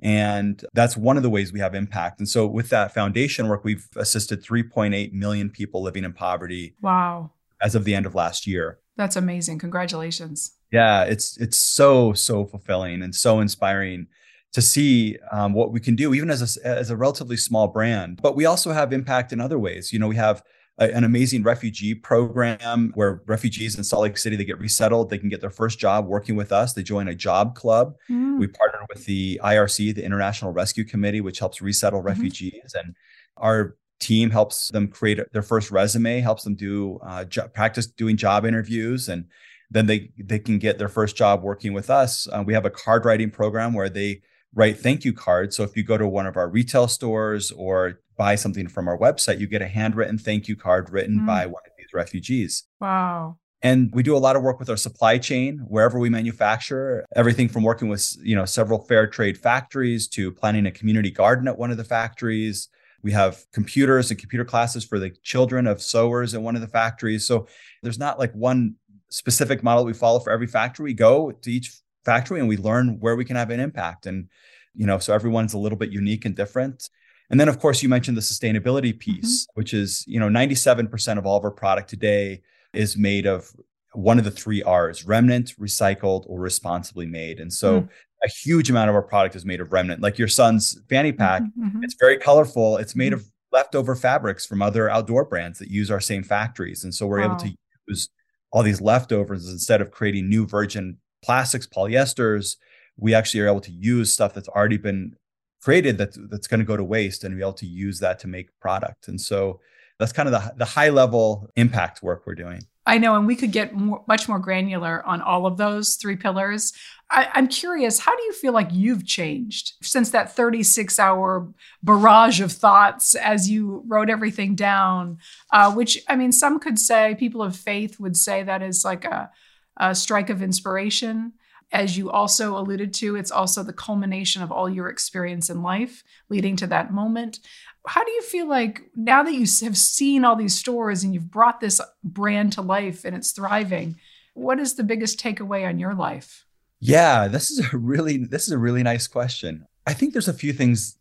and 0.01 0.63
that's 0.73 0.95
one 0.95 1.17
of 1.17 1.23
the 1.23 1.29
ways 1.29 1.51
we 1.51 1.59
have 1.59 1.73
impact. 1.75 2.19
And 2.19 2.29
so 2.29 2.45
with 2.45 2.69
that 2.69 2.93
foundation 2.93 3.47
work, 3.47 3.63
we've 3.63 3.87
assisted 3.95 4.43
3.8 4.43 5.11
million 5.13 5.49
people 5.49 5.81
living 5.81 6.03
in 6.03 6.13
poverty 6.13 6.75
Wow. 6.81 7.31
as 7.61 7.75
of 7.75 7.83
the 7.83 7.95
end 7.95 8.05
of 8.05 8.13
last 8.15 8.45
year. 8.47 8.79
That's 8.95 9.15
amazing. 9.15 9.59
Congratulations. 9.59 10.53
Yeah, 10.71 11.03
it's 11.03 11.37
it's 11.37 11.57
so 11.57 12.13
so 12.13 12.45
fulfilling 12.45 13.01
and 13.01 13.15
so 13.15 13.39
inspiring 13.39 14.07
to 14.53 14.61
see 14.61 15.17
um, 15.31 15.53
what 15.53 15.71
we 15.71 15.79
can 15.79 15.95
do, 15.95 16.13
even 16.13 16.29
as 16.29 16.57
a, 16.57 16.67
as 16.67 16.89
a 16.89 16.97
relatively 16.97 17.37
small 17.37 17.67
brand. 17.67 18.19
But 18.21 18.35
we 18.35 18.45
also 18.45 18.71
have 18.73 18.91
impact 18.91 19.31
in 19.31 19.39
other 19.39 19.59
ways. 19.59 19.93
You 19.93 19.99
know, 19.99 20.07
we 20.07 20.15
have 20.15 20.41
a, 20.77 20.93
an 20.93 21.03
amazing 21.03 21.43
refugee 21.43 21.95
program 21.95 22.91
where 22.95 23.21
refugees 23.25 23.77
in 23.77 23.83
Salt 23.83 24.03
Lake 24.03 24.17
City 24.17 24.35
they 24.35 24.45
get 24.45 24.59
resettled, 24.59 25.09
they 25.09 25.17
can 25.17 25.29
get 25.29 25.41
their 25.41 25.49
first 25.49 25.79
job 25.79 26.05
working 26.05 26.35
with 26.35 26.51
us. 26.51 26.73
They 26.73 26.83
join 26.83 27.07
a 27.07 27.15
job 27.15 27.55
club. 27.55 27.95
Mm. 28.09 28.39
We 28.39 28.47
partner 28.47 28.79
with 28.89 29.05
the 29.05 29.39
IRC, 29.43 29.95
the 29.95 30.03
International 30.03 30.51
Rescue 30.51 30.83
Committee, 30.83 31.21
which 31.21 31.39
helps 31.39 31.61
resettle 31.61 32.01
refugees, 32.01 32.75
and 32.77 32.95
our 33.37 33.75
team 33.99 34.29
helps 34.29 34.69
them 34.69 34.87
create 34.87 35.19
their 35.33 35.41
first 35.41 35.71
resume, 35.71 36.21
helps 36.21 36.43
them 36.43 36.55
do 36.55 36.99
uh, 37.03 37.25
jo- 37.25 37.47
practice 37.47 37.87
doing 37.87 38.15
job 38.15 38.45
interviews, 38.45 39.09
and 39.09 39.25
then 39.71 39.85
they 39.87 40.11
they 40.17 40.39
can 40.39 40.59
get 40.59 40.77
their 40.77 40.89
first 40.89 41.15
job 41.15 41.41
working 41.41 41.73
with 41.73 41.89
us. 41.89 42.27
Uh, 42.31 42.43
we 42.45 42.53
have 42.53 42.65
a 42.65 42.69
card 42.69 43.05
writing 43.05 43.31
program 43.31 43.73
where 43.73 43.89
they 43.89 44.21
write 44.53 44.79
thank 44.79 45.03
you 45.03 45.13
cards. 45.13 45.55
So 45.55 45.63
if 45.63 45.75
you 45.75 45.83
go 45.83 45.97
to 45.97 46.07
one 46.07 46.25
of 46.25 46.37
our 46.37 46.49
retail 46.49 46.87
stores 46.87 47.51
or 47.51 47.99
buy 48.17 48.35
something 48.35 48.67
from 48.67 48.87
our 48.87 48.97
website, 48.97 49.39
you 49.39 49.47
get 49.47 49.61
a 49.61 49.67
handwritten 49.67 50.17
thank 50.17 50.47
you 50.47 50.55
card 50.55 50.89
written 50.89 51.19
Mm. 51.21 51.27
by 51.27 51.45
one 51.45 51.61
of 51.65 51.71
these 51.77 51.93
refugees. 51.93 52.63
Wow. 52.81 53.37
And 53.63 53.89
we 53.93 54.03
do 54.03 54.15
a 54.15 54.19
lot 54.19 54.35
of 54.35 54.43
work 54.43 54.59
with 54.59 54.69
our 54.69 54.77
supply 54.77 55.17
chain 55.17 55.59
wherever 55.67 55.97
we 55.97 56.09
manufacture, 56.09 57.05
everything 57.15 57.47
from 57.47 57.63
working 57.63 57.89
with, 57.89 58.15
you 58.21 58.35
know, 58.35 58.45
several 58.45 58.79
fair 58.85 59.07
trade 59.07 59.37
factories 59.37 60.07
to 60.09 60.31
planting 60.31 60.65
a 60.67 60.71
community 60.71 61.09
garden 61.09 61.47
at 61.47 61.57
one 61.57 61.71
of 61.71 61.77
the 61.77 61.83
factories. 61.83 62.69
We 63.01 63.11
have 63.13 63.45
computers 63.53 64.11
and 64.11 64.19
computer 64.19 64.45
classes 64.45 64.83
for 64.83 64.99
the 64.99 65.09
children 65.23 65.65
of 65.65 65.81
sewers 65.81 66.33
at 66.33 66.41
one 66.41 66.55
of 66.55 66.61
the 66.61 66.67
factories. 66.67 67.25
So 67.25 67.47
there's 67.81 67.99
not 67.99 68.19
like 68.19 68.33
one 68.33 68.75
specific 69.09 69.63
model 69.63 69.85
we 69.85 69.93
follow 69.93 70.19
for 70.19 70.31
every 70.31 70.47
factory. 70.47 70.83
We 70.85 70.93
go 70.93 71.31
to 71.31 71.51
each 71.51 71.79
factory 72.05 72.39
and 72.39 72.49
we 72.49 72.57
learn 72.57 72.99
where 72.99 73.15
we 73.15 73.25
can 73.25 73.35
have 73.37 73.49
an 73.49 73.59
impact. 73.59 74.05
And 74.05 74.27
you 74.75 74.85
know, 74.85 74.99
so 74.99 75.13
everyone's 75.15 75.53
a 75.55 75.57
little 75.57 75.77
bit 75.77 75.91
unique 75.91 76.25
and 76.25 76.35
different. 76.35 76.89
And 77.29 77.39
then, 77.39 77.49
of 77.49 77.59
course, 77.59 77.83
you 77.83 77.89
mentioned 77.89 78.15
the 78.15 78.21
sustainability 78.21 78.97
piece, 78.97 79.43
mm-hmm. 79.43 79.59
which 79.59 79.73
is, 79.73 80.03
you 80.07 80.19
know, 80.19 80.29
97% 80.29 81.17
of 81.17 81.25
all 81.25 81.37
of 81.37 81.43
our 81.43 81.51
product 81.51 81.89
today 81.89 82.41
is 82.73 82.97
made 82.97 83.25
of 83.25 83.53
one 83.93 84.17
of 84.17 84.25
the 84.25 84.31
three 84.31 84.63
R's 84.63 85.05
remnant, 85.05 85.55
recycled, 85.59 86.23
or 86.27 86.39
responsibly 86.39 87.05
made. 87.05 87.39
And 87.39 87.51
so 87.51 87.81
mm. 87.81 87.89
a 88.23 88.29
huge 88.29 88.69
amount 88.69 88.89
of 88.89 88.95
our 88.95 89.01
product 89.01 89.35
is 89.35 89.45
made 89.45 89.59
of 89.59 89.73
remnant. 89.73 90.01
Like 90.01 90.17
your 90.17 90.27
son's 90.27 90.79
fanny 90.89 91.11
pack, 91.11 91.41
mm-hmm, 91.41 91.67
mm-hmm. 91.67 91.83
it's 91.83 91.95
very 91.99 92.17
colorful. 92.17 92.77
It's 92.77 92.95
made 92.95 93.13
mm-hmm. 93.13 93.21
of 93.21 93.31
leftover 93.51 93.95
fabrics 93.95 94.45
from 94.45 94.61
other 94.61 94.89
outdoor 94.89 95.25
brands 95.25 95.59
that 95.59 95.69
use 95.69 95.89
our 95.89 95.99
same 95.99 96.23
factories. 96.23 96.83
And 96.83 96.93
so 96.93 97.07
we're 97.07 97.19
wow. 97.19 97.25
able 97.25 97.35
to 97.37 97.55
use 97.87 98.09
all 98.51 98.63
these 98.63 98.81
leftovers 98.81 99.49
instead 99.49 99.81
of 99.81 99.91
creating 99.91 100.29
new 100.29 100.45
virgin 100.45 100.97
plastics, 101.23 101.67
polyesters. 101.67 102.57
We 102.97 103.13
actually 103.13 103.41
are 103.41 103.47
able 103.47 103.61
to 103.61 103.71
use 103.71 104.13
stuff 104.13 104.33
that's 104.33 104.47
already 104.47 104.77
been 104.77 105.15
created 105.61 105.97
that, 105.97 106.15
that's 106.29 106.47
going 106.47 106.59
to 106.59 106.65
go 106.65 106.77
to 106.77 106.83
waste 106.83 107.23
and 107.23 107.35
be 107.35 107.41
able 107.41 107.53
to 107.53 107.65
use 107.65 107.99
that 107.99 108.19
to 108.19 108.27
make 108.27 108.57
product. 108.59 109.07
And 109.07 109.19
so 109.19 109.59
that's 109.99 110.13
kind 110.13 110.29
of 110.29 110.33
the, 110.33 110.53
the 110.57 110.65
high 110.65 110.89
level 110.89 111.49
impact 111.55 112.03
work 112.03 112.23
we're 112.25 112.35
doing. 112.35 112.61
I 112.85 112.99
know, 112.99 113.15
and 113.15 113.27
we 113.27 113.35
could 113.35 113.51
get 113.51 113.73
more, 113.73 114.01
much 114.07 114.29
more 114.29 114.39
granular 114.39 115.05
on 115.05 115.21
all 115.21 115.45
of 115.45 115.57
those 115.57 115.95
three 115.95 116.15
pillars. 116.15 116.71
I, 117.11 117.27
am 117.33 117.49
curious, 117.49 117.99
how 117.99 118.15
do 118.15 118.23
you 118.23 118.31
feel 118.31 118.53
like 118.53 118.69
you've 118.71 119.05
changed 119.05 119.73
since 119.81 120.11
that 120.11 120.33
36 120.33 120.97
hour 120.97 121.53
barrage 121.83 122.39
of 122.39 122.53
thoughts 122.53 123.13
as 123.15 123.49
you 123.49 123.83
wrote 123.87 124.09
everything 124.09 124.55
down? 124.55 125.17
Uh, 125.51 125.73
which, 125.73 126.01
I 126.07 126.15
mean, 126.15 126.31
some 126.31 126.59
could 126.59 126.79
say, 126.79 127.13
people 127.15 127.43
of 127.43 127.57
faith 127.57 127.99
would 127.99 128.15
say 128.15 128.41
that 128.43 128.61
is 128.61 128.85
like 128.85 129.03
a, 129.03 129.31
a 129.75 129.93
strike 129.93 130.29
of 130.29 130.41
inspiration. 130.41 131.33
As 131.71 131.97
you 131.97 132.09
also 132.09 132.57
alluded 132.57 132.93
to, 132.95 133.15
it's 133.15 133.31
also 133.31 133.61
the 133.61 133.73
culmination 133.73 134.41
of 134.41 134.51
all 134.51 134.69
your 134.69 134.87
experience 134.87 135.49
in 135.49 135.63
life 135.63 136.03
leading 136.29 136.55
to 136.57 136.67
that 136.67 136.93
moment. 136.93 137.39
How 137.85 138.03
do 138.03 138.11
you 138.11 138.21
feel 138.21 138.47
like 138.47 138.83
now 138.95 139.23
that 139.23 139.33
you 139.33 139.45
have 139.63 139.77
seen 139.77 140.23
all 140.23 140.35
these 140.35 140.55
stores 140.55 141.03
and 141.03 141.13
you've 141.13 141.31
brought 141.31 141.59
this 141.59 141.81
brand 142.03 142.53
to 142.53 142.61
life 142.61 143.03
and 143.05 143.15
it's 143.15 143.31
thriving 143.31 143.97
what 144.37 144.59
is 144.59 144.75
the 144.75 144.83
biggest 144.83 145.19
takeaway 145.19 145.67
on 145.67 145.79
your 145.79 145.95
life? 145.95 146.45
Yeah 146.79 147.27
this 147.27 147.49
is 147.49 147.73
a 147.73 147.77
really 147.77 148.17
this 148.17 148.43
is 148.43 148.51
a 148.51 148.57
really 148.57 148.83
nice 148.83 149.07
question. 149.07 149.65
I 149.85 149.93
think 149.93 150.13
there's 150.13 150.27
a 150.27 150.33
few 150.33 150.53
things 150.53 150.97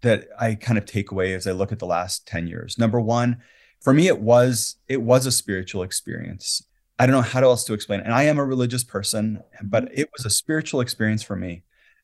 that 0.00 0.26
i 0.40 0.56
kind 0.56 0.78
of 0.78 0.84
take 0.84 1.12
away 1.12 1.32
as 1.32 1.46
i 1.46 1.52
look 1.52 1.70
at 1.70 1.78
the 1.78 1.86
last 1.86 2.26
10 2.26 2.48
years. 2.48 2.78
Number 2.78 3.00
one 3.00 3.42
for 3.80 3.92
me 3.92 4.08
it 4.08 4.20
was 4.20 4.76
it 4.88 5.02
was 5.02 5.26
a 5.26 5.32
spiritual 5.32 5.82
experience 5.82 6.62
i 7.02 7.06
don't 7.06 7.14
know 7.14 7.22
how 7.22 7.40
else 7.42 7.64
to 7.64 7.74
explain 7.74 8.00
it 8.00 8.06
and 8.06 8.14
i 8.14 8.22
am 8.22 8.38
a 8.38 8.44
religious 8.44 8.84
person 8.84 9.42
but 9.62 9.88
it 9.92 10.08
was 10.16 10.24
a 10.24 10.30
spiritual 10.30 10.80
experience 10.80 11.22
for 11.22 11.36
me 11.36 11.62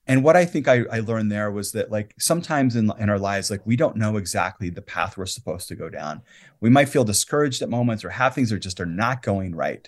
and 0.08 0.24
what 0.24 0.36
I 0.36 0.46
think 0.46 0.66
I, 0.66 0.84
I, 0.90 1.00
learned 1.00 1.30
there 1.30 1.50
was 1.50 1.72
that 1.72 1.92
like 1.92 2.14
sometimes 2.18 2.76
in, 2.76 2.90
in 2.98 3.10
our 3.10 3.18
lives, 3.18 3.50
like 3.50 3.60
we 3.66 3.76
don't 3.76 3.96
know 3.96 4.16
exactly 4.16 4.70
the 4.70 4.80
path 4.80 5.18
we're 5.18 5.26
supposed 5.26 5.68
to 5.68 5.76
go 5.76 5.90
down. 5.90 6.22
We 6.60 6.70
might 6.70 6.88
feel 6.88 7.04
discouraged 7.04 7.60
at 7.60 7.68
moments 7.68 8.04
or 8.06 8.10
have 8.10 8.34
things 8.34 8.48
that 8.48 8.60
just 8.60 8.80
are 8.80 8.86
not 8.86 9.22
going 9.22 9.54
right. 9.54 9.86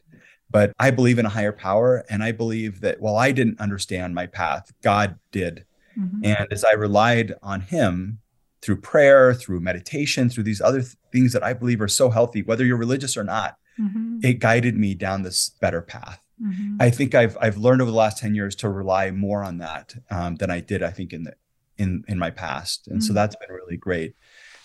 But 0.50 0.74
I 0.78 0.90
believe 0.90 1.18
in 1.18 1.24
a 1.24 1.30
higher 1.30 1.52
power. 1.52 2.04
And 2.10 2.22
I 2.22 2.32
believe 2.32 2.82
that 2.82 3.00
while 3.00 3.16
I 3.16 3.32
didn't 3.32 3.60
understand 3.60 4.14
my 4.14 4.26
path, 4.26 4.70
God 4.82 5.18
did. 5.32 5.64
Mm-hmm. 5.98 6.24
And 6.24 6.52
as 6.52 6.64
I 6.64 6.72
relied 6.72 7.34
on 7.42 7.62
him 7.62 8.18
through 8.60 8.82
prayer, 8.82 9.32
through 9.32 9.60
meditation, 9.60 10.28
through 10.28 10.44
these 10.44 10.60
other 10.60 10.82
th- 10.82 10.96
things 11.12 11.32
that 11.32 11.42
I 11.42 11.54
believe 11.54 11.80
are 11.80 11.88
so 11.88 12.10
healthy, 12.10 12.42
whether 12.42 12.64
you're 12.64 12.76
religious 12.76 13.16
or 13.16 13.24
not, 13.24 13.56
mm-hmm. 13.80 14.18
it 14.22 14.38
guided 14.38 14.76
me 14.76 14.94
down 14.94 15.22
this 15.22 15.50
better 15.60 15.80
path. 15.80 16.20
Mm-hmm. 16.42 16.76
I 16.80 16.90
think 16.90 17.14
I've 17.14 17.36
I've 17.40 17.58
learned 17.58 17.82
over 17.82 17.90
the 17.90 17.96
last 17.96 18.18
ten 18.18 18.34
years 18.34 18.54
to 18.56 18.68
rely 18.68 19.10
more 19.10 19.42
on 19.42 19.58
that 19.58 19.94
um, 20.10 20.36
than 20.36 20.50
I 20.50 20.60
did. 20.60 20.82
I 20.82 20.90
think 20.90 21.12
in 21.12 21.24
the 21.24 21.34
in 21.76 22.04
in 22.08 22.18
my 22.18 22.30
past, 22.30 22.86
and 22.86 22.98
mm-hmm. 22.98 23.06
so 23.06 23.12
that's 23.12 23.36
been 23.36 23.54
really 23.54 23.76
great. 23.76 24.14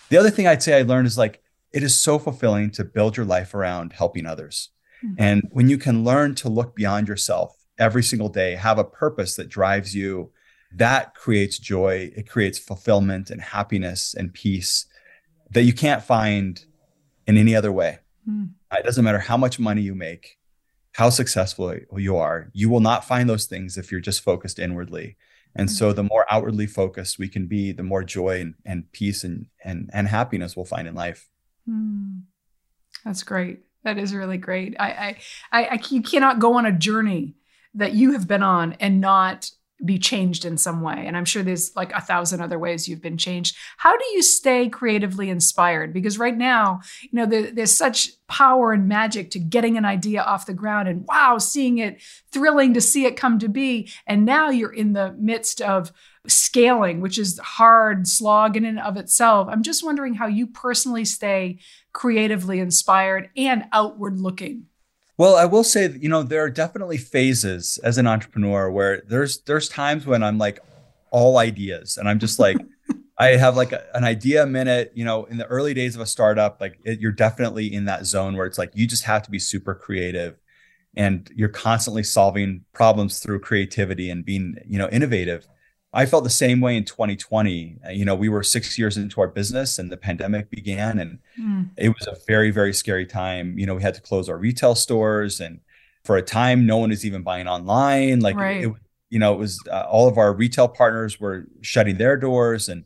The 0.10 0.18
other 0.18 0.30
thing 0.30 0.48
I'd 0.48 0.64
say 0.64 0.78
I 0.78 0.84
learned 0.84 1.08
is 1.08 1.18
like 1.18 1.42
it 1.74 1.84
is 1.84 1.98
so 1.98 2.18
fulfilling 2.18 2.72
to 2.72 2.84
build 2.84 3.18
your 3.18 3.26
life 3.26 3.54
around 3.54 3.94
helping 3.94 4.26
others, 4.26 4.70
mm-hmm. 5.04 5.16
and 5.18 5.48
when 5.52 5.70
you 5.70 5.78
can 5.78 6.04
learn 6.04 6.36
to 6.36 6.50
look 6.50 6.76
beyond 6.76 7.08
yourself 7.08 7.58
every 7.78 8.04
single 8.04 8.30
day, 8.30 8.56
have 8.56 8.78
a 8.78 8.86
purpose 8.86 9.36
that 9.36 9.50
drives 9.50 9.94
you, 9.94 10.32
that 10.72 11.14
creates 11.14 11.60
joy. 11.60 12.12
It 12.16 12.30
creates 12.30 12.58
fulfillment 12.58 13.30
and 13.30 13.42
happiness 13.42 14.14
and 14.14 14.34
peace 14.34 14.86
that 15.52 15.64
you 15.64 15.74
can't 15.74 16.04
find 16.04 16.64
in 17.28 17.38
any 17.38 17.56
other 17.56 17.72
way. 17.72 18.00
Mm. 18.30 18.52
It 18.72 18.84
doesn't 18.84 19.04
matter 19.04 19.20
how 19.20 19.38
much 19.38 19.60
money 19.60 19.82
you 19.82 19.96
make 19.96 20.38
how 20.96 21.10
successful 21.10 21.76
you 21.98 22.16
are. 22.16 22.50
You 22.54 22.70
will 22.70 22.80
not 22.80 23.04
find 23.04 23.30
those 23.30 23.48
things 23.48 23.78
if 23.78 23.92
you're 23.92 24.00
just 24.00 24.22
focused 24.22 24.60
inwardly. 24.60 25.18
And 25.54 25.70
so 25.70 25.92
the 25.92 26.04
more 26.04 26.26
outwardly 26.32 26.68
focused 26.68 27.20
we 27.20 27.28
can 27.28 27.48
be, 27.48 27.74
the 27.74 27.84
more 27.84 28.02
joy 28.02 28.40
and, 28.40 28.54
and 28.66 28.90
peace 28.94 29.26
and, 29.26 29.48
and, 29.62 29.90
and 29.92 30.08
happiness 30.08 30.56
we'll 30.56 30.64
find 30.64 30.88
in 30.88 30.96
life. 30.96 31.28
Mm, 31.70 32.22
that's 33.04 33.24
great. 33.24 33.60
That 33.84 33.98
is 33.98 34.16
really 34.16 34.38
great. 34.38 34.78
I, 34.80 34.88
I, 34.88 35.18
I, 35.52 35.66
I, 35.66 35.80
you 35.90 36.02
cannot 36.02 36.40
go 36.40 36.54
on 36.54 36.66
a 36.66 36.72
journey 36.72 37.36
that 37.74 37.92
you 37.92 38.14
have 38.14 38.26
been 38.26 38.44
on 38.44 38.78
and 38.80 39.02
not 39.02 39.52
be 39.84 39.98
changed 39.98 40.46
in 40.46 40.58
some 40.58 40.82
way. 40.82 41.04
And 41.06 41.18
I'm 41.18 41.26
sure 41.26 41.44
there's 41.44 41.76
like 41.76 41.92
a 41.92 42.02
thousand 42.02 42.40
other 42.40 42.58
ways 42.58 42.88
you've 42.88 43.02
been 43.02 43.18
changed. 43.18 43.58
How 43.78 43.96
do 43.98 44.06
you 44.14 44.22
stay 44.22 44.70
creatively 44.70 45.30
inspired? 45.30 45.94
Because 45.94 46.18
right 46.18 46.38
now, 46.38 46.80
you 47.02 47.10
know, 47.12 47.26
there, 47.26 47.52
there's 47.52 47.76
such 47.76 48.12
power 48.28 48.72
and 48.72 48.88
magic 48.88 49.32
to 49.32 49.40
getting 49.40 49.78
an 49.78 49.84
idea 49.84 50.22
off 50.22 50.46
the 50.46 50.54
ground 50.54 50.88
and 50.88 51.06
wow, 51.08 51.38
seeing 51.38 51.80
it, 51.80 52.02
thrilling 52.32 52.74
to 52.74 52.82
see 52.82 53.06
it 53.06 53.18
come 53.18 53.38
to 53.40 53.50
be. 53.50 53.92
And 54.08 54.26
now 54.26 54.50
you're 54.50 54.74
in 54.74 54.94
the 54.94 55.14
midst 55.20 55.62
of 55.62 55.92
scaling, 56.26 57.02
which 57.02 57.20
is 57.20 57.38
hard 57.40 58.08
slog 58.08 58.56
in 58.56 58.66
and 58.66 58.80
of 58.80 58.98
itself. 58.98 59.48
I'm 59.52 59.62
just 59.64 59.84
wondering 59.84 60.14
how 60.14 60.28
you 60.28 60.48
personally 60.48 61.06
stay 61.06 61.60
creatively 61.92 62.60
inspired 62.60 63.30
and 63.36 63.66
outward 63.74 64.20
looking. 64.20 64.68
Well, 65.18 65.36
I 65.36 65.46
will 65.46 65.64
say, 65.64 65.88
that, 65.88 66.04
you 66.04 66.10
know, 66.10 66.24
there 66.24 66.44
are 66.44 66.50
definitely 66.50 66.98
phases 66.98 67.78
as 67.84 67.98
an 67.98 68.06
entrepreneur 68.06 68.70
where 68.70 69.02
there's 69.08 69.40
there's 69.42 69.70
times 69.70 70.06
when 70.06 70.24
I'm 70.24 70.38
like 70.38 70.60
all 71.12 71.38
ideas, 71.38 71.98
and 71.98 72.10
I'm 72.10 72.20
just 72.20 72.38
like, 72.38 72.58
I 73.18 73.28
have 73.38 73.56
like 73.56 73.72
a, 73.72 73.86
an 73.96 74.04
idea 74.04 74.44
a 74.44 74.48
minute. 74.48 74.92
You 74.94 75.06
know, 75.06 75.24
in 75.26 75.38
the 75.38 75.46
early 75.46 75.74
days 75.74 75.96
of 75.96 76.02
a 76.02 76.06
startup, 76.06 76.60
like 76.60 76.80
it, 76.84 77.00
you're 77.00 77.14
definitely 77.14 77.74
in 77.74 77.86
that 77.86 78.06
zone 78.06 78.36
where 78.36 78.46
it's 78.46 78.58
like 78.58 78.72
you 78.74 78.88
just 78.88 79.04
have 79.06 79.24
to 79.24 79.32
be 79.32 79.40
super 79.40 79.74
creative, 79.74 80.38
and 80.98 81.30
you're 81.34 81.50
constantly 81.50 82.04
solving 82.04 82.66
problems 82.74 83.20
through 83.20 83.40
creativity 83.40 84.10
and 84.10 84.26
being, 84.26 84.58
you 84.68 84.78
know, 84.78 84.90
innovative. 84.90 85.48
I 85.96 86.06
felt 86.06 86.26
the 86.26 86.30
same 86.30 86.60
way 86.60 86.76
in 86.76 86.84
2020. 86.84 87.78
Uh, 87.86 87.90
you 87.90 88.04
know, 88.04 88.16
we 88.16 88.28
were 88.28 88.44
six 88.44 88.78
years 88.78 88.98
into 88.98 89.22
our 89.22 89.30
business 89.30 89.80
and 89.80 89.90
the 89.90 89.96
pandemic 89.96 90.50
began, 90.50 91.00
and 91.00 91.20
mm. 91.40 91.70
it 91.78 91.90
was 91.90 92.06
a 92.06 92.18
very, 92.28 92.52
very 92.52 92.74
scary 92.74 93.06
time. 93.06 93.58
You 93.58 93.66
know, 93.66 93.76
we 93.76 93.82
had 93.82 93.96
to 93.96 94.02
close 94.02 94.28
our 94.28 94.38
retail 94.38 94.76
stores, 94.76 95.40
and 95.40 95.62
for 96.04 96.18
a 96.18 96.22
time, 96.22 96.66
no 96.66 96.78
one 96.78 96.90
was 96.90 97.06
even 97.06 97.24
buying 97.24 97.48
online. 97.48 98.20
Like, 98.20 98.36
right. 98.36 98.66
it, 98.66 98.74
you 99.10 99.20
know, 99.20 99.34
it 99.34 99.40
was 99.40 99.58
uh, 99.72 99.86
all 99.90 100.10
of 100.10 100.18
our 100.18 100.34
retail 100.34 100.68
partners 100.68 101.18
were 101.18 101.48
shutting 101.62 101.98
their 101.98 102.18
doors, 102.18 102.68
and 102.68 102.84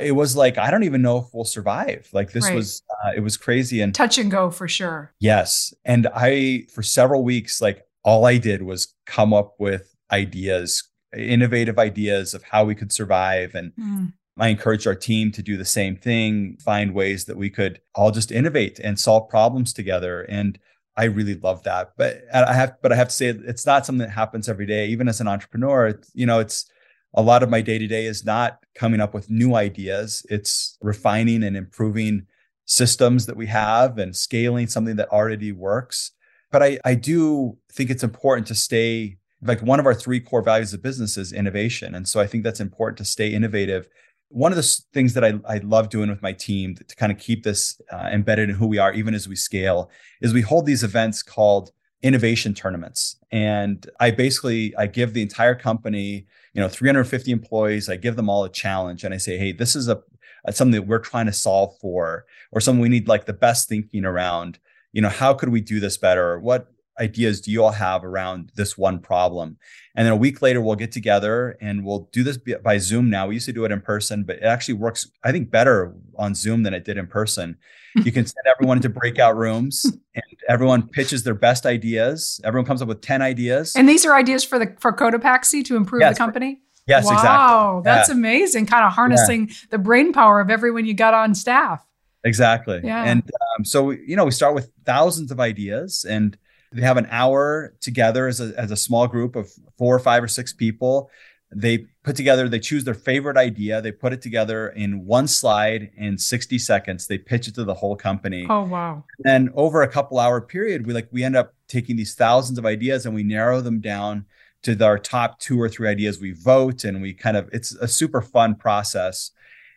it 0.00 0.14
was 0.14 0.36
like 0.36 0.56
I 0.56 0.70
don't 0.70 0.84
even 0.84 1.02
know 1.02 1.18
if 1.18 1.26
we'll 1.34 1.44
survive. 1.44 2.08
Like, 2.12 2.30
this 2.30 2.44
right. 2.44 2.54
was 2.54 2.80
uh, 3.04 3.10
it 3.16 3.20
was 3.20 3.36
crazy 3.36 3.80
and 3.80 3.92
touch 3.92 4.18
and 4.18 4.30
go 4.30 4.52
for 4.52 4.68
sure. 4.68 5.12
Yes, 5.18 5.74
and 5.84 6.06
I 6.14 6.66
for 6.72 6.84
several 6.84 7.24
weeks, 7.24 7.60
like 7.60 7.82
all 8.04 8.24
I 8.24 8.38
did 8.38 8.62
was 8.62 8.94
come 9.04 9.34
up 9.34 9.56
with 9.58 9.96
ideas 10.12 10.88
innovative 11.16 11.78
ideas 11.78 12.34
of 12.34 12.42
how 12.44 12.64
we 12.64 12.74
could 12.74 12.92
survive. 12.92 13.54
And 13.54 13.72
mm. 13.78 14.12
I 14.38 14.48
encouraged 14.48 14.86
our 14.86 14.94
team 14.94 15.32
to 15.32 15.42
do 15.42 15.56
the 15.56 15.64
same 15.64 15.96
thing, 15.96 16.58
find 16.60 16.94
ways 16.94 17.24
that 17.24 17.36
we 17.36 17.50
could 17.50 17.80
all 17.94 18.10
just 18.10 18.30
innovate 18.30 18.78
and 18.78 18.98
solve 18.98 19.28
problems 19.28 19.72
together. 19.72 20.22
And 20.22 20.58
I 20.96 21.04
really 21.04 21.34
love 21.34 21.62
that. 21.64 21.92
But 21.96 22.22
I 22.32 22.54
have, 22.54 22.74
but 22.82 22.92
I 22.92 22.96
have 22.96 23.08
to 23.08 23.14
say, 23.14 23.28
it's 23.28 23.66
not 23.66 23.84
something 23.84 24.06
that 24.06 24.14
happens 24.14 24.48
every 24.48 24.66
day. 24.66 24.86
Even 24.88 25.08
as 25.08 25.20
an 25.20 25.28
entrepreneur, 25.28 25.88
it's, 25.88 26.10
you 26.14 26.26
know, 26.26 26.38
it's 26.38 26.70
a 27.14 27.22
lot 27.22 27.42
of 27.42 27.50
my 27.50 27.60
day 27.62 27.78
to 27.78 27.86
day 27.86 28.04
is 28.04 28.24
not 28.24 28.62
coming 28.74 29.00
up 29.00 29.14
with 29.14 29.30
new 29.30 29.54
ideas. 29.54 30.24
It's 30.28 30.76
refining 30.82 31.42
and 31.42 31.56
improving 31.56 32.26
systems 32.66 33.26
that 33.26 33.36
we 33.36 33.46
have 33.46 33.96
and 33.96 34.14
scaling 34.14 34.66
something 34.66 34.96
that 34.96 35.08
already 35.08 35.52
works. 35.52 36.12
But 36.50 36.62
I, 36.62 36.78
I 36.84 36.94
do 36.94 37.58
think 37.72 37.90
it's 37.90 38.04
important 38.04 38.46
to 38.48 38.54
stay 38.54 39.18
like 39.42 39.60
one 39.60 39.80
of 39.80 39.86
our 39.86 39.94
three 39.94 40.20
core 40.20 40.42
values 40.42 40.72
of 40.72 40.82
business 40.82 41.16
is 41.16 41.32
innovation. 41.32 41.94
And 41.94 42.08
so 42.08 42.20
I 42.20 42.26
think 42.26 42.44
that's 42.44 42.60
important 42.60 42.98
to 42.98 43.04
stay 43.04 43.32
innovative. 43.32 43.88
One 44.28 44.52
of 44.52 44.56
the 44.56 44.80
things 44.92 45.14
that 45.14 45.24
I, 45.24 45.34
I 45.46 45.58
love 45.58 45.88
doing 45.88 46.10
with 46.10 46.22
my 46.22 46.32
team 46.32 46.74
to, 46.74 46.84
to 46.84 46.96
kind 46.96 47.12
of 47.12 47.18
keep 47.18 47.44
this 47.44 47.80
uh, 47.92 48.08
embedded 48.12 48.48
in 48.50 48.56
who 48.56 48.66
we 48.66 48.78
are, 48.78 48.92
even 48.92 49.14
as 49.14 49.28
we 49.28 49.36
scale, 49.36 49.90
is 50.20 50.32
we 50.32 50.40
hold 50.40 50.66
these 50.66 50.82
events 50.82 51.22
called 51.22 51.70
innovation 52.02 52.54
tournaments. 52.54 53.16
And 53.30 53.88
I 54.00 54.10
basically 54.10 54.74
I 54.76 54.86
give 54.86 55.12
the 55.12 55.22
entire 55.22 55.54
company, 55.54 56.26
you 56.52 56.60
know, 56.60 56.68
350 56.68 57.30
employees, 57.30 57.88
I 57.88 57.96
give 57.96 58.16
them 58.16 58.28
all 58.28 58.44
a 58.44 58.50
challenge 58.50 59.04
and 59.04 59.14
I 59.14 59.18
say, 59.18 59.38
hey, 59.38 59.52
this 59.52 59.76
is 59.76 59.88
a 59.88 60.02
something 60.50 60.80
that 60.80 60.86
we're 60.86 60.98
trying 60.98 61.26
to 61.26 61.32
solve 61.32 61.76
for, 61.80 62.24
or 62.52 62.60
something 62.60 62.80
we 62.80 62.88
need 62.88 63.08
like 63.08 63.26
the 63.26 63.32
best 63.32 63.68
thinking 63.68 64.04
around. 64.04 64.58
You 64.92 65.02
know, 65.02 65.08
how 65.08 65.34
could 65.34 65.48
we 65.48 65.60
do 65.60 65.80
this 65.80 65.96
better? 65.96 66.38
What 66.38 66.68
ideas 66.98 67.40
do 67.40 67.50
you 67.50 67.62
all 67.64 67.72
have 67.72 68.04
around 68.04 68.52
this 68.54 68.76
one 68.76 68.98
problem? 68.98 69.58
And 69.94 70.06
then 70.06 70.12
a 70.12 70.16
week 70.16 70.42
later, 70.42 70.60
we'll 70.60 70.76
get 70.76 70.92
together 70.92 71.56
and 71.60 71.84
we'll 71.84 72.08
do 72.12 72.22
this 72.22 72.38
by 72.62 72.78
Zoom 72.78 73.08
now. 73.08 73.26
We 73.26 73.34
used 73.34 73.46
to 73.46 73.52
do 73.52 73.64
it 73.64 73.72
in 73.72 73.80
person, 73.80 74.24
but 74.24 74.36
it 74.36 74.44
actually 74.44 74.74
works, 74.74 75.10
I 75.24 75.32
think, 75.32 75.50
better 75.50 75.94
on 76.16 76.34
Zoom 76.34 76.62
than 76.62 76.74
it 76.74 76.84
did 76.84 76.98
in 76.98 77.06
person. 77.06 77.56
You 78.04 78.12
can 78.12 78.26
send 78.26 78.44
everyone 78.46 78.76
into 78.76 78.90
breakout 78.90 79.38
rooms 79.38 79.86
and 80.14 80.24
everyone 80.50 80.86
pitches 80.86 81.22
their 81.22 81.32
best 81.32 81.64
ideas. 81.64 82.38
Everyone 82.44 82.66
comes 82.66 82.82
up 82.82 82.88
with 82.88 83.00
10 83.00 83.22
ideas. 83.22 83.74
And 83.74 83.88
these 83.88 84.04
are 84.04 84.14
ideas 84.14 84.44
for 84.44 84.58
the 84.58 84.76
for 84.80 84.92
Cotopaxi 84.92 85.64
to 85.64 85.76
improve 85.76 86.02
yes, 86.02 86.14
the 86.14 86.18
company? 86.18 86.60
Yes, 86.86 87.06
wow, 87.06 87.12
exactly. 87.12 87.28
Wow, 87.30 87.82
that's 87.82 88.10
yeah. 88.10 88.14
amazing. 88.14 88.66
Kind 88.66 88.84
of 88.84 88.92
harnessing 88.92 89.48
yeah. 89.48 89.54
the 89.70 89.78
brain 89.78 90.12
power 90.12 90.40
of 90.40 90.50
everyone 90.50 90.84
you 90.84 90.92
got 90.92 91.14
on 91.14 91.34
staff. 91.34 91.86
Exactly. 92.22 92.80
Yeah. 92.84 93.04
And 93.04 93.22
um, 93.56 93.64
so, 93.64 93.90
you 93.90 94.16
know, 94.16 94.24
we 94.24 94.30
start 94.30 94.54
with 94.54 94.70
thousands 94.84 95.30
of 95.30 95.40
ideas 95.40 96.04
and 96.06 96.36
they 96.72 96.82
have 96.82 96.96
an 96.96 97.06
hour 97.10 97.74
together 97.80 98.26
as 98.26 98.40
a, 98.40 98.52
as 98.58 98.70
a 98.70 98.76
small 98.76 99.06
group 99.06 99.36
of 99.36 99.50
four 99.78 99.94
or 99.94 99.98
five 99.98 100.22
or 100.22 100.28
six 100.28 100.52
people. 100.52 101.10
They 101.54 101.86
put 102.02 102.16
together, 102.16 102.48
they 102.48 102.58
choose 102.58 102.84
their 102.84 102.94
favorite 102.94 103.36
idea, 103.36 103.80
they 103.80 103.92
put 103.92 104.12
it 104.12 104.20
together 104.20 104.68
in 104.70 105.06
one 105.06 105.28
slide 105.28 105.90
in 105.96 106.18
60 106.18 106.58
seconds. 106.58 107.06
They 107.06 107.18
pitch 107.18 107.46
it 107.46 107.54
to 107.54 107.64
the 107.64 107.74
whole 107.74 107.96
company. 107.96 108.46
Oh, 108.50 108.64
wow. 108.64 109.04
And 109.24 109.50
over 109.54 109.82
a 109.82 109.88
couple 109.88 110.18
hour 110.18 110.40
period, 110.40 110.86
we 110.86 110.92
like, 110.92 111.08
we 111.12 111.22
end 111.22 111.36
up 111.36 111.54
taking 111.68 111.96
these 111.96 112.14
thousands 112.14 112.58
of 112.58 112.66
ideas 112.66 113.06
and 113.06 113.14
we 113.14 113.22
narrow 113.22 113.60
them 113.60 113.80
down 113.80 114.26
to 114.62 114.84
our 114.84 114.98
top 114.98 115.38
two 115.38 115.60
or 115.60 115.68
three 115.68 115.88
ideas. 115.88 116.20
We 116.20 116.32
vote 116.32 116.82
and 116.82 117.00
we 117.00 117.14
kind 117.14 117.36
of, 117.36 117.48
it's 117.52 117.74
a 117.76 117.86
super 117.86 118.20
fun 118.20 118.56
process. 118.56 119.30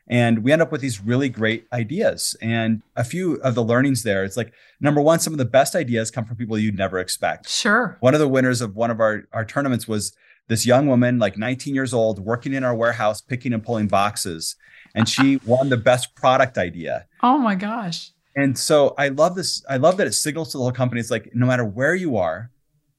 And 0.09 0.43
we 0.43 0.51
end 0.51 0.61
up 0.61 0.71
with 0.71 0.81
these 0.81 0.99
really 0.99 1.29
great 1.29 1.67
ideas. 1.71 2.35
And 2.41 2.81
a 2.95 3.03
few 3.03 3.35
of 3.35 3.53
the 3.53 3.63
learnings 3.63 4.01
there, 4.01 4.23
it's 4.23 4.35
like 4.35 4.51
number 4.79 5.01
one, 5.01 5.19
some 5.19 5.33
of 5.33 5.37
the 5.37 5.45
best 5.45 5.75
ideas 5.75 6.09
come 6.09 6.25
from 6.25 6.35
people 6.35 6.57
you'd 6.57 6.77
never 6.77 6.97
expect. 6.97 7.47
Sure. 7.47 7.97
One 7.99 8.15
of 8.15 8.19
the 8.19 8.27
winners 8.27 8.59
of 8.61 8.75
one 8.75 8.89
of 8.89 8.99
our, 8.99 9.25
our 9.33 9.45
tournaments 9.45 9.87
was 9.87 10.13
this 10.47 10.65
young 10.65 10.87
woman, 10.87 11.19
like 11.19 11.37
19 11.37 11.75
years 11.75 11.93
old, 11.93 12.19
working 12.19 12.53
in 12.53 12.63
our 12.63 12.75
warehouse, 12.75 13.21
picking 13.21 13.53
and 13.53 13.63
pulling 13.63 13.87
boxes. 13.87 14.55
And 14.95 15.07
she 15.07 15.37
won 15.45 15.69
the 15.69 15.77
best 15.77 16.15
product 16.15 16.57
idea. 16.57 17.05
Oh 17.21 17.37
my 17.37 17.53
gosh. 17.53 18.11
And 18.35 18.57
so 18.57 18.95
I 18.97 19.09
love 19.09 19.35
this. 19.35 19.63
I 19.69 19.77
love 19.77 19.97
that 19.97 20.07
it 20.07 20.13
signals 20.13 20.51
to 20.51 20.57
the 20.57 20.63
whole 20.63 20.71
company. 20.71 21.01
It's 21.01 21.11
like 21.11 21.35
no 21.35 21.45
matter 21.45 21.65
where 21.65 21.93
you 21.93 22.17
are, 22.17 22.51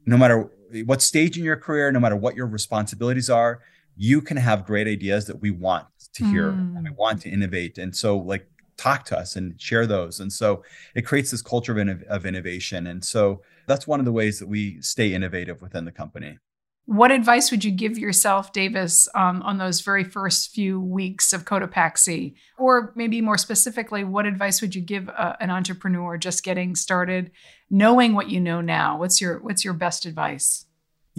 no 0.07 0.17
matter 0.17 0.49
what 0.85 1.03
stage 1.03 1.37
in 1.37 1.45
your 1.45 1.57
career, 1.57 1.91
no 1.91 1.99
matter 1.99 2.17
what 2.17 2.37
your 2.37 2.47
responsibilities 2.47 3.29
are, 3.29 3.61
you 4.03 4.23
can 4.23 4.39
have 4.39 4.65
great 4.65 4.89
ideas 4.89 5.27
that 5.27 5.43
we 5.43 5.51
want 5.51 5.87
to 6.15 6.25
hear 6.25 6.53
mm. 6.53 6.75
and 6.75 6.85
we 6.85 6.91
want 6.97 7.21
to 7.21 7.29
innovate. 7.29 7.77
And 7.77 7.95
so, 7.95 8.17
like, 8.17 8.49
talk 8.79 9.05
to 9.05 9.19
us 9.19 9.37
and 9.37 9.61
share 9.61 9.87
those. 9.87 10.21
And 10.21 10.33
so, 10.33 10.65
it 10.95 11.03
creates 11.03 11.31
this 11.31 11.43
culture 11.43 11.79
of, 11.79 12.03
of 12.05 12.25
innovation. 12.25 12.87
And 12.87 13.05
so, 13.05 13.43
that's 13.67 13.87
one 13.87 14.01
of 14.01 14.07
the 14.07 14.13
ways 14.13 14.39
that 14.39 14.49
we 14.49 14.81
stay 14.81 15.13
innovative 15.13 15.61
within 15.61 15.85
the 15.85 15.93
company. 15.93 16.39
What 16.87 17.11
advice 17.11 17.51
would 17.51 17.63
you 17.63 17.71
give 17.71 17.99
yourself, 17.99 18.55
Davis, 18.55 19.07
um, 19.15 19.43
on 19.43 19.59
those 19.59 19.83
very 19.83 20.03
first 20.03 20.51
few 20.55 20.81
weeks 20.81 21.35
of 21.35 21.45
Cotopaxi? 21.45 22.37
Or 22.57 22.95
maybe 22.97 23.21
more 23.21 23.37
specifically, 23.37 24.03
what 24.03 24.25
advice 24.25 24.63
would 24.63 24.75
you 24.75 24.81
give 24.81 25.11
uh, 25.11 25.37
an 25.41 25.51
entrepreneur 25.51 26.17
just 26.17 26.43
getting 26.43 26.75
started, 26.75 27.33
knowing 27.69 28.15
what 28.15 28.31
you 28.31 28.41
know 28.41 28.63
now? 28.63 28.99
What's 28.99 29.21
your 29.21 29.41
What's 29.41 29.63
your 29.63 29.75
best 29.75 30.07
advice? 30.07 30.65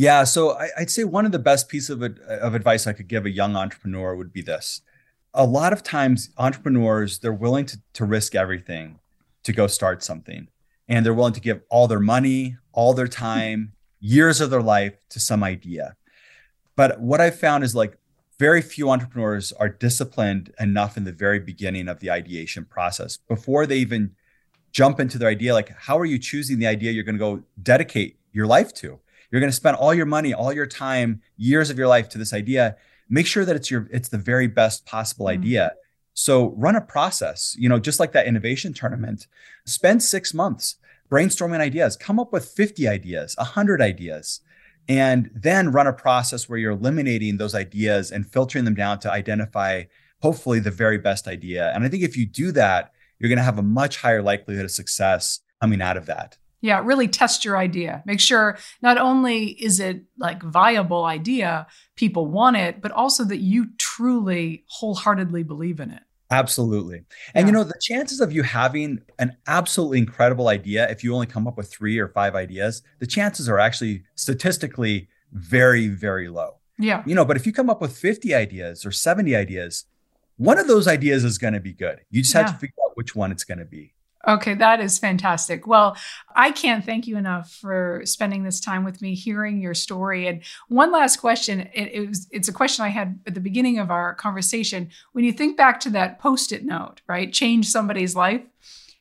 Yeah, 0.02 0.24
so 0.24 0.58
I, 0.58 0.70
would 0.80 0.90
say 0.90 1.04
one 1.04 1.28
of 1.28 1.32
the 1.32 1.38
best 1.38 1.70
pieces 1.70 1.92
of, 1.92 2.02
of 2.02 2.56
advice 2.56 2.88
I 2.88 2.94
could 2.94 3.08
give 3.08 3.28
a 3.28 3.30
young 3.30 3.56
entrepreneur 3.56 4.16
would 4.16 4.34
be 4.34 4.42
this. 4.42 4.82
A 5.32 5.46
lot 5.46 5.74
of 5.74 5.84
times, 5.84 6.32
entrepreneurs 6.40 7.20
they're 7.20 7.32
willing 7.32 7.68
to, 7.68 7.80
to 7.94 8.06
risk 8.06 8.34
everything 8.34 8.98
to 9.44 9.54
go 9.54 9.68
start 9.68 10.02
something, 10.02 10.48
and 10.88 11.06
they're 11.06 11.14
willing 11.14 11.34
to 11.34 11.40
give 11.40 11.62
all 11.70 11.88
their 11.88 12.00
money, 12.00 12.58
all 12.72 12.96
their 12.96 13.08
time, 13.08 13.74
years 14.00 14.42
of 14.42 14.50
their 14.50 14.64
life 14.64 15.08
to 15.10 15.20
some 15.20 15.44
idea. 15.44 15.96
But 16.76 17.00
what 17.00 17.22
I've 17.22 17.40
found 17.40 17.64
is 17.64 17.76
like 17.76 17.96
very 18.40 18.64
few 18.64 18.90
entrepreneurs 18.90 19.52
are 19.52 19.70
disciplined 19.70 20.52
enough 20.60 20.98
in 20.98 21.04
the 21.04 21.12
very 21.12 21.38
beginning 21.38 21.88
of 21.88 22.00
the 22.00 22.10
ideation 22.10 22.66
process 22.66 23.18
before 23.18 23.68
they 23.68 23.78
even 23.78 24.16
jump 24.72 25.00
into 25.00 25.20
their 25.20 25.30
idea. 25.30 25.54
Like, 25.54 25.70
how 25.78 26.00
are 26.00 26.06
you 26.06 26.18
choosing 26.18 26.58
the 26.58 26.66
idea 26.66 26.92
you're 26.92 27.04
going 27.04 27.20
to 27.20 27.20
go 27.20 27.44
dedicate 27.62 28.18
your 28.34 28.48
life 28.48 28.74
to? 28.78 29.00
You're 29.32 29.42
going 29.42 29.52
to 29.52 29.56
spend 29.56 29.78
all 29.78 29.94
your 29.94 30.06
money, 30.06 30.34
all 30.34 30.54
your 30.54 30.68
time, 30.68 31.22
years 31.38 31.70
of 31.70 31.78
your 31.78 31.88
life 31.88 32.10
to 32.10 32.18
this 32.18 32.34
idea. 32.34 32.76
Make 33.10 33.26
sure 33.26 33.46
that 33.46 33.56
it's 33.56 33.72
your 33.72 33.88
it's 33.92 34.10
the 34.10 34.18
very 34.18 34.48
best 34.48 34.86
possible 34.86 35.26
mm-hmm. 35.26 35.42
idea. 35.42 35.74
So 36.14 36.54
run 36.58 36.76
a 36.76 36.82
process, 36.82 37.56
you 37.58 37.70
know, 37.70 37.80
just 37.80 38.00
like 38.00 38.12
that 38.12 38.28
innovation 38.28 38.74
tournament. 38.74 39.28
Spend 39.66 40.04
6 40.04 40.34
months 40.34 40.76
brainstorming 41.10 41.60
ideas, 41.60 41.98
come 41.98 42.20
up 42.20 42.32
with 42.32 42.46
50 42.46 42.88
ideas, 42.88 43.36
100 43.38 43.82
ideas, 43.82 44.40
and 44.88 45.30
then 45.34 45.72
run 45.72 45.88
a 45.88 45.94
process 45.94 46.48
where 46.48 46.58
you're 46.58 46.72
eliminating 46.72 47.38
those 47.38 47.54
ideas 47.54 48.12
and 48.12 48.26
filtering 48.26 48.66
them 48.66 48.76
down 48.76 49.00
to 49.00 49.12
identify 49.12 49.84
hopefully 50.22 50.60
the 50.60 50.72
very 50.72 50.98
best 50.98 51.28
idea. 51.28 51.72
And 51.74 51.84
I 51.84 51.90
think 51.90 52.04
if 52.04 52.16
you 52.16 52.26
do 52.26 52.52
that, 52.54 52.94
you're 53.20 53.30
going 53.30 53.38
to 53.38 53.44
have 53.44 53.60
a 53.60 53.64
much 53.64 53.98
higher 53.98 54.22
likelihood 54.22 54.66
of 54.66 54.72
success 54.72 55.42
coming 55.62 55.82
out 55.82 55.98
of 55.98 56.06
that. 56.08 56.38
Yeah, 56.62 56.82
really 56.84 57.08
test 57.08 57.44
your 57.44 57.58
idea. 57.58 58.04
Make 58.06 58.20
sure 58.20 58.58
not 58.82 58.98
only 58.98 59.48
is 59.48 59.80
it 59.80 60.04
like 60.18 60.44
viable 60.44 61.06
idea, 61.06 61.68
people 61.96 62.28
want 62.28 62.58
it, 62.58 62.82
but 62.82 62.92
also 62.92 63.24
that 63.26 63.40
you 63.40 63.70
truly 63.78 64.64
wholeheartedly 64.68 65.44
believe 65.44 65.80
in 65.80 65.92
it. 65.92 66.04
Absolutely. 66.32 67.04
And 67.34 67.44
yeah. 67.44 67.46
you 67.48 67.52
know, 67.52 67.64
the 67.66 67.80
chances 67.82 68.22
of 68.22 68.32
you 68.32 68.44
having 68.44 69.02
an 69.20 69.36
absolutely 69.48 69.98
incredible 69.98 70.48
idea, 70.48 70.90
if 70.90 71.04
you 71.04 71.14
only 71.14 71.28
come 71.28 71.46
up 71.46 71.58
with 71.58 71.70
three 71.70 72.00
or 72.00 72.08
five 72.08 72.36
ideas, 72.36 72.84
the 73.00 73.08
chances 73.08 73.50
are 73.50 73.60
actually 73.60 74.04
statistically 74.16 75.10
very, 75.34 75.90
very 75.90 76.30
low. 76.30 76.56
Yeah. 76.80 77.04
You 77.06 77.16
know, 77.16 77.26
but 77.26 77.36
if 77.36 77.46
you 77.46 77.52
come 77.52 77.70
up 77.70 77.82
with 77.82 77.96
50 77.96 78.34
ideas 78.34 78.86
or 78.86 78.92
70 78.92 79.36
ideas, 79.36 79.86
one 80.38 80.58
of 80.58 80.68
those 80.68 80.88
ideas 80.88 81.24
is 81.24 81.38
going 81.38 81.54
to 81.54 81.60
be 81.60 81.74
good. 81.74 82.00
You 82.10 82.22
just 82.22 82.34
have 82.34 82.48
to 82.48 82.54
figure 82.54 82.74
out 82.86 82.96
which 82.96 83.14
one 83.16 83.32
it's 83.32 83.44
going 83.44 83.60
to 83.60 83.66
be. 83.66 83.94
Okay, 84.28 84.54
that 84.54 84.80
is 84.80 85.00
fantastic. 85.00 85.66
Well, 85.66 85.98
I 86.36 86.52
can't 86.52 86.86
thank 86.86 87.08
you 87.08 87.18
enough 87.18 87.52
for 87.52 88.02
spending 88.06 88.44
this 88.44 88.60
time 88.60 88.84
with 88.84 89.02
me, 89.02 89.16
hearing 89.16 89.62
your 89.62 89.74
story. 89.74 90.28
And 90.28 90.44
one 90.68 90.92
last 90.92 91.18
question. 91.18 91.62
It, 91.74 91.92
it 91.94 92.08
was, 92.08 92.28
it's 92.32 92.48
a 92.48 92.54
question 92.54 92.86
I 92.86 92.90
had 92.90 93.20
at 93.26 93.34
the 93.34 93.40
beginning 93.40 93.80
of 93.80 93.90
our 93.90 94.14
conversation. 94.14 94.90
When 95.14 95.26
you 95.26 95.32
think 95.32 95.58
back 95.58 95.80
to 95.82 95.90
that 95.92 96.20
post 96.20 96.52
it 96.52 96.64
note, 96.64 97.02
right? 97.08 97.34
Change 97.34 97.68
somebody's 97.68 98.16
life. 98.16 98.44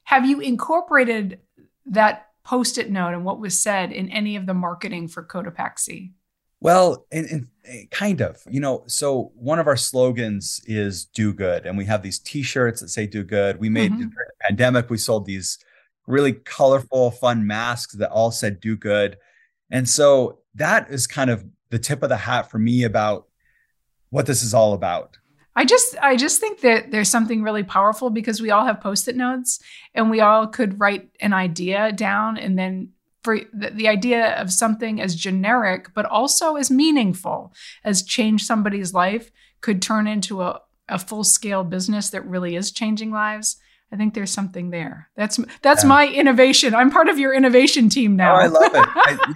Have 0.04 0.24
you 0.24 0.40
incorporated 0.40 1.40
that 1.86 2.28
post 2.42 2.78
it 2.78 2.90
note 2.90 3.12
and 3.12 3.24
what 3.24 3.40
was 3.40 3.60
said 3.60 3.92
in 3.92 4.08
any 4.08 4.36
of 4.36 4.46
the 4.46 4.54
marketing 4.54 5.06
for 5.08 5.22
Cotopaxi? 5.22 6.12
Well, 6.60 7.06
and, 7.10 7.26
and, 7.26 7.48
eh, 7.64 7.84
kind 7.90 8.20
of, 8.20 8.42
you 8.48 8.60
know. 8.60 8.84
So 8.86 9.32
one 9.34 9.58
of 9.58 9.66
our 9.66 9.76
slogans 9.76 10.60
is 10.66 11.06
"Do 11.06 11.32
Good," 11.32 11.66
and 11.66 11.78
we 11.78 11.86
have 11.86 12.02
these 12.02 12.18
T-shirts 12.18 12.80
that 12.80 12.88
say 12.88 13.06
"Do 13.06 13.24
Good." 13.24 13.58
We 13.58 13.68
made 13.68 13.90
mm-hmm. 13.92 14.00
during 14.00 14.10
the 14.10 14.44
pandemic. 14.46 14.90
We 14.90 14.98
sold 14.98 15.24
these 15.24 15.58
really 16.06 16.32
colorful, 16.32 17.12
fun 17.12 17.46
masks 17.46 17.94
that 17.94 18.10
all 18.10 18.30
said 18.30 18.60
"Do 18.60 18.76
Good," 18.76 19.16
and 19.70 19.88
so 19.88 20.40
that 20.54 20.90
is 20.90 21.06
kind 21.06 21.30
of 21.30 21.44
the 21.70 21.78
tip 21.78 22.02
of 22.02 22.08
the 22.08 22.16
hat 22.16 22.50
for 22.50 22.58
me 22.58 22.84
about 22.84 23.26
what 24.10 24.26
this 24.26 24.42
is 24.42 24.52
all 24.52 24.74
about. 24.74 25.16
I 25.56 25.64
just 25.64 25.96
I 26.00 26.16
just 26.16 26.40
think 26.40 26.60
that 26.60 26.90
there's 26.90 27.08
something 27.08 27.42
really 27.42 27.62
powerful 27.62 28.10
because 28.10 28.40
we 28.40 28.50
all 28.50 28.64
have 28.64 28.80
post-it 28.80 29.16
notes 29.16 29.58
and 29.94 30.10
we 30.10 30.20
all 30.20 30.46
could 30.46 30.78
write 30.78 31.08
an 31.20 31.32
idea 31.32 31.92
down 31.92 32.36
and 32.36 32.58
then 32.58 32.90
for 33.22 33.40
the, 33.52 33.88
idea 33.88 34.34
of 34.40 34.52
something 34.52 35.00
as 35.00 35.14
generic 35.14 35.88
but 35.94 36.06
also 36.06 36.56
as 36.56 36.70
meaningful 36.70 37.52
as 37.84 38.02
change 38.02 38.44
somebody's 38.44 38.94
life 38.94 39.30
could 39.60 39.82
turn 39.82 40.06
into 40.06 40.42
a, 40.42 40.60
a 40.88 40.98
full-scale 40.98 41.64
business 41.64 42.10
that 42.10 42.26
really 42.26 42.54
is 42.54 42.70
changing 42.70 43.10
lives 43.10 43.56
i 43.92 43.96
think 43.96 44.14
there's 44.14 44.30
something 44.30 44.70
there. 44.70 45.10
That's 45.16 45.40
that's 45.62 45.82
yeah. 45.82 45.88
my 45.88 46.06
innovation. 46.06 46.76
I'm 46.76 46.92
part 46.92 47.08
of 47.08 47.18
your 47.18 47.34
innovation 47.34 47.88
team 47.88 48.14
now. 48.14 48.36
Oh, 48.36 48.38
i 48.38 48.46
love 48.46 48.72
it. 48.72 48.88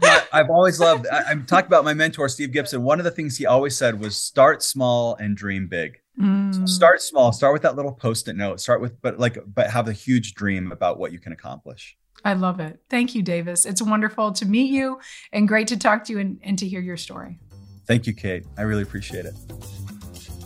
I, 0.02 0.22
have 0.38 0.48
always 0.48 0.78
loved 0.78 1.08
I, 1.08 1.24
i'm 1.24 1.44
talking 1.44 1.66
about 1.66 1.84
my 1.84 1.94
mentor 1.94 2.28
steve 2.28 2.52
gibson. 2.52 2.84
One 2.84 3.00
of 3.00 3.04
the 3.04 3.10
things 3.10 3.36
he 3.36 3.46
always 3.46 3.76
said 3.76 3.98
was 3.98 4.16
start 4.16 4.62
small 4.62 5.16
and 5.16 5.36
dream 5.36 5.66
big. 5.66 5.98
Mm. 6.20 6.54
so 6.54 6.66
start 6.66 7.02
small. 7.02 7.32
Start 7.32 7.52
with 7.52 7.62
that 7.62 7.74
little 7.74 7.92
post-it 7.92 8.36
note. 8.36 8.60
Start 8.60 8.80
with 8.80 9.02
but 9.02 9.18
like 9.18 9.38
but 9.44 9.70
have 9.70 9.88
a 9.88 9.92
huge 9.92 10.34
dream 10.34 10.70
about 10.70 11.00
what 11.00 11.10
you 11.10 11.18
can 11.18 11.32
accomplish 11.32 11.96
I 12.24 12.32
love 12.32 12.58
it. 12.60 12.80
Thank 12.88 13.14
you, 13.14 13.22
Davis. 13.22 13.66
It's 13.66 13.82
wonderful 13.82 14.32
to 14.32 14.46
meet 14.46 14.70
you 14.70 14.98
and 15.32 15.46
great 15.46 15.68
to 15.68 15.76
talk 15.76 16.04
to 16.04 16.12
you 16.12 16.18
and, 16.18 16.40
and 16.42 16.58
to 16.58 16.66
hear 16.66 16.80
your 16.80 16.96
story. 16.96 17.38
Thank 17.86 18.06
you, 18.06 18.14
Kate. 18.14 18.46
I 18.56 18.62
really 18.62 18.82
appreciate 18.82 19.26
it. 19.26 19.34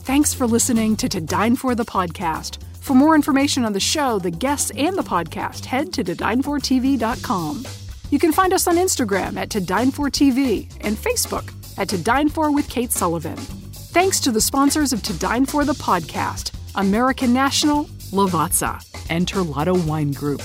Thanks 0.02 0.34
for 0.34 0.46
listening 0.46 0.96
to 0.96 1.08
To 1.08 1.20
Dine 1.20 1.54
For 1.54 1.74
the 1.74 1.84
podcast. 1.84 2.62
For 2.80 2.94
more 2.94 3.14
information 3.14 3.64
on 3.64 3.74
the 3.74 3.80
show, 3.80 4.18
the 4.18 4.30
guests, 4.30 4.72
and 4.76 4.96
the 4.96 5.02
podcast, 5.02 5.66
head 5.66 5.92
to 5.92 6.02
todinefortv.com. 6.02 7.64
You 8.10 8.18
can 8.18 8.32
find 8.32 8.54
us 8.54 8.66
on 8.66 8.76
Instagram 8.76 9.36
at 9.36 9.50
To 9.50 9.60
Dine 9.60 9.90
For 9.90 10.08
TV 10.08 10.72
and 10.80 10.96
Facebook 10.96 11.52
at 11.78 11.88
To 11.90 11.98
Dine 11.98 12.28
For 12.28 12.50
with 12.50 12.68
Kate 12.68 12.90
Sullivan. 12.90 13.36
Thanks 13.36 14.18
to 14.20 14.32
the 14.32 14.40
sponsors 14.40 14.92
of 14.92 15.02
To 15.02 15.18
Dine 15.18 15.44
For 15.44 15.64
the 15.64 15.74
podcast, 15.74 16.52
American 16.74 17.32
National, 17.32 17.84
Lavazza, 18.10 18.82
and 19.10 19.26
Terlato 19.26 19.86
Wine 19.86 20.12
Group. 20.12 20.40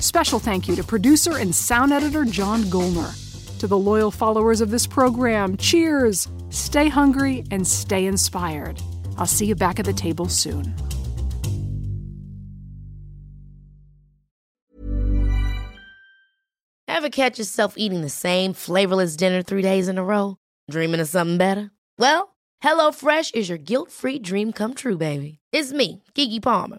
Special 0.00 0.38
thank 0.38 0.66
you 0.66 0.74
to 0.76 0.82
producer 0.82 1.36
and 1.36 1.54
sound 1.54 1.92
editor 1.92 2.24
John 2.24 2.62
Golner. 2.64 3.14
To 3.58 3.66
the 3.66 3.78
loyal 3.78 4.10
followers 4.10 4.62
of 4.62 4.70
this 4.70 4.86
program, 4.86 5.58
cheers! 5.58 6.26
Stay 6.48 6.88
hungry 6.88 7.44
and 7.50 7.66
stay 7.66 8.06
inspired. 8.06 8.80
I'll 9.18 9.26
see 9.26 9.44
you 9.44 9.54
back 9.54 9.78
at 9.78 9.84
the 9.84 9.92
table 9.92 10.28
soon. 10.28 10.74
Ever 16.88 17.10
catch 17.10 17.38
yourself 17.38 17.74
eating 17.76 18.00
the 18.00 18.08
same 18.08 18.54
flavorless 18.54 19.16
dinner 19.16 19.42
three 19.42 19.62
days 19.62 19.86
in 19.86 19.98
a 19.98 20.04
row? 20.04 20.38
Dreaming 20.70 21.00
of 21.00 21.08
something 21.08 21.36
better? 21.36 21.70
Well, 21.98 22.36
HelloFresh 22.62 23.34
is 23.34 23.50
your 23.50 23.58
guilt 23.58 23.90
free 23.90 24.18
dream 24.18 24.52
come 24.52 24.72
true, 24.74 24.96
baby. 24.96 25.40
It's 25.52 25.72
me, 25.72 26.02
Keke 26.14 26.42
Palmer. 26.42 26.78